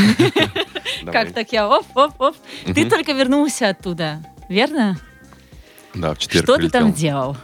Как 1.05 1.33
так 1.33 1.51
я 1.51 1.67
оп, 1.67 1.85
оп, 1.95 2.21
оп. 2.21 2.35
Ты 2.65 2.89
только 2.89 3.13
вернулся 3.13 3.69
оттуда, 3.69 4.23
верно? 4.49 4.97
Да, 5.93 6.13
в 6.13 6.17
четверг 6.17 6.45
Что 6.45 6.57
ты 6.57 6.69
там 6.69 6.93
делал? 6.93 7.37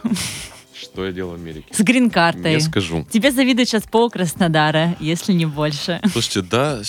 Что 0.80 1.04
я 1.04 1.12
делал 1.12 1.32
в 1.32 1.34
Америке? 1.34 1.66
С 1.72 1.80
грин-картой. 1.80 2.52
Я 2.52 2.60
скажу. 2.60 3.06
Тебе 3.10 3.30
завидуют 3.32 3.68
сейчас 3.68 3.82
пол 3.82 4.10
Краснодара, 4.10 4.96
если 4.98 5.32
не 5.32 5.44
больше. 5.44 6.00
Слушайте, 6.10 6.42
да, 6.42 6.80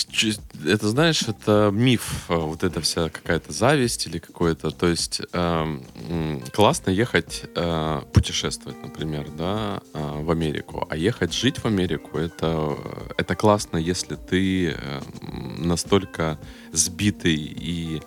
это, 0.66 0.88
знаешь, 0.88 1.22
это 1.22 1.70
миф, 1.72 2.24
э, 2.28 2.34
вот 2.34 2.64
эта 2.64 2.80
вся 2.80 3.10
какая-то 3.10 3.52
зависть 3.52 4.06
или 4.06 4.18
какое-то, 4.18 4.70
то 4.70 4.86
есть 4.86 5.20
э, 5.32 5.78
классно 6.52 6.90
ехать 6.90 7.44
э, 7.54 8.00
путешествовать, 8.12 8.82
например, 8.82 9.26
да, 9.36 9.82
э, 9.92 10.22
в 10.22 10.30
Америку, 10.30 10.86
а 10.88 10.96
ехать 10.96 11.34
жить 11.34 11.58
в 11.58 11.66
Америку, 11.66 12.18
это, 12.18 12.76
это 13.18 13.34
классно, 13.34 13.76
если 13.76 14.16
ты 14.16 14.70
э, 14.70 15.00
настолько 15.58 16.38
сбитый 16.72 17.34
и 17.36 18.00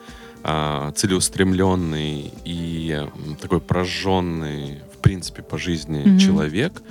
э, 0.43 0.91
целеустремленный 0.95 2.31
и 2.43 3.07
такой 3.41 3.61
прожженный 3.61 4.79
принципе, 5.05 5.43
по 5.43 5.59
жизни 5.59 6.03
mm-hmm. 6.03 6.17
человек. 6.17 6.81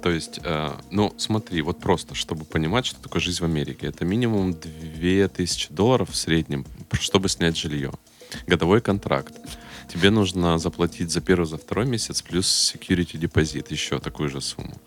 То 0.00 0.10
есть, 0.10 0.38
э, 0.44 0.70
ну, 0.92 1.12
смотри, 1.18 1.60
вот 1.62 1.80
просто, 1.80 2.14
чтобы 2.14 2.44
понимать, 2.44 2.86
что 2.86 3.02
такое 3.02 3.20
жизнь 3.20 3.40
в 3.40 3.44
Америке. 3.44 3.88
Это 3.88 4.04
минимум 4.04 4.54
2000 4.54 5.72
долларов 5.72 6.10
в 6.10 6.16
среднем, 6.16 6.64
чтобы 6.92 7.28
снять 7.28 7.58
жилье. 7.58 7.90
Годовой 8.46 8.80
контракт. 8.80 9.34
Тебе 9.92 10.10
нужно 10.10 10.58
заплатить 10.58 11.10
за 11.10 11.20
первый, 11.20 11.46
за 11.46 11.56
второй 11.56 11.86
месяц, 11.86 12.22
плюс 12.22 12.46
security 12.74 13.18
депозит, 13.18 13.72
еще 13.72 13.98
такую 13.98 14.28
же 14.28 14.40
сумму. 14.40 14.80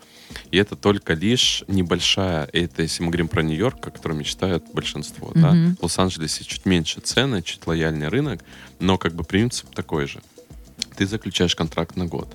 И 0.50 0.56
это 0.56 0.76
только 0.76 1.12
лишь 1.12 1.62
небольшая, 1.68 2.48
это 2.54 2.82
если 2.82 3.02
мы 3.02 3.10
говорим 3.10 3.28
про 3.28 3.42
Нью-Йорк, 3.42 3.86
о 3.86 3.90
котором 3.90 4.18
мечтают 4.18 4.64
большинство, 4.72 5.28
mm-hmm. 5.28 5.40
да. 5.42 5.76
В 5.78 5.82
Лос-Анджелесе 5.82 6.44
чуть 6.44 6.64
меньше 6.64 7.00
цены, 7.00 7.42
чуть 7.42 7.66
лояльнее 7.66 8.08
рынок, 8.08 8.42
но 8.78 8.96
как 8.96 9.14
бы 9.14 9.24
принцип 9.24 9.74
такой 9.74 10.06
же. 10.06 10.22
Ты 10.96 11.06
заключаешь 11.06 11.54
контракт 11.54 11.96
на 11.96 12.06
год 12.06 12.34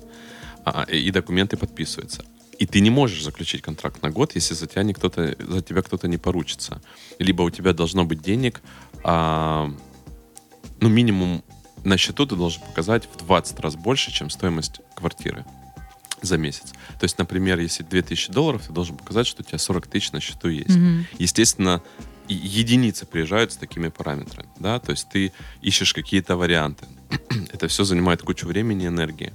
а, 0.64 0.82
и 0.82 1.10
документы 1.10 1.56
подписываются. 1.56 2.24
И 2.58 2.66
ты 2.66 2.80
не 2.80 2.90
можешь 2.90 3.24
заключить 3.24 3.62
контракт 3.62 4.02
на 4.02 4.10
год, 4.10 4.34
если 4.34 4.54
за 4.54 4.66
тебя, 4.66 4.84
кто-то, 4.92 5.36
за 5.38 5.62
тебя 5.62 5.82
кто-то 5.82 6.06
не 6.06 6.18
поручится. 6.18 6.80
Либо 7.18 7.42
у 7.42 7.50
тебя 7.50 7.72
должно 7.72 8.04
быть 8.04 8.22
денег, 8.22 8.62
а, 9.02 9.72
ну, 10.80 10.88
минимум 10.88 11.42
на 11.84 11.96
счету 11.96 12.26
ты 12.26 12.36
должен 12.36 12.62
показать 12.62 13.08
в 13.12 13.24
20 13.24 13.60
раз 13.60 13.76
больше, 13.76 14.12
чем 14.12 14.30
стоимость 14.30 14.80
квартиры 14.94 15.44
за 16.20 16.38
месяц. 16.38 16.72
То 17.00 17.04
есть, 17.04 17.18
например, 17.18 17.58
если 17.58 17.82
2000 17.82 18.32
долларов, 18.32 18.66
ты 18.66 18.72
должен 18.72 18.96
показать, 18.96 19.26
что 19.26 19.42
у 19.42 19.44
тебя 19.44 19.58
40 19.58 19.86
тысяч 19.88 20.12
на 20.12 20.20
счету 20.20 20.48
есть. 20.48 20.70
Mm-hmm. 20.70 21.04
Естественно, 21.18 21.82
единицы 22.28 23.06
приезжают 23.06 23.52
с 23.52 23.56
такими 23.56 23.88
параметрами, 23.88 24.48
да, 24.58 24.78
то 24.78 24.92
есть 24.92 25.08
ты 25.08 25.32
ищешь 25.60 25.92
какие-то 25.92 26.36
варианты. 26.36 26.86
Это 27.52 27.68
все 27.68 27.84
занимает 27.84 28.22
кучу 28.22 28.46
времени 28.46 28.84
и 28.84 28.88
энергии. 28.88 29.32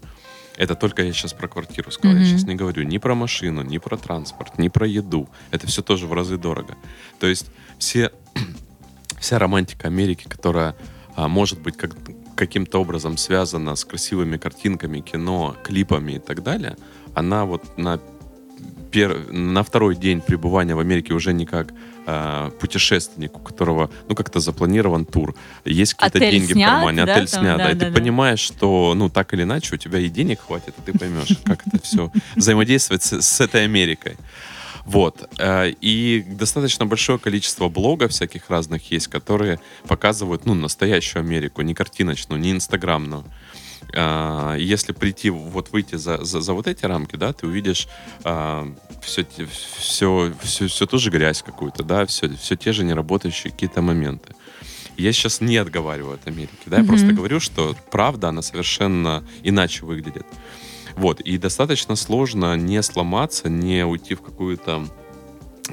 Это 0.57 0.75
только 0.75 1.03
я 1.03 1.13
сейчас 1.13 1.33
про 1.33 1.47
квартиру 1.47 1.91
сказал. 1.91 2.17
Mm-hmm. 2.17 2.21
Я 2.21 2.25
сейчас 2.25 2.43
не 2.43 2.55
говорю 2.55 2.83
ни 2.83 2.97
про 2.97 3.15
машину, 3.15 3.61
ни 3.61 3.77
про 3.77 3.95
транспорт, 3.95 4.57
ни 4.57 4.67
про 4.67 4.87
еду. 4.87 5.29
Это 5.51 5.67
все 5.67 5.81
тоже 5.81 6.07
в 6.07 6.13
разы 6.13 6.37
дорого. 6.37 6.75
То 7.19 7.27
есть 7.27 7.47
все, 7.77 8.11
вся 9.19 9.39
романтика 9.39 9.87
Америки, 9.87 10.25
которая 10.27 10.75
а, 11.15 11.27
может 11.27 11.61
быть 11.61 11.77
как 11.77 11.95
каким-то 12.35 12.79
образом 12.79 13.17
связана 13.17 13.75
с 13.75 13.85
красивыми 13.85 14.37
картинками, 14.37 14.99
кино, 14.99 15.55
клипами 15.63 16.13
и 16.13 16.19
так 16.19 16.43
далее, 16.43 16.77
она 17.13 17.45
вот 17.45 17.77
на 17.77 17.99
пер... 18.97 19.31
на 19.31 19.61
второй 19.61 19.95
день 19.95 20.21
пребывания 20.21 20.73
в 20.73 20.79
Америке 20.79 21.13
уже 21.13 21.31
не 21.31 21.45
как 21.45 21.71
э, 22.07 22.51
путешественник, 22.59 23.35
у 23.35 23.39
которого, 23.39 23.91
ну, 24.09 24.15
как-то 24.15 24.39
запланирован 24.39 25.05
тур, 25.05 25.35
есть 25.65 25.93
какие-то 25.93 26.17
Отель 26.17 26.31
деньги 26.31 26.53
снят, 26.53 26.69
в 26.69 26.73
кармане, 26.73 27.05
да, 27.05 27.13
отель 27.13 27.29
там, 27.29 27.41
снят, 27.41 27.57
да, 27.57 27.63
да, 27.65 27.71
и 27.71 27.73
да, 27.75 27.85
ты 27.85 27.91
да. 27.91 27.99
понимаешь, 27.99 28.39
что, 28.39 28.93
ну, 28.95 29.09
так 29.09 29.33
или 29.35 29.43
иначе, 29.43 29.75
у 29.75 29.77
тебя 29.77 29.99
и 29.99 30.09
денег 30.09 30.39
хватит, 30.41 30.73
и 30.79 30.91
ты 30.91 30.97
поймешь, 30.97 31.37
как 31.45 31.67
это 31.67 31.79
все 31.83 32.11
взаимодействовать 32.35 33.03
с, 33.03 33.21
с 33.21 33.39
этой 33.39 33.65
Америкой. 33.65 34.17
Вот. 34.85 35.29
э, 35.37 35.73
И 35.79 36.25
достаточно 36.27 36.87
большое 36.87 37.19
количество 37.19 37.69
блогов 37.69 38.11
всяких 38.11 38.49
разных 38.49 38.89
есть, 38.89 39.09
которые 39.09 39.59
показывают, 39.87 40.45
ну, 40.45 40.55
настоящую 40.55 41.21
Америку, 41.21 41.61
не 41.61 41.75
картиночную, 41.75 42.41
не 42.41 42.51
инстаграмную. 42.51 43.23
А, 43.95 44.55
Если 44.55 44.91
прийти, 44.93 45.29
вот 45.29 45.71
выйти 45.71 45.95
за, 45.95 46.23
за, 46.23 46.41
за 46.41 46.53
вот 46.53 46.67
эти 46.67 46.85
рамки, 46.85 47.15
да, 47.15 47.33
ты 47.33 47.47
увидишь 47.47 47.87
все, 49.01 49.25
все, 49.79 50.33
все, 50.41 50.67
все 50.67 50.85
ту 50.85 50.97
же 50.97 51.09
грязь 51.09 51.41
какую-то, 51.41 51.83
да, 51.83 52.05
все, 52.05 52.29
все 52.35 52.55
те 52.55 52.73
же 52.73 52.83
неработающие 52.83 53.51
какие-то 53.51 53.81
моменты. 53.81 54.33
Я 54.97 55.13
сейчас 55.13 55.41
не 55.41 55.57
отговариваю 55.57 56.15
от 56.15 56.27
Америки, 56.27 56.63
да, 56.65 56.77
я 56.77 56.81
Мгм. 56.83 56.87
просто 56.89 57.13
говорю, 57.13 57.39
что 57.39 57.75
правда, 57.91 58.29
она 58.29 58.41
совершенно 58.41 59.23
иначе 59.43 59.85
выглядит. 59.85 60.25
Вот, 60.95 61.21
и 61.21 61.37
достаточно 61.37 61.95
сложно 61.95 62.55
не 62.57 62.81
сломаться, 62.81 63.49
не 63.49 63.85
уйти 63.85 64.15
в 64.15 64.21
какую-то 64.21 64.87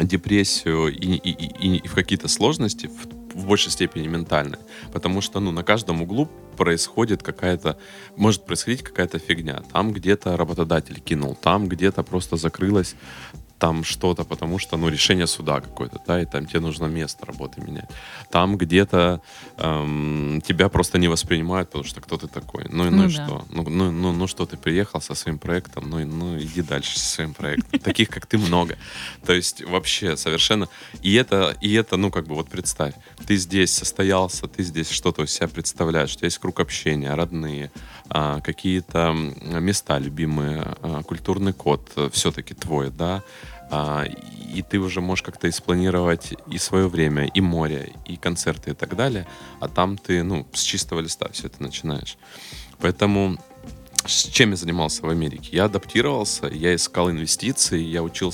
депрессию 0.00 0.88
и, 0.88 1.14
и- 1.16 1.30
и- 1.30 1.76
и 1.78 1.88
в 1.88 1.94
какие-то 1.94 2.28
сложности, 2.28 2.88
в, 2.88 3.38
в 3.38 3.46
большей 3.46 3.70
степени 3.72 4.06
ментальные. 4.08 4.58
Потому 4.92 5.20
что, 5.22 5.40
ну, 5.40 5.50
на 5.52 5.62
каждом 5.62 6.02
углу 6.02 6.28
происходит 6.54 7.22
какая-то, 7.22 7.76
может 8.16 8.46
происходить 8.46 8.82
какая-то 8.82 9.18
фигня. 9.18 9.62
Там 9.72 9.92
где-то 9.92 10.36
работодатель 10.36 11.00
кинул, 11.00 11.36
там 11.40 11.68
где-то 11.68 12.02
просто 12.02 12.36
закрылось 12.36 12.94
там 13.64 13.82
что-то, 13.82 14.24
потому 14.24 14.58
что, 14.58 14.76
ну, 14.76 14.90
решение 14.90 15.26
суда 15.26 15.60
какое-то, 15.60 15.98
да, 16.06 16.20
и 16.20 16.26
там 16.26 16.44
тебе 16.44 16.60
нужно 16.60 16.84
место 16.84 17.24
работы 17.24 17.62
менять. 17.62 17.88
Там 18.30 18.58
где-то 18.58 19.20
эм, 19.56 20.42
тебя 20.46 20.68
просто 20.68 20.98
не 20.98 21.08
воспринимают, 21.08 21.70
потому 21.70 21.84
что 21.84 22.02
кто 22.02 22.18
ты 22.18 22.28
такой. 22.28 22.66
Ну, 22.68 22.86
и 22.86 22.90
ну, 22.90 22.96
Ну 22.96 23.04
и 23.04 23.06
да. 23.06 23.24
что? 23.24 23.44
Ну, 23.50 23.62
ну, 23.70 23.90
ну, 23.90 24.12
ну, 24.12 24.26
что 24.26 24.44
ты 24.44 24.58
приехал 24.58 25.00
со 25.00 25.14
своим 25.14 25.38
проектом, 25.38 25.88
ну, 25.88 26.04
ну, 26.04 26.38
иди 26.38 26.60
дальше 26.60 26.98
со 26.98 27.06
своим 27.14 27.32
проектом. 27.32 27.80
Таких, 27.80 28.10
как 28.10 28.26
ты, 28.26 28.36
много. 28.36 28.76
То 29.24 29.32
есть 29.32 29.64
вообще 29.64 30.16
совершенно... 30.16 30.68
И 31.02 31.14
это, 31.14 31.56
и 31.62 31.72
это, 31.72 31.96
ну, 31.96 32.10
как 32.10 32.26
бы 32.26 32.34
вот 32.34 32.50
представь, 32.50 32.92
ты 33.26 33.36
здесь 33.36 33.72
состоялся, 33.72 34.46
ты 34.46 34.62
здесь 34.62 34.90
что-то 34.90 35.22
у 35.22 35.26
себя 35.26 35.48
представляешь, 35.48 36.12
у 36.12 36.16
тебя 36.16 36.26
есть 36.26 36.38
круг 36.38 36.60
общения, 36.60 37.14
родные, 37.14 37.70
а, 38.10 38.40
какие-то 38.40 39.14
места 39.60 39.98
любимые, 39.98 40.62
а, 40.82 41.02
культурный 41.02 41.54
код 41.54 41.80
все-таки 42.12 42.52
твой, 42.52 42.90
да, 42.90 43.22
и 43.72 44.62
ты 44.62 44.78
уже 44.78 45.00
можешь 45.00 45.22
как-то 45.22 45.48
испланировать 45.48 46.34
и 46.50 46.58
свое 46.58 46.88
время, 46.88 47.26
и 47.26 47.40
море, 47.40 47.92
и 48.06 48.16
концерты 48.16 48.70
и 48.70 48.74
так 48.74 48.96
далее, 48.96 49.26
а 49.60 49.68
там 49.68 49.98
ты, 49.98 50.22
ну, 50.22 50.46
с 50.52 50.62
чистого 50.62 51.00
листа 51.00 51.28
все 51.32 51.48
это 51.48 51.62
начинаешь. 51.62 52.16
Поэтому 52.78 53.38
чем 54.06 54.50
я 54.50 54.56
занимался 54.56 55.02
в 55.02 55.08
Америке? 55.08 55.48
Я 55.52 55.64
адаптировался, 55.64 56.46
я 56.46 56.74
искал 56.74 57.10
инвестиции, 57.10 57.80
я 57.80 58.02
учил 58.02 58.32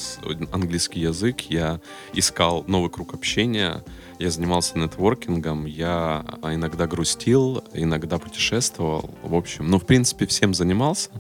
английский 0.52 1.00
язык, 1.00 1.42
я 1.42 1.80
искал 2.12 2.64
новый 2.66 2.90
круг 2.90 3.14
общения, 3.14 3.84
я 4.18 4.30
занимался 4.30 4.78
нетворкингом, 4.78 5.66
я 5.66 6.24
а, 6.42 6.54
иногда 6.54 6.86
грустил, 6.86 7.64
иногда 7.72 8.18
путешествовал, 8.18 9.10
в 9.22 9.34
общем, 9.34 9.70
ну, 9.70 9.78
в 9.78 9.86
принципе, 9.86 10.26
всем 10.26 10.54
занимался. 10.54 11.10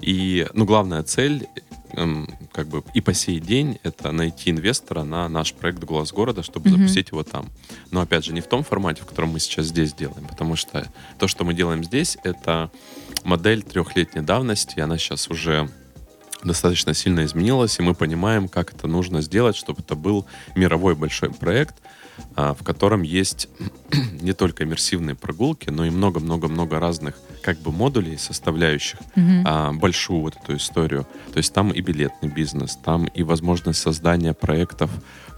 И, 0.00 0.46
ну, 0.54 0.64
главная 0.64 1.02
цель, 1.02 1.46
эм, 1.92 2.28
как 2.52 2.68
бы 2.68 2.82
и 2.94 3.00
по 3.00 3.12
сей 3.14 3.40
день, 3.40 3.78
это 3.82 4.12
найти 4.12 4.50
инвестора 4.50 5.02
на 5.04 5.28
наш 5.28 5.52
проект 5.52 5.82
«Голос 5.84 6.12
города», 6.12 6.42
чтобы 6.42 6.70
Мгм. 6.70 6.78
запустить 6.78 7.10
его 7.10 7.22
там. 7.22 7.48
Но, 7.90 8.00
опять 8.00 8.24
же, 8.24 8.32
не 8.32 8.40
в 8.40 8.46
том 8.46 8.62
формате, 8.62 9.02
в 9.02 9.06
котором 9.06 9.30
мы 9.30 9.40
сейчас 9.40 9.66
здесь 9.66 9.92
делаем, 9.92 10.26
потому 10.26 10.56
что 10.56 10.90
то, 11.18 11.28
что 11.28 11.44
мы 11.44 11.54
делаем 11.54 11.84
здесь, 11.84 12.16
это 12.24 12.70
модель 13.24 13.62
трехлетней 13.62 14.22
давности, 14.22 14.80
она 14.80 14.96
сейчас 14.98 15.28
уже 15.28 15.68
достаточно 16.42 16.94
сильно 16.94 17.24
изменилась, 17.24 17.78
и 17.78 17.82
мы 17.82 17.94
понимаем, 17.94 18.48
как 18.48 18.72
это 18.72 18.86
нужно 18.86 19.20
сделать, 19.20 19.56
чтобы 19.56 19.80
это 19.82 19.94
был 19.94 20.26
мировой 20.56 20.94
большой 20.94 21.30
проект, 21.30 21.74
в 22.36 22.62
котором 22.64 23.02
есть 23.02 23.48
не 24.20 24.32
только 24.32 24.64
иммерсивные 24.64 25.14
прогулки, 25.14 25.70
но 25.70 25.84
и 25.84 25.90
много-много-много 25.90 26.78
разных 26.80 27.14
как 27.42 27.58
бы 27.58 27.72
модулей, 27.72 28.18
составляющих 28.18 28.98
а, 29.44 29.72
большую 29.72 30.20
вот 30.20 30.36
эту 30.42 30.56
историю. 30.56 31.06
То 31.32 31.38
есть 31.38 31.52
там 31.52 31.70
и 31.70 31.80
билетный 31.80 32.28
бизнес, 32.28 32.76
там 32.76 33.06
и 33.06 33.22
возможность 33.22 33.80
создания 33.80 34.34
проектов 34.34 34.90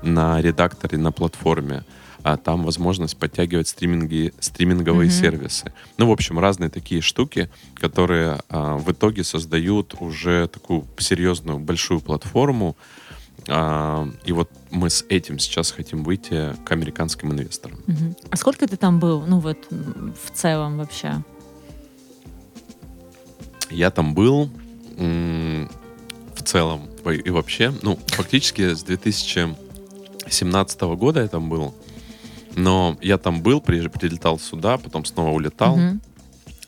на 0.03 0.41
редакторе, 0.41 0.99
на 0.99 1.13
платформе, 1.13 1.85
а 2.25 2.37
там 2.37 2.65
возможность 2.65 3.17
подтягивать 3.17 3.69
стриминги, 3.69 4.33
стриминговые 4.41 5.09
Мгм. 5.09 5.17
сервисы. 5.17 5.73
Ну, 5.99 6.07
в 6.09 6.13
общем, 6.13 6.39
разные 6.39 6.71
такие 6.71 7.01
штуки, 7.01 7.49
которые 7.75 8.41
а, 8.49 8.77
в 8.77 8.91
итоге 8.93 9.25
создают 9.25 9.95
уже 10.01 10.49
такую 10.49 10.85
серьезную 10.99 11.59
большую 11.59 12.01
платформу. 12.01 12.77
А, 13.49 14.09
и 14.25 14.33
вот 14.33 14.51
мы 14.71 14.89
с 14.91 15.05
этим 15.09 15.39
сейчас 15.39 15.71
хотим 15.73 16.05
выйти 16.05 16.55
к 16.65 16.73
американским 16.73 17.33
инвесторам. 17.33 17.79
Мгм. 17.87 18.15
А 18.31 18.37
сколько 18.37 18.67
ты 18.67 18.77
там 18.77 18.99
был? 19.01 19.23
Ну 19.27 19.39
вот 19.41 19.59
в 19.71 20.31
целом 20.35 20.79
вообще. 20.79 21.23
Я 23.71 23.91
там 23.91 24.15
был 24.15 24.51
в 24.97 26.43
целом 26.45 26.89
и 27.11 27.31
вообще, 27.31 27.73
ну, 27.83 27.99
фактически 28.09 28.75
с 28.75 28.83
2017 28.85 30.81
года 30.97 31.21
я 31.23 31.29
там 31.29 31.49
был. 31.49 31.75
Но 32.55 32.99
я 33.01 33.17
там 33.19 33.43
был, 33.43 33.61
при- 33.63 33.89
прилетал 33.89 34.39
сюда, 34.39 34.77
потом 34.79 35.05
снова 35.05 35.31
улетал. 35.31 35.77
Мгм. 35.77 36.01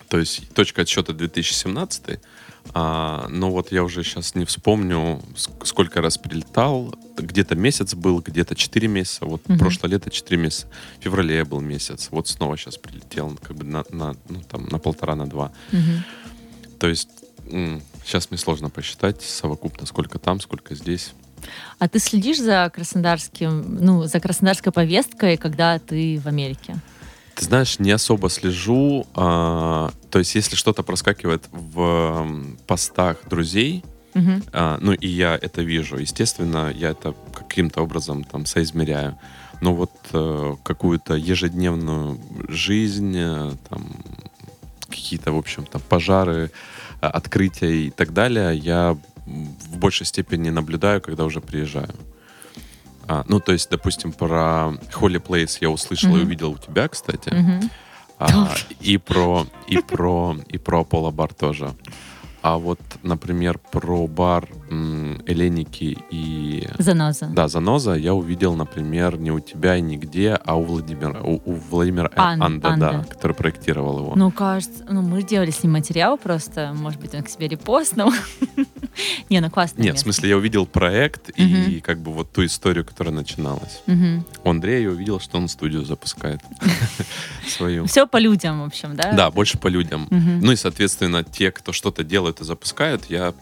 То 0.09 0.19
есть 0.19 0.49
точка 0.55 0.83
отсчета 0.83 1.13
2017. 1.13 2.21
А, 2.73 3.27
но 3.29 3.51
вот 3.51 3.71
я 3.73 3.85
уже 3.85 4.03
сейчас 4.03 4.35
не 4.35 4.45
вспомню, 4.45 5.21
ск- 5.35 5.65
сколько 5.65 6.01
раз 6.01 6.19
прилетал. 6.19 6.95
Где-то 7.17 7.55
месяц 7.55 7.95
был, 7.95 8.21
где-то 8.21 8.55
4 8.57 8.89
месяца. 8.89 9.27
Вот 9.27 9.49
Мгм. 9.49 9.59
прошлое 9.59 9.91
лето 9.93 10.11
4 10.11 10.41
месяца. 10.41 10.67
В 10.99 11.05
феврале 11.05 11.37
я 11.37 11.45
был 11.45 11.61
месяц. 11.61 12.09
Вот 12.11 12.27
снова 12.27 12.57
сейчас 12.57 12.77
прилетел 12.79 13.39
как 13.43 13.57
бы 13.57 13.65
на, 13.65 13.85
на, 13.91 14.17
ну, 14.29 14.41
там, 14.49 14.67
на 14.71 14.79
полтора, 14.79 15.15
на 15.15 15.27
два. 15.27 15.53
Мгм. 15.73 16.05
То 16.79 16.89
есть 16.89 17.09
сейчас 18.05 18.31
мне 18.31 18.39
сложно 18.39 18.71
посчитать 18.71 19.23
совокупно, 19.23 19.87
сколько 19.87 20.19
там, 20.19 20.41
сколько 20.41 20.75
здесь. 20.75 21.13
А 21.79 21.89
ты 21.89 21.99
следишь 21.99 22.39
за 22.41 22.71
краснодарским, 22.75 23.77
ну, 23.85 24.05
за 24.05 24.19
краснодарской 24.19 24.73
повесткой, 24.73 25.37
когда 25.37 25.79
ты 25.79 26.19
в 26.19 26.27
Америке? 26.27 26.77
Ты 27.37 27.45
знаешь, 27.45 27.79
не 27.79 27.91
особо 27.91 28.31
слежу. 28.31 29.07
а, 29.15 29.91
то 30.11 30.19
есть, 30.19 30.35
если 30.35 30.57
что-то 30.57 30.83
проскакивает 30.83 31.45
в 31.51 32.27
постах 32.67 33.17
друзей, 33.29 33.85
Мгм. 34.15 34.43
а, 34.53 34.79
ну 34.81 34.93
и 34.93 35.09
я 35.09 35.37
это 35.41 35.63
вижу, 35.63 35.97
естественно, 35.99 36.73
я 36.75 36.91
это 36.91 37.15
каким-то 37.35 37.83
образом 37.83 38.23
там 38.25 38.47
соизмеряю. 38.47 39.19
Но 39.61 39.75
вот 39.75 39.91
э, 40.13 40.55
какую-то 40.63 41.15
ежедневную 41.15 42.21
жизнь, 42.49 43.15
э, 43.17 43.53
там 43.69 43.87
какие-то, 44.89 45.33
в 45.33 45.37
общем, 45.39 45.65
там 45.65 45.81
пожары, 45.89 46.51
а, 47.01 47.09
открытия 47.09 47.87
и 47.87 47.91
так 47.91 48.13
далее, 48.13 48.57
я 48.57 48.97
в 49.27 49.79
большей 49.79 50.07
степени 50.07 50.51
наблюдаю, 50.51 51.01
когда 51.01 51.25
уже 51.25 51.41
приезжаю. 51.41 51.95
А, 53.07 53.25
ну, 53.29 53.41
то 53.41 53.53
есть, 53.53 53.71
допустим, 53.71 54.13
про 54.13 54.73
Holy 54.93 55.21
Place 55.23 55.59
я 55.61 55.71
услышал 55.71 56.11
и 56.11 56.19
Мгм. 56.19 56.27
увидел 56.27 56.53
у 56.53 56.59
тебя, 56.59 56.89
кстати. 56.89 57.31
Мгм. 57.31 57.71
А, 58.19 58.55
и 58.81 58.97
про 58.97 59.47
и 59.67 59.79
про 59.79 60.37
и 60.49 60.57
про 60.59 60.81
Аполло 60.81 61.11
бар 61.11 61.35
тоже. 61.35 61.75
А 62.43 62.59
вот, 62.59 62.79
например, 63.03 63.59
про 63.59 64.07
бар 64.07 64.49
Эленики 64.71 65.97
и 66.11 66.69
Заноза. 66.79 67.27
да, 67.27 67.49
Заноза 67.49 67.95
я 67.95 68.15
увидел, 68.15 68.55
например, 68.55 69.19
не 69.19 69.31
у 69.31 69.41
тебя 69.41 69.77
и 69.77 69.81
нигде, 69.81 70.39
а 70.45 70.57
у 70.57 70.63
Владимира, 70.65 71.21
у, 71.23 71.41
у 71.45 71.53
Владимира 71.55 72.11
Ан- 72.17 72.43
Анда, 72.43 72.69
Анда. 72.71 72.91
да, 72.91 73.05
который 73.05 73.33
проектировал 73.35 73.99
его. 74.01 74.13
Ну, 74.17 74.31
кажется, 74.31 74.85
ну, 74.89 75.03
мы 75.03 75.23
делали 75.23 75.51
с 75.51 75.63
ним 75.63 75.73
материал 75.73 76.17
просто, 76.17 76.73
может 76.75 77.01
быть, 77.01 77.15
он 77.15 77.23
к 77.23 77.29
себе 77.29 77.49
репостнул. 77.49 78.13
Не, 79.29 79.41
ну 79.41 79.51
классно. 79.51 79.83
Нет, 79.83 79.97
в 79.97 80.01
смысле, 80.01 80.29
я 80.31 80.37
увидел 80.37 80.67
проект 80.67 81.29
и 81.31 81.81
как 81.81 81.99
бы 81.99 82.13
вот 82.13 82.31
ту 82.33 82.45
историю, 82.45 82.85
которая 82.85 83.13
начиналась. 83.15 83.83
У 84.45 84.51
Андрея 84.51 84.83
я 84.83 84.91
увидел, 84.91 85.21
что 85.21 85.39
он 85.39 85.49
студию 85.49 85.85
запускает 85.85 86.41
свою. 87.49 87.87
Все 87.87 88.07
по 88.07 88.19
людям, 88.19 88.63
в 88.63 88.65
общем, 88.67 88.97
да? 88.97 89.13
Да, 89.13 89.31
больше 89.31 89.59
по 89.59 89.67
людям. 89.69 90.07
Ну 90.11 90.53
и, 90.53 90.57
соответственно, 90.57 91.25
те, 91.25 91.51
кто 91.51 91.73
что-то 91.73 92.05
делают 92.05 92.41
и 92.41 92.45
запускают, 92.45 93.07
я 93.09 93.35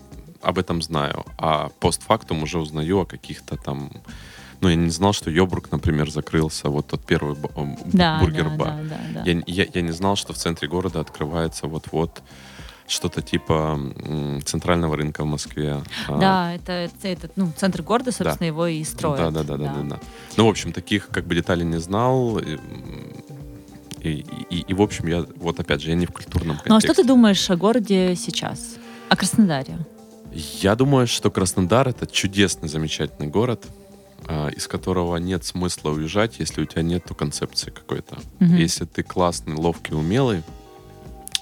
об 0.43 0.59
этом 0.59 0.82
знаю. 0.82 1.24
А 1.38 1.68
постфактум 1.80 2.43
уже 2.43 2.59
узнаю 2.59 3.01
о 3.01 3.05
каких-то 3.07 3.57
там 3.57 3.90
Ну, 4.61 4.68
я 4.68 4.76
не 4.76 4.90
знал, 4.90 5.12
что 5.12 5.28
Йобург, 5.30 5.72
например, 5.72 6.09
закрылся, 6.11 6.68
вот 6.68 6.86
тот 6.86 7.05
первый 7.05 7.34
Да, 7.93 8.18
бургер-бар. 8.20 8.68
да, 8.68 8.76
да, 8.76 8.97
да, 9.14 9.24
да. 9.24 9.30
Я, 9.30 9.43
я, 9.47 9.66
я 9.74 9.82
не 9.82 9.90
знал, 9.93 10.14
что 10.16 10.32
в 10.32 10.36
центре 10.36 10.68
города 10.68 11.01
открывается 11.01 11.66
вот-вот 11.66 12.22
что-то 12.86 13.22
типа 13.22 13.80
центрального 14.45 14.97
рынка 14.97 15.24
в 15.24 15.26
Москве. 15.26 15.82
А, 16.09 16.18
Да, 16.18 16.55
это, 16.55 16.72
это, 16.72 17.09
это, 17.09 17.30
ну, 17.36 17.51
центр 17.57 17.82
города, 17.82 18.12
собственно, 18.12 18.47
его 18.47 18.66
и 18.68 18.84
строят. 18.84 19.32
Да, 19.34 19.43
да, 19.43 19.43
да, 19.43 19.57
да, 19.57 19.72
да, 19.74 19.82
да. 19.82 20.01
Ну, 20.36 20.47
в 20.47 20.49
общем, 20.49 20.72
таких 20.72 21.09
как 21.09 21.26
бы 21.26 21.34
деталей 21.34 21.64
не 21.64 21.80
знал. 21.80 22.38
И, 22.38 22.59
и, 24.01 24.24
и- 24.51 24.64
и, 24.68 24.74
в 24.74 24.82
общем, 24.82 25.07
я, 25.09 25.24
вот 25.36 25.59
опять 25.61 25.80
же, 25.82 25.90
я 25.90 25.97
не 25.97 26.07
в 26.07 26.11
культурном 26.12 26.57
контексте. 26.59 26.68
Ну 26.70 26.76
а 26.76 26.80
что 26.80 26.95
ты 26.95 27.05
думаешь 27.05 27.51
о 27.51 27.57
городе 27.57 28.14
сейчас? 28.16 28.76
О 29.09 29.16
Краснодаре? 29.16 29.78
Я 30.35 30.74
думаю, 30.76 31.07
что 31.07 31.30
Краснодар 31.30 31.89
это 31.89 32.07
чудесный, 32.07 32.68
замечательный 32.68 33.28
город, 33.28 33.66
а, 34.26 34.49
из 34.49 34.66
которого 34.66 35.16
нет 35.16 35.45
смысла 35.45 35.91
уезжать, 35.91 36.39
если 36.39 36.62
у 36.62 36.64
тебя 36.64 36.83
нету 36.83 37.14
концепции 37.14 37.70
какой-то. 37.70 38.18
Мгм. 38.39 38.57
Если 38.57 38.85
ты 38.85 39.03
классный, 39.03 39.55
ловкий, 39.55 39.95
умелый, 39.95 40.43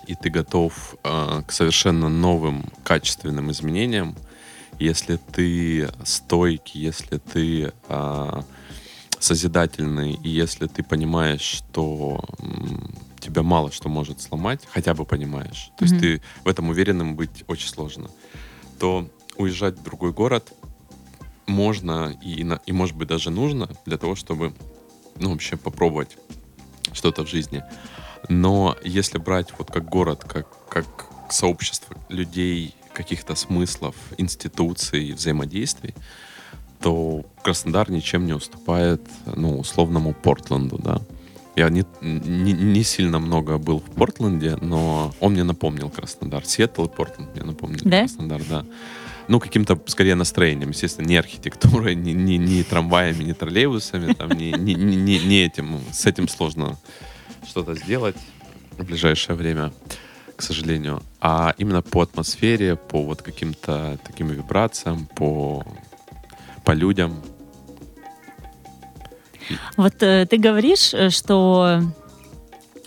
и 0.07 0.15
ты 0.15 0.31
готов 0.31 0.97
а, 1.05 1.43
к 1.43 1.53
совершенно 1.53 2.09
новым 2.09 2.65
качественным 2.83 3.51
изменениям, 3.51 4.17
если 4.79 5.17
ты 5.33 5.91
стойкий, 6.05 6.81
если 6.81 7.19
ты 7.19 7.73
а, 7.89 8.45
созидательный, 9.19 10.15
и 10.15 10.29
если 10.29 10.67
ты 10.67 10.83
понимаешь, 10.83 11.43
что 11.43 12.25
тебя 13.21 13.43
мало 13.43 13.71
что 13.71 13.89
может 13.89 14.21
сломать, 14.21 14.63
хотя 14.73 14.95
бы 14.95 15.05
понимаешь, 15.05 15.71
то 15.77 15.85
есть 15.85 15.95
Мгм. 15.95 16.01
ты 16.01 16.23
в 16.45 16.49
этом 16.49 16.71
уверенным 16.71 17.15
быть 17.15 17.45
очень 17.47 17.69
сложно, 17.69 18.11
то 18.81 19.09
уезжать 19.37 19.79
в 19.79 19.83
другой 19.83 20.13
город 20.13 20.53
можно 21.47 22.17
и, 22.23 22.47
и 22.67 22.73
может 22.73 22.97
быть 22.97 23.09
даже 23.09 23.31
нужно 23.31 23.69
для 23.85 23.99
того, 23.99 24.15
чтобы 24.15 24.55
ну, 25.17 25.31
вообще 25.31 25.57
попробовать 25.57 26.17
что-то 26.93 27.25
в 27.25 27.29
жизни. 27.29 27.63
Но 28.29 28.77
если 28.83 29.19
брать 29.19 29.53
вот 29.59 29.71
как 29.71 29.89
город, 29.89 30.25
как, 30.27 30.47
как 30.69 31.07
сообщество 31.31 31.97
людей, 32.09 32.75
каких-то 32.93 33.35
смыслов, 33.35 33.95
институций, 34.19 35.13
взаимодействий, 35.13 35.95
то 36.81 37.25
Краснодар 37.43 37.91
ничем 37.91 38.25
не 38.27 38.33
уступает, 38.33 39.03
ну, 39.27 39.59
условному 39.59 40.15
Портленду, 40.15 40.79
да. 40.79 41.01
Я 41.61 41.69
не, 41.69 41.85
не, 42.01 42.55
не 42.55 42.83
сильно 42.83 43.19
много 43.19 43.59
был 43.59 43.81
в 43.81 43.91
Портленде, 43.95 44.57
но 44.63 45.13
он 45.21 45.33
мне 45.33 45.45
напомнил 45.45 45.91
Краснодар. 45.91 46.47
Сиэтл 46.47 46.87
и 46.87 46.89
Портленд 46.89 47.35
мне 47.35 47.45
напомнили 47.45 47.83
Да? 47.85 47.99
Краснодар, 47.99 48.41
да. 48.49 48.65
Ну, 49.29 49.39
каким-то, 49.41 49.79
скорее, 49.85 50.15
настроением, 50.15 50.71
естественно, 50.71 51.07
не 51.07 51.19
архитектурой, 51.19 51.97
не, 51.97 52.15
не, 52.15 52.39
не 52.39 52.63
трамваями, 52.63 53.25
не 53.25 53.35
троллейбусами, 53.35 54.15
там, 54.15 54.31
не, 54.31 54.53
не, 54.53 54.75
не, 54.75 55.19
не- 55.19 55.45
этим. 55.45 55.83
С 55.93 56.07
этим 56.07 56.29
сложно 56.29 56.79
что-то 57.47 57.75
сделать 57.75 58.17
в 58.79 58.85
ближайшее 58.87 59.37
время, 59.37 59.71
к 60.37 60.41
сожалению. 60.41 61.03
А 61.21 61.53
именно 61.59 61.83
по 61.83 62.01
атмосфере, 62.01 62.77
по 62.77 63.03
вот 63.03 63.21
каким-то 63.21 63.99
таким 64.07 64.29
вибрациям, 64.29 65.05
по, 65.15 65.63
по 66.65 66.73
людям. 66.73 67.23
Вот 69.77 70.03
э, 70.03 70.27
ты 70.29 70.37
говоришь, 70.39 70.93
э, 70.95 71.11
что 71.11 71.81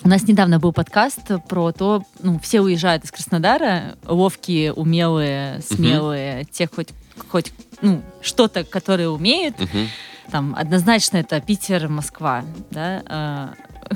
у 0.04 0.08
нас 0.08 0.24
недавно 0.28 0.60
был 0.60 0.74
подкаст 0.74 1.22
про 1.48 1.72
то, 1.72 2.04
ну, 2.22 2.40
все 2.40 2.62
уезжают 2.62 3.06
из 3.06 3.12
Краснодара, 3.12 3.96
ловкие, 4.06 4.74
умелые, 4.74 5.62
смелые, 5.62 6.46
те 6.52 6.68
хоть, 6.68 6.90
хоть 7.30 7.52
ну, 7.82 8.02
что-то, 8.22 8.64
которые 8.64 9.10
умеют, 9.10 9.60
Мгм. 9.60 9.88
там, 10.32 10.56
однозначно 10.58 11.18
это 11.18 11.40
Питер, 11.40 11.88
Москва, 11.88 12.44
да, 12.72 13.04
А, 13.06 13.54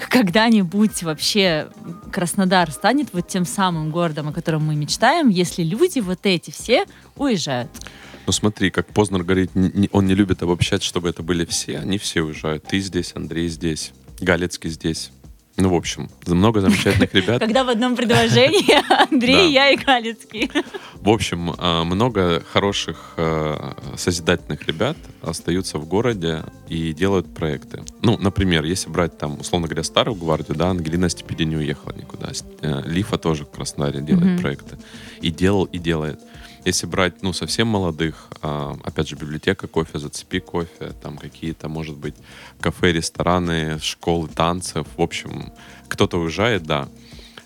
когда-нибудь 0.10 1.04
вообще 1.04 1.68
Краснодар 2.12 2.72
станет 2.72 3.10
вот 3.14 3.28
тем 3.28 3.46
самым 3.46 3.90
городом, 3.92 4.30
о 4.30 4.34
котором 4.34 4.66
мы 4.66 4.76
мечтаем, 4.76 5.30
если 5.30 5.64
люди 5.64 6.00
вот 6.00 6.20
эти 6.24 6.52
все 6.52 6.86
уезжают. 7.16 7.70
Ну 8.28 8.34
смотри, 8.34 8.72
как 8.72 8.88
Познер 8.88 9.24
говорит, 9.24 9.52
он 9.94 10.06
не 10.06 10.14
любит 10.14 10.44
обобщать, 10.44 10.84
чтобы 10.84 11.08
это 11.08 11.24
были 11.24 11.46
все. 11.46 11.80
Они 11.80 11.98
все 11.98 12.22
уезжают. 12.22 12.66
Ты 12.66 12.80
здесь, 12.80 13.14
Андрей 13.16 13.48
здесь, 13.48 13.94
Галецкий 14.20 14.70
здесь. 14.70 15.12
Ну, 15.56 15.70
в 15.70 15.74
общем, 15.74 16.10
много 16.26 16.60
замечательных 16.60 17.14
ребят. 17.16 17.40
Когда 17.40 17.64
в 17.64 17.70
одном 17.70 17.96
предложении 17.96 18.76
Андрей, 19.12 19.52
я 19.54 19.72
и 19.72 19.78
Галицкий. 19.78 20.52
В 20.96 21.10
общем, 21.10 21.56
а, 21.58 21.86
много 21.86 22.44
хороших 22.52 23.14
э, 23.16 23.74
созидательных 23.96 24.68
ребят 24.68 24.98
остаются 25.22 25.80
в 25.80 25.88
городе 25.88 26.44
и 26.68 26.92
делают 26.94 27.34
проекты. 27.34 27.84
Ну, 28.02 28.18
например, 28.18 28.66
если 28.66 28.90
брать 28.90 29.18
там, 29.18 29.40
условно 29.40 29.68
говоря, 29.68 29.84
старую 29.84 30.16
гвардию, 30.16 30.58
да, 30.58 30.70
Ангелина 30.70 31.10
Степиди 31.10 31.44
не 31.44 31.56
уехала 31.56 31.94
никуда. 31.94 32.32
Э, 32.62 32.82
Лифа 32.86 33.18
тоже 33.18 33.46
в 33.46 33.52
Краснодаре 33.52 34.02
делает 34.02 34.42
проекты. 34.42 34.78
И 35.22 35.32
делал, 35.32 35.64
и 35.64 35.80
делает. 35.80 36.20
Если 36.66 36.86
брать, 36.86 37.22
ну, 37.24 37.34
совсем 37.34 37.68
молодых, 37.68 38.28
а, 38.42 38.78
опять 38.84 39.08
же, 39.08 39.16
библиотека 39.16 39.68
кофе, 39.68 40.00
зацепи 40.00 40.40
кофе, 40.40 40.94
там 41.02 41.18
какие-то, 41.18 41.70
может 41.70 41.96
быть, 41.98 42.16
кафе, 42.60 42.92
рестораны, 42.92 43.80
школы 43.80 44.28
танцев. 44.28 44.86
В 44.98 45.02
общем, 45.02 45.54
кто-то 45.88 46.20
уезжает, 46.20 46.64
да. 46.64 46.90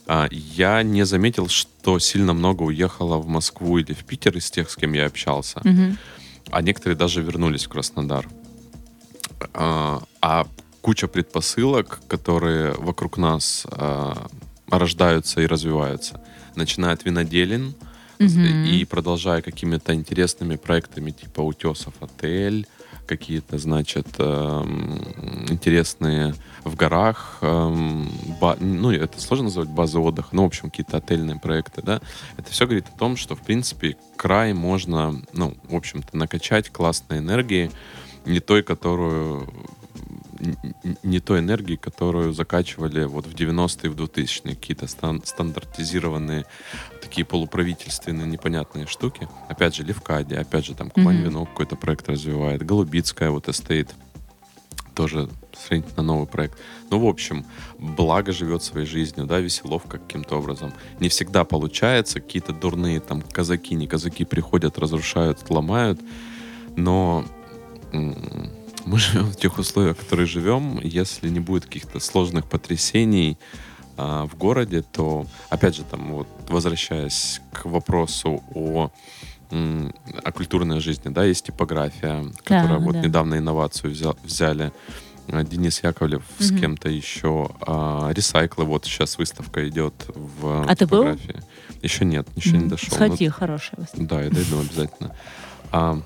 А, 0.07 0.27
Я 0.31 0.83
не 0.83 1.05
заметил, 1.05 1.47
что 1.47 1.99
сильно 1.99 2.33
много 2.33 2.63
уехало 2.63 3.17
в 3.17 3.27
Москву 3.27 3.77
или 3.77 3.93
в 3.93 4.03
Питер 4.05 4.37
из 4.37 4.49
тех, 4.49 4.69
с 4.69 4.75
кем 4.75 4.93
я 4.93 5.05
общался. 5.05 5.61
Мгм. 5.63 5.97
А 6.49 6.61
некоторые 6.61 6.97
даже 6.97 7.21
вернулись 7.21 7.65
в 7.65 7.69
Краснодар. 7.69 8.27
А, 9.53 10.01
а 10.21 10.47
куча 10.81 11.07
предпосылок, 11.07 11.99
которые 12.07 12.73
вокруг 12.73 13.17
нас 13.17 13.67
рождаются 14.71 15.41
и 15.41 15.45
развиваются. 15.45 16.21
Начиная 16.55 16.93
от 16.93 17.05
виноделин 17.05 17.75
Мгм. 18.21 18.65
и 18.65 18.85
продолжая 18.85 19.41
какими-то 19.41 19.93
интересными 19.93 20.55
проектами 20.55 21.11
типа 21.11 21.41
Утесов 21.41 21.93
отель, 22.01 22.67
какие-то, 23.07 23.57
значит, 23.57 24.07
эм, 24.19 25.01
интересные 25.49 26.33
в 26.63 26.75
горах, 26.75 27.39
эм, 27.41 28.09
ба- 28.39 28.57
ну, 28.59 28.91
это 28.91 29.19
сложно 29.19 29.45
назвать 29.45 29.67
базы 29.69 29.99
отдыха, 29.99 30.29
ну, 30.31 30.43
в 30.43 30.45
общем, 30.45 30.69
какие-то 30.69 30.97
отельные 30.97 31.39
проекты, 31.39 31.81
да, 31.81 31.99
это 32.37 32.51
все 32.51 32.65
говорит 32.65 32.85
о 32.93 32.97
том, 32.97 33.17
что, 33.17 33.35
в 33.35 33.41
принципе, 33.41 33.97
край 34.15 34.53
можно, 34.53 35.21
ну, 35.33 35.57
в 35.67 35.75
общем-то, 35.75 36.15
накачать 36.15 36.69
классной 36.69 37.17
энергией, 37.17 37.71
не 38.25 38.39
той, 38.39 38.63
которую 38.63 39.51
не 41.03 41.19
той 41.19 41.39
энергии, 41.39 41.75
которую 41.75 42.33
закачивали 42.33 43.03
вот 43.05 43.25
в 43.27 43.33
90-е, 43.33 43.89
в 43.89 43.95
2000-е, 43.95 44.55
какие-то 44.55 44.87
стан- 44.87 45.21
стандартизированные 45.23 46.45
такие 47.01 47.25
полуправительственные 47.25 48.27
непонятные 48.27 48.87
штуки. 48.87 49.27
Опять 49.49 49.75
же, 49.75 49.83
Лефкадия, 49.83 50.33
опять 50.35 50.65
же, 50.65 50.75
там 50.75 50.89
Кубань-Вино 50.89 51.45
какой-то 51.45 51.75
проект 51.75 52.09
развивает, 52.09 52.65
Голубицкое 52.65 53.29
вот 53.29 53.49
Estate, 53.49 53.93
тоже 54.95 55.29
сравнительно 55.53 56.03
новый 56.03 56.27
проект. 56.27 56.57
Ну, 56.89 56.99
в 56.99 57.07
общем, 57.07 57.45
благо 57.77 58.31
живет 58.31 58.63
своей 58.63 58.85
жизнью, 58.85 59.25
да, 59.25 59.39
Веселовка 59.39 59.97
каким-то 59.97 60.37
образом. 60.37 60.73
Не 60.99 61.09
всегда 61.09 61.43
получается, 61.43 62.19
какие-то 62.19 62.53
дурные 62.53 62.99
там 62.99 63.21
казаки, 63.21 63.75
не 63.75 63.87
казаки 63.87 64.25
приходят, 64.25 64.77
разрушают, 64.79 65.49
ломают, 65.49 65.99
но 66.75 67.25
мы 68.85 68.97
живем 68.99 69.25
в 69.31 69.35
тех 69.35 69.57
условиях, 69.57 69.97
в 69.97 69.99
которых 70.01 70.27
живем. 70.27 70.79
Если 70.83 71.29
не 71.29 71.39
будет 71.39 71.65
каких-то 71.65 71.99
сложных 71.99 72.45
потрясений 72.47 73.37
а, 73.97 74.25
в 74.25 74.35
городе, 74.37 74.81
то, 74.81 75.25
опять 75.49 75.75
же, 75.75 75.83
там, 75.83 76.11
вот, 76.13 76.27
возвращаясь 76.49 77.41
к 77.51 77.65
вопросу 77.65 78.43
о, 78.53 78.89
о 79.51 80.31
культурной 80.31 80.79
жизни, 80.79 81.09
да, 81.09 81.23
есть 81.25 81.45
типография, 81.45 82.25
которая 82.43 82.79
вот 82.79 82.93
да. 82.93 83.01
недавно 83.01 83.35
инновацию 83.37 83.93
взя- 83.93 84.17
взяли. 84.23 84.71
А, 85.27 85.43
Денис 85.43 85.83
Яковлев 85.83 86.23
с 86.39 86.51
Мгм. 86.51 86.59
кем-то 86.59 86.89
еще. 86.89 87.49
А, 87.61 88.09
Ресайклы, 88.13 88.65
вот 88.65 88.85
сейчас 88.85 89.17
выставка 89.17 89.67
идет 89.69 89.93
в 90.15 90.65
А 90.67 90.75
ты 90.75 90.87
был? 90.87 91.03
типографии. 91.03 91.43
Еще 91.81 92.05
нет, 92.05 92.27
еще 92.35 92.51
не 92.51 92.59
Мгм. 92.59 92.69
дошел. 92.69 92.93
Сходи, 92.95 93.27
хорошая 93.29 93.73
выставка. 93.77 94.05
Да, 94.05 94.21
я 94.23 94.29
дойду 94.29 94.59
обязательно. 94.59 95.15
А, 95.71 96.01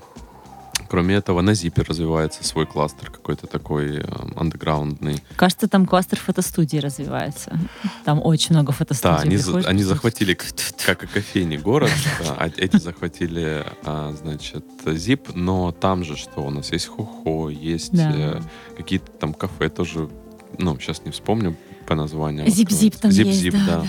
кроме 0.96 1.16
этого, 1.16 1.42
на 1.42 1.52
Зипе 1.52 1.82
развивается 1.82 2.42
свой 2.42 2.64
кластер 2.64 3.10
какой-то 3.10 3.46
такой 3.46 3.98
э, 3.98 4.04
андеграундный. 4.34 5.22
Кажется, 5.36 5.68
там 5.68 5.84
кластер 5.84 6.18
фотостудии 6.18 6.78
развивается. 6.78 7.58
Там 8.06 8.22
очень 8.24 8.54
много 8.54 8.72
фотостудий. 8.72 9.14
Да, 9.14 9.20
они, 9.20 9.36
за- 9.36 9.68
они 9.68 9.82
захватили 9.82 10.32
как 10.86 11.04
и 11.04 11.06
кофейни 11.06 11.58
город, 11.58 11.90
а 12.38 12.48
эти 12.56 12.78
захватили, 12.78 13.66
а, 13.84 14.14
значит, 14.22 14.64
Зип, 14.86 15.28
но 15.34 15.70
там 15.70 16.02
же 16.02 16.16
что, 16.16 16.40
у 16.40 16.48
нас 16.48 16.72
есть 16.72 16.86
Хохо, 16.86 17.50
есть 17.50 17.92
э, 17.92 18.40
какие-то 18.74 19.10
там 19.12 19.34
кафе 19.34 19.68
тоже, 19.68 20.08
ну, 20.56 20.80
сейчас 20.80 21.04
не 21.04 21.10
вспомню 21.10 21.58
по 21.86 21.94
названиям. 21.94 22.48
Зип-зип 22.48 22.96
там 22.96 23.10
Зип-зип, 23.10 23.54
да. 23.66 23.84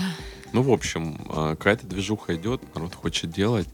Ну, 0.52 0.60
в 0.60 0.70
общем, 0.70 1.18
а, 1.30 1.56
какая-то 1.56 1.86
движуха 1.86 2.36
идет, 2.36 2.60
народ 2.74 2.94
хочет 2.94 3.30
делать. 3.30 3.66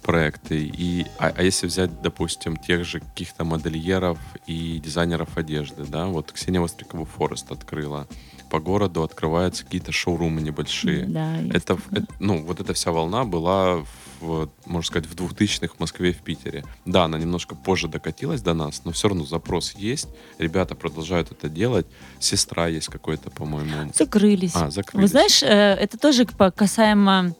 Проекты. 0.00 0.58
И, 0.58 1.06
а, 1.18 1.32
а 1.36 1.42
если 1.42 1.66
взять, 1.66 2.02
допустим, 2.02 2.56
тех 2.56 2.84
же 2.84 3.00
каких-то 3.00 3.44
модельеров 3.44 4.18
и 4.46 4.78
дизайнеров 4.78 5.36
одежды, 5.36 5.84
да, 5.84 6.06
вот 6.06 6.32
Ксения 6.32 6.60
Вострикова 6.60 7.04
Форест 7.04 7.50
открыла, 7.50 8.06
по 8.50 8.58
городу 8.58 9.02
открываются 9.02 9.64
какие-то 9.64 9.92
шоурумы 9.92 10.42
небольшие. 10.42 11.06
Да, 11.06 11.40
это, 11.52 11.78
это, 11.92 12.06
ну, 12.18 12.44
вот 12.44 12.60
эта 12.60 12.74
вся 12.74 12.90
волна 12.90 13.24
была 13.24 13.84
в, 14.20 14.50
можно 14.66 14.86
сказать, 14.86 15.08
в 15.08 15.14
2000-х 15.14 15.74
в 15.76 15.80
Москве 15.80 16.10
и 16.10 16.12
в 16.12 16.18
Питере. 16.18 16.64
Да, 16.84 17.04
она 17.04 17.18
немножко 17.18 17.54
позже 17.54 17.88
докатилась 17.88 18.42
до 18.42 18.54
нас, 18.54 18.82
но 18.84 18.92
все 18.92 19.08
равно 19.08 19.24
запрос 19.24 19.72
есть. 19.72 20.08
Ребята 20.38 20.74
продолжают 20.74 21.32
это 21.32 21.48
делать. 21.48 21.86
Сестра 22.18 22.68
есть 22.68 22.88
какой-то, 22.88 23.30
по-моему. 23.30 23.90
Закрылись. 23.94 24.54
А, 24.54 24.70
закрылись. 24.70 25.02
Вы 25.02 25.08
знаешь, 25.08 25.42
э, 25.42 25.46
это 25.46 25.98
тоже 25.98 26.26
касаемо 26.26 27.34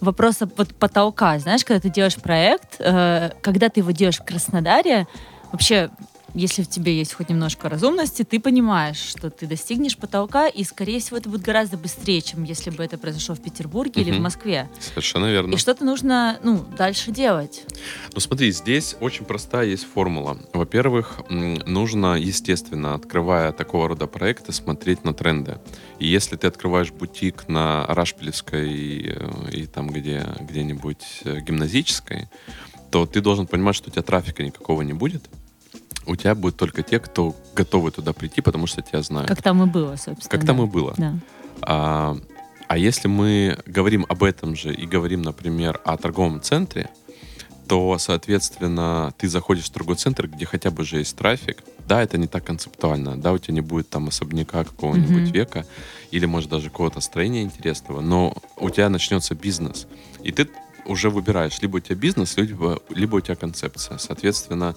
вопроса 0.00 0.48
вот 0.56 0.74
потолка. 0.74 1.38
Знаешь, 1.38 1.64
когда 1.64 1.80
ты 1.80 1.90
делаешь 1.90 2.16
проект, 2.16 2.76
э, 2.78 3.32
когда 3.42 3.68
ты 3.68 3.80
его 3.80 3.90
делаешь 3.90 4.18
в 4.18 4.24
Краснодаре, 4.24 5.06
вообще 5.52 5.90
если 6.34 6.62
в 6.62 6.68
тебе 6.68 6.96
есть 6.96 7.14
хоть 7.14 7.30
немножко 7.30 7.68
разумности, 7.68 8.22
ты 8.22 8.38
понимаешь, 8.38 8.98
что 8.98 9.30
ты 9.30 9.46
достигнешь 9.46 9.96
потолка, 9.96 10.48
и, 10.48 10.62
скорее 10.64 11.00
всего, 11.00 11.16
это 11.16 11.28
будет 11.28 11.42
гораздо 11.42 11.76
быстрее, 11.78 12.20
чем 12.20 12.44
если 12.44 12.70
бы 12.70 12.84
это 12.84 12.98
произошло 12.98 13.34
в 13.34 13.40
Петербурге 13.40 14.02
угу. 14.02 14.10
или 14.10 14.18
в 14.18 14.20
Москве. 14.20 14.68
Совершенно 14.78 15.26
верно. 15.26 15.54
И 15.54 15.56
что-то 15.56 15.84
нужно, 15.84 16.38
ну, 16.42 16.64
дальше 16.76 17.12
делать. 17.12 17.64
Ну, 18.12 18.20
смотри, 18.20 18.50
здесь 18.52 18.96
очень 19.00 19.24
простая 19.24 19.66
есть 19.66 19.86
формула. 19.86 20.38
Во-первых, 20.52 21.20
нужно, 21.30 22.16
естественно, 22.16 22.94
открывая 22.94 23.52
такого 23.52 23.88
рода 23.88 24.06
проекты, 24.06 24.52
смотреть 24.52 25.04
на 25.04 25.14
тренды. 25.14 25.58
И 25.98 26.06
если 26.06 26.36
ты 26.36 26.46
открываешь 26.46 26.92
бутик 26.92 27.48
на 27.48 27.86
Рашпилевской 27.86 28.72
и, 28.72 29.12
э, 29.14 29.50
и 29.52 29.66
там 29.66 29.88
где, 29.88 30.26
где-нибудь 30.40 31.20
э, 31.24 31.40
гимназической, 31.40 32.28
то 32.90 33.06
ты 33.06 33.20
должен 33.20 33.46
понимать, 33.46 33.76
что 33.76 33.88
у 33.88 33.92
тебя 33.92 34.02
трафика 34.02 34.42
никакого 34.42 34.82
не 34.82 34.92
будет 34.92 35.28
у 36.08 36.16
тебя 36.16 36.34
будут 36.34 36.56
только 36.56 36.82
те, 36.82 36.98
кто 36.98 37.36
готовы 37.54 37.90
туда 37.90 38.12
прийти, 38.12 38.40
потому 38.40 38.66
что 38.66 38.82
тебя 38.82 39.02
знают. 39.02 39.28
Как 39.28 39.42
там 39.42 39.62
и 39.62 39.66
было, 39.66 39.96
собственно. 39.96 40.30
Как 40.30 40.40
да. 40.40 40.46
там 40.46 40.62
и 40.62 40.66
было. 40.66 40.94
Да. 40.96 41.14
А, 41.60 42.16
а 42.66 42.78
если 42.78 43.08
мы 43.08 43.58
говорим 43.66 44.06
об 44.08 44.24
этом 44.24 44.56
же 44.56 44.74
и 44.74 44.86
говорим, 44.86 45.22
например, 45.22 45.80
о 45.84 45.96
торговом 45.96 46.40
центре, 46.40 46.88
то, 47.68 47.98
соответственно, 47.98 49.12
ты 49.18 49.28
заходишь 49.28 49.66
в 49.66 49.70
торговый 49.70 49.98
центр, 49.98 50.26
где 50.26 50.46
хотя 50.46 50.70
бы 50.70 50.82
уже 50.82 50.98
есть 50.98 51.14
трафик. 51.16 51.62
Да, 51.86 52.02
это 52.02 52.16
не 52.16 52.26
так 52.26 52.44
концептуально, 52.44 53.18
да, 53.18 53.32
у 53.32 53.38
тебя 53.38 53.54
не 53.54 53.60
будет 53.60 53.90
там 53.90 54.08
особняка 54.08 54.64
какого-нибудь 54.64 55.30
mm-hmm. 55.30 55.32
века 55.32 55.66
или, 56.10 56.24
может, 56.24 56.48
даже 56.48 56.70
какого-то 56.70 57.00
строения 57.00 57.42
интересного, 57.42 58.00
но 58.00 58.34
у 58.56 58.70
тебя 58.70 58.88
начнется 58.88 59.34
бизнес. 59.34 59.86
И 60.22 60.32
ты 60.32 60.48
уже 60.86 61.10
выбираешь, 61.10 61.60
либо 61.60 61.76
у 61.76 61.80
тебя 61.80 61.96
бизнес, 61.96 62.38
либо, 62.38 62.80
либо 62.88 63.16
у 63.16 63.20
тебя 63.20 63.36
концепция. 63.36 63.98
Соответственно, 63.98 64.74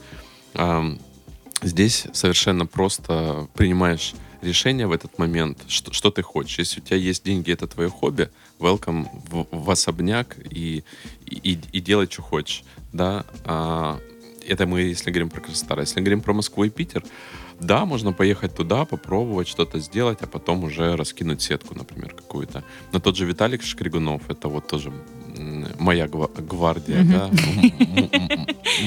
Здесь 1.62 2.08
совершенно 2.14 2.66
просто 2.66 3.48
принимаешь 3.54 4.14
решение 4.42 4.88
в 4.88 4.92
этот 4.92 5.18
момент, 5.20 5.60
что, 5.68 5.94
что 5.94 6.10
ты 6.10 6.24
хочешь. 6.24 6.60
Если 6.60 6.82
у 6.82 6.84
тебя 6.84 6.98
есть 6.98 7.24
деньги, 7.24 7.52
это 7.52 7.68
твое 7.68 7.90
хобби, 7.90 8.30
welcome 8.60 9.08
в, 9.30 9.48
в 9.52 9.70
особняк 9.70 10.36
и, 10.50 10.84
и, 11.26 11.60
и 11.72 11.80
делай, 11.80 12.08
что 12.10 12.24
хочешь. 12.24 12.64
Да? 12.92 13.26
А, 13.46 14.00
это 14.48 14.66
мы, 14.66 14.82
если 14.82 15.12
говорим 15.12 15.30
про 15.30 15.42
Краснодар. 15.42 15.82
Если 15.82 16.00
говорим 16.00 16.22
про 16.22 16.34
Москву 16.34 16.64
и 16.64 16.70
Питер, 16.70 17.04
да, 17.60 17.86
можно 17.86 18.12
поехать 18.12 18.56
туда, 18.56 18.86
попробовать 18.86 19.48
что-то 19.48 19.80
сделать, 19.80 20.18
а 20.22 20.28
потом 20.28 20.64
уже 20.64 20.96
раскинуть 20.96 21.44
сетку, 21.44 21.76
например, 21.76 22.16
какую-то. 22.16 22.64
Но 22.92 23.00
тот 23.00 23.16
же 23.16 23.26
Виталик 23.26 23.62
Шкригунов, 23.62 24.30
это 24.30 24.48
вот 24.48 24.68
тоже 24.68 24.92
моя 25.80 26.08
гвардия, 26.08 27.04
да, 27.04 27.32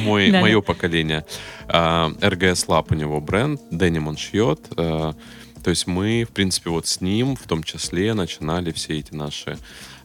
мой, 0.04 0.30
мое 0.30 0.60
поколение. 0.60 1.24
РГС 1.68 2.66
Lab 2.66 2.86
у 2.90 2.94
него 2.94 3.20
бренд, 3.20 3.60
Деним 3.70 4.08
он 4.08 4.16
шьет. 4.16 4.60
А, 4.76 5.14
то 5.62 5.70
есть 5.70 5.86
мы, 5.86 6.24
в 6.24 6.32
принципе, 6.32 6.70
вот 6.70 6.86
с 6.86 7.00
ним 7.00 7.36
в 7.36 7.46
том 7.46 7.62
числе 7.62 8.14
начинали 8.14 8.70
все 8.72 8.98
эти 8.98 9.14
наши 9.14 9.58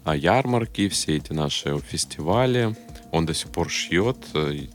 а, 0.04 0.16
ярмарки, 0.16 0.88
все 0.90 1.18
эти 1.18 1.34
наши 1.34 1.78
фестивали. 1.80 2.76
Он 3.12 3.26
до 3.26 3.34
сих 3.34 3.50
пор 3.50 3.70
шьет. 3.70 4.18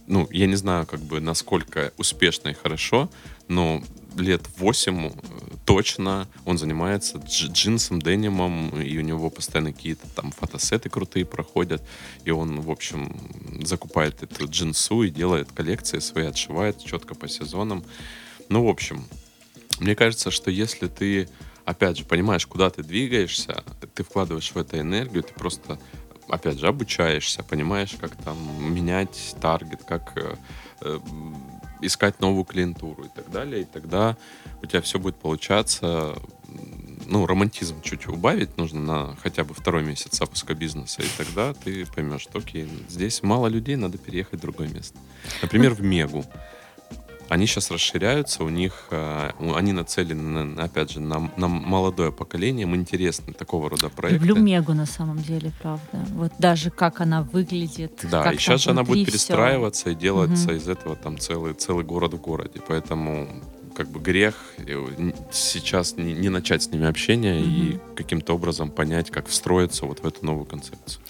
Ну, 0.06 0.28
я 0.30 0.46
не 0.46 0.56
знаю, 0.56 0.86
как 0.86 1.00
бы, 1.00 1.20
насколько 1.20 1.92
успешно 1.96 2.48
и 2.50 2.54
хорошо, 2.54 3.08
но 3.48 3.82
лет 4.16 4.42
8 4.58 5.06
э, 5.06 5.10
точно 5.64 6.28
он 6.44 6.58
занимается 6.58 7.18
джинсом, 7.18 8.00
денимом, 8.00 8.80
и 8.80 8.96
у 8.98 9.00
него 9.00 9.30
постоянно 9.30 9.72
какие-то 9.72 10.06
там 10.14 10.30
фотосеты 10.32 10.88
крутые 10.88 11.24
проходят, 11.24 11.82
и 12.24 12.30
он, 12.30 12.60
в 12.60 12.70
общем, 12.70 13.16
закупает 13.64 14.22
эту 14.22 14.46
джинсу 14.46 15.02
и 15.02 15.10
делает 15.10 15.52
коллекции 15.52 15.98
свои, 15.98 16.26
отшивает 16.26 16.82
четко 16.84 17.14
по 17.14 17.28
сезонам. 17.28 17.84
Ну, 18.48 18.64
в 18.64 18.68
общем, 18.68 19.06
мне 19.80 19.94
кажется, 19.94 20.30
что 20.30 20.50
если 20.50 20.88
ты, 20.88 21.28
опять 21.64 21.98
же, 21.98 22.04
понимаешь, 22.04 22.46
куда 22.46 22.70
ты 22.70 22.82
двигаешься, 22.82 23.64
ты 23.94 24.04
вкладываешь 24.04 24.52
в 24.52 24.58
это 24.58 24.78
энергию, 24.78 25.22
ты 25.22 25.32
просто 25.34 25.78
опять 26.28 26.58
же, 26.58 26.66
обучаешься, 26.66 27.42
понимаешь, 27.42 27.94
как 28.00 28.16
там 28.16 28.36
менять 28.72 29.36
таргет, 29.40 29.82
как 29.84 30.12
э, 30.16 30.36
э, 30.80 30.98
искать 31.86 32.20
новую 32.20 32.44
клиентуру 32.44 33.04
и 33.04 33.08
так 33.08 33.30
далее, 33.30 33.62
и 33.62 33.64
тогда 33.64 34.16
у 34.62 34.66
тебя 34.66 34.80
все 34.80 34.98
будет 34.98 35.16
получаться. 35.16 36.14
Ну, 37.06 37.26
романтизм 37.26 37.82
чуть 37.82 38.06
убавить 38.06 38.56
нужно 38.56 38.80
на 38.80 39.16
хотя 39.16 39.44
бы 39.44 39.54
второй 39.54 39.84
месяц 39.84 40.16
запуска 40.16 40.54
бизнеса, 40.54 41.02
и 41.02 41.06
тогда 41.18 41.52
ты 41.52 41.84
поймешь, 41.86 42.22
что 42.22 42.38
окей, 42.38 42.68
здесь 42.88 43.22
мало 43.22 43.48
людей, 43.48 43.76
надо 43.76 43.98
переехать 43.98 44.38
в 44.38 44.42
другое 44.42 44.68
место. 44.68 44.98
Например, 45.42 45.74
в 45.74 45.82
Мегу. 45.82 46.24
Они 47.34 47.48
сейчас 47.48 47.72
расширяются, 47.72 48.44
у 48.44 48.48
них, 48.48 48.86
э, 48.92 49.30
они 49.56 49.72
нацелены, 49.72 50.54
опять 50.60 50.92
же, 50.92 51.00
на, 51.00 51.32
на 51.36 51.48
молодое 51.48 52.12
поколение, 52.12 52.62
им 52.62 52.76
интересны 52.76 53.32
такого 53.32 53.68
рода 53.68 53.88
проекты. 53.88 54.24
Люблю 54.24 54.40
Мегу 54.40 54.72
на 54.72 54.86
самом 54.86 55.18
деле, 55.18 55.50
правда. 55.60 56.06
Вот 56.10 56.30
даже 56.38 56.70
как 56.70 57.00
она 57.00 57.22
выглядит. 57.22 58.06
Да, 58.08 58.30
и 58.30 58.36
сейчас 58.36 58.62
же 58.62 58.70
она 58.70 58.84
будет 58.84 59.06
перестраиваться 59.06 59.86
все. 59.86 59.90
и 59.90 59.94
делаться 59.96 60.50
угу. 60.50 60.54
из 60.54 60.68
этого 60.68 60.94
там 60.94 61.18
целый, 61.18 61.54
целый 61.54 61.84
город 61.84 62.14
в 62.14 62.20
городе. 62.20 62.60
Поэтому 62.68 63.26
как 63.74 63.88
бы 63.88 64.00
грех 64.00 64.34
сейчас 65.32 65.96
не, 65.96 66.12
не 66.12 66.28
начать 66.28 66.62
с 66.62 66.70
ними 66.70 66.86
общение 66.86 67.40
угу. 67.40 67.50
и 67.50 67.78
каким-то 67.96 68.34
образом 68.34 68.70
понять, 68.70 69.10
как 69.10 69.26
встроиться 69.26 69.86
вот 69.86 70.00
в 70.00 70.06
эту 70.06 70.24
новую 70.24 70.46
концепцию. 70.46 71.02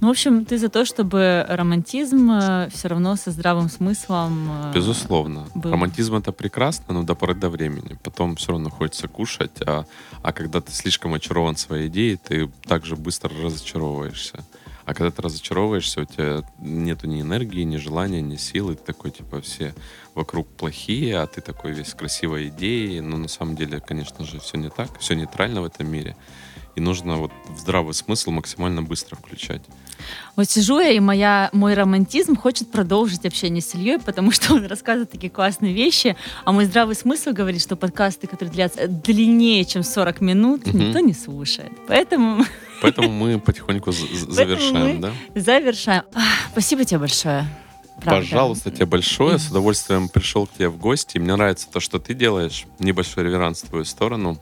Ну, 0.00 0.08
в 0.08 0.10
общем, 0.10 0.46
ты 0.46 0.56
за 0.56 0.68
то, 0.70 0.84
чтобы 0.86 1.44
романтизм 1.48 2.30
э, 2.30 2.68
все 2.72 2.88
равно 2.88 3.16
со 3.16 3.30
здравым 3.30 3.68
смыслом... 3.68 4.48
Э, 4.50 4.72
Безусловно. 4.74 5.46
Был. 5.54 5.72
Романтизм 5.72 6.14
это 6.16 6.32
прекрасно, 6.32 6.94
но 6.94 7.02
до 7.02 7.14
поры 7.14 7.34
до 7.34 7.50
времени. 7.50 7.98
Потом 8.02 8.36
все 8.36 8.52
равно 8.52 8.70
хочется 8.70 9.08
кушать, 9.08 9.50
а, 9.66 9.84
а 10.22 10.32
когда 10.32 10.62
ты 10.62 10.72
слишком 10.72 11.12
очарован 11.12 11.56
своей 11.56 11.88
идеей, 11.88 12.16
ты 12.16 12.48
также 12.66 12.96
быстро 12.96 13.30
разочаровываешься. 13.42 14.42
А 14.90 14.94
когда 14.94 15.12
ты 15.12 15.22
разочаровываешься, 15.22 16.00
у 16.00 16.04
тебя 16.04 16.42
нету 16.58 17.06
ни 17.06 17.20
энергии, 17.20 17.62
ни 17.62 17.76
желания, 17.76 18.20
ни 18.20 18.34
силы. 18.34 18.74
Ты 18.74 18.82
такой, 18.82 19.12
типа, 19.12 19.40
все 19.40 19.72
вокруг 20.16 20.48
плохие, 20.48 21.20
а 21.20 21.28
ты 21.28 21.40
такой 21.40 21.70
весь 21.70 21.94
красивой 21.94 22.48
идеей. 22.48 23.00
Но 23.00 23.16
на 23.16 23.28
самом 23.28 23.54
деле, 23.54 23.78
конечно 23.78 24.24
же, 24.24 24.40
все 24.40 24.58
не 24.58 24.68
так. 24.68 24.98
Все 24.98 25.14
нейтрально 25.14 25.62
в 25.62 25.64
этом 25.66 25.88
мире. 25.88 26.16
И 26.74 26.80
нужно 26.80 27.18
вот 27.18 27.30
в 27.48 27.60
здравый 27.60 27.94
смысл 27.94 28.32
максимально 28.32 28.82
быстро 28.82 29.14
включать. 29.14 29.62
Вот 30.34 30.50
сижу 30.50 30.80
я, 30.80 30.90
и 30.90 30.98
моя, 30.98 31.50
мой 31.52 31.74
романтизм 31.74 32.34
хочет 32.34 32.72
продолжить 32.72 33.24
общение 33.24 33.62
с 33.62 33.72
Ильей, 33.76 34.00
потому 34.00 34.32
что 34.32 34.54
он 34.54 34.66
рассказывает 34.66 35.12
такие 35.12 35.30
классные 35.30 35.72
вещи, 35.72 36.16
а 36.44 36.50
мой 36.50 36.64
здравый 36.64 36.96
смысл 36.96 37.30
говорит, 37.30 37.62
что 37.62 37.76
подкасты, 37.76 38.26
которые 38.26 38.52
длятся 38.52 38.88
длиннее, 38.88 39.64
чем 39.64 39.84
40 39.84 40.20
минут, 40.20 40.66
угу. 40.66 40.76
никто 40.76 40.98
не 40.98 41.14
слушает. 41.14 41.70
Поэтому... 41.86 42.44
Поэтому 42.80 43.10
мы 43.10 43.38
потихоньку 43.38 43.92
завершаем, 43.92 45.00
да? 45.00 45.12
Завершаем. 45.34 46.04
Спасибо 46.52 46.84
тебе 46.84 47.00
большое. 47.00 47.46
Правда. 48.00 48.20
Пожалуйста, 48.22 48.70
тебе 48.70 48.86
большое. 48.86 49.38
С 49.38 49.50
удовольствием 49.50 50.08
пришел 50.08 50.46
к 50.46 50.52
тебе 50.54 50.68
в 50.68 50.78
гости. 50.78 51.18
Мне 51.18 51.36
нравится 51.36 51.68
то, 51.70 51.80
что 51.80 51.98
ты 51.98 52.14
делаешь. 52.14 52.64
Небольшой 52.78 53.24
реверанс 53.24 53.62
в 53.62 53.68
твою 53.68 53.84
сторону 53.84 54.40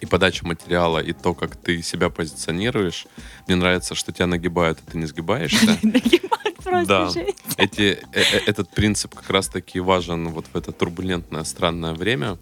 и 0.00 0.06
подача 0.06 0.46
материала, 0.46 0.98
и 0.98 1.12
то, 1.12 1.34
как 1.34 1.56
ты 1.56 1.82
себя 1.82 2.08
позиционируешь. 2.10 3.06
Мне 3.46 3.56
нравится, 3.56 3.94
что 3.94 4.12
тебя 4.12 4.26
нагибают, 4.26 4.78
а 4.86 4.90
ты 4.90 4.98
не 4.98 5.06
сгибаешься. 5.06 5.78
Нагибают 5.82 6.56
просто 6.62 7.12
Да. 7.14 7.22
Эти, 7.56 7.98
э, 8.12 8.20
э, 8.20 8.38
этот 8.46 8.70
принцип 8.70 9.14
как 9.14 9.28
раз-таки 9.30 9.80
важен 9.80 10.28
вот 10.28 10.46
в 10.52 10.56
это 10.56 10.72
турбулентное, 10.72 11.44
странное 11.44 11.92
время. 11.92 12.38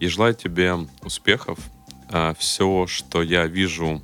И 0.00 0.08
желаю 0.08 0.34
тебе 0.34 0.76
успехов. 1.02 1.58
А, 2.10 2.34
Все, 2.38 2.86
что 2.86 3.22
я 3.22 3.46
вижу, 3.46 4.02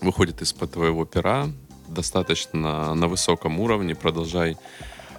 выходит 0.00 0.42
из-под 0.42 0.72
твоего 0.72 1.04
пера, 1.04 1.48
достаточно 1.88 2.94
на 2.94 3.08
высоком 3.08 3.60
уровне. 3.60 3.94
Продолжай 3.94 4.56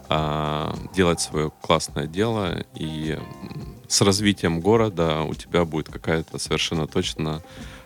а, 0.09 0.75
делать 0.93 1.19
свое 1.19 1.51
классное 1.61 2.07
дело, 2.07 2.63
и 2.75 3.17
с 3.87 4.01
развитием 4.01 4.59
города 4.59 5.21
у 5.21 5.33
тебя 5.33 5.65
будет 5.65 5.89
какая-то 5.89 6.37
совершенно 6.37 6.87
точно 6.87 7.41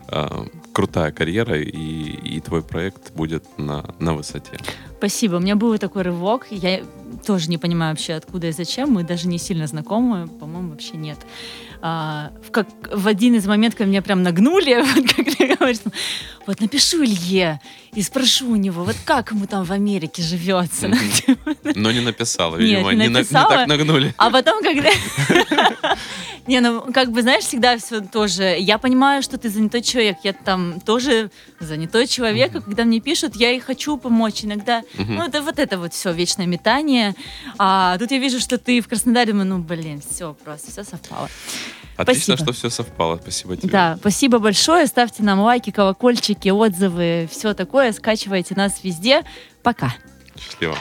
а, 0.08 0.46
крутая 0.74 1.12
карьера, 1.12 1.62
и, 1.62 1.70
и 1.70 2.40
твой 2.42 2.62
проект 2.62 3.14
будет 3.14 3.46
на, 3.58 3.94
на 4.00 4.16
высоте. 4.16 4.58
Спасибо. 4.98 5.36
У 5.36 5.40
меня 5.40 5.56
был 5.56 5.78
такой 5.78 6.02
рывок. 6.02 6.48
Я 6.50 6.84
тоже 7.26 7.50
не 7.50 7.58
понимаю 7.58 7.94
вообще, 7.94 8.14
откуда 8.14 8.48
и 8.48 8.52
зачем. 8.52 8.92
Мы 8.92 9.04
даже 9.04 9.28
не 9.28 9.38
сильно 9.38 9.68
знакомы. 9.68 10.28
По-моему, 10.28 10.72
вообще 10.72 10.98
нет. 10.98 11.20
А, 11.82 12.32
в, 12.46 12.52
как, 12.52 12.68
в 12.92 13.08
один 13.08 13.36
из 13.36 13.48
моментов, 13.48 13.78
когда 13.78 13.90
меня 13.90 14.02
прям 14.02 14.22
нагнули, 14.22 14.82
вот 14.96 15.14
как 15.14 15.36
ты 15.36 15.56
говоришь, 15.56 15.78
вот 16.46 16.60
напишу 16.60 17.04
Илье 17.04 17.62
и 17.94 18.02
спрошу 18.02 18.52
у 18.52 18.56
него, 18.56 18.84
вот 18.84 18.98
как 19.06 19.32
ему 19.32 19.48
там 19.48 19.64
в 19.64 19.72
Америке 19.72 20.22
живется. 20.22 20.92
Но 21.76 21.92
не 21.92 22.02
написала, 22.02 22.58
видимо, 22.58 22.92
не, 22.94 23.08
написала, 23.08 23.52
не 23.52 23.58
так 23.58 23.68
нагнули. 23.68 24.14
А 24.18 24.30
потом, 24.30 24.62
когда... 24.62 24.90
Не, 26.50 26.62
ну, 26.62 26.82
как 26.92 27.12
бы, 27.12 27.22
знаешь, 27.22 27.44
всегда 27.44 27.78
все 27.78 28.02
тоже... 28.02 28.56
Я 28.58 28.80
понимаю, 28.80 29.22
что 29.22 29.38
ты 29.38 29.50
занятой 29.50 29.84
человек. 29.84 30.18
Я 30.24 30.34
там 30.34 30.80
тоже 30.80 31.30
занятой 31.60 32.08
человек. 32.08 32.56
И 32.56 32.60
когда 32.60 32.86
мне 32.86 33.00
пишут, 33.00 33.36
я 33.36 33.52
и 33.52 33.60
хочу 33.60 33.98
помочь. 33.98 34.44
Иногда, 34.44 34.82
ну, 34.98 35.24
это 35.24 35.44
вот 35.44 35.60
это 35.60 35.78
вот 35.78 35.94
все, 35.94 36.12
вечное 36.12 36.48
метание. 36.48 37.14
А 37.60 38.00
тут 38.00 38.10
я 38.10 38.18
вижу, 38.18 38.40
что 38.40 38.58
ты 38.58 38.82
в 38.82 38.88
Краснодаре, 38.88 39.32
думаю, 39.32 39.48
ну, 39.48 39.60
блин, 39.60 40.02
все 40.02 40.36
просто, 40.44 40.72
все 40.72 40.84
совпало. 40.84 41.30
Отлично, 41.98 42.36
спасибо. 42.36 42.54
что 42.54 42.54
все 42.54 42.76
совпало. 42.76 43.20
Спасибо 43.22 43.56
тебе. 43.56 43.70
Да, 43.70 43.98
спасибо 44.00 44.40
большое. 44.40 44.88
Ставьте 44.88 45.22
нам 45.22 45.42
лайки, 45.42 45.70
колокольчики, 45.70 46.50
отзывы, 46.50 47.30
все 47.32 47.54
такое. 47.54 47.92
Скачивайте 47.92 48.56
нас 48.56 48.84
везде. 48.84 49.24
Пока. 49.62 49.94
Счастливо. 50.36 50.76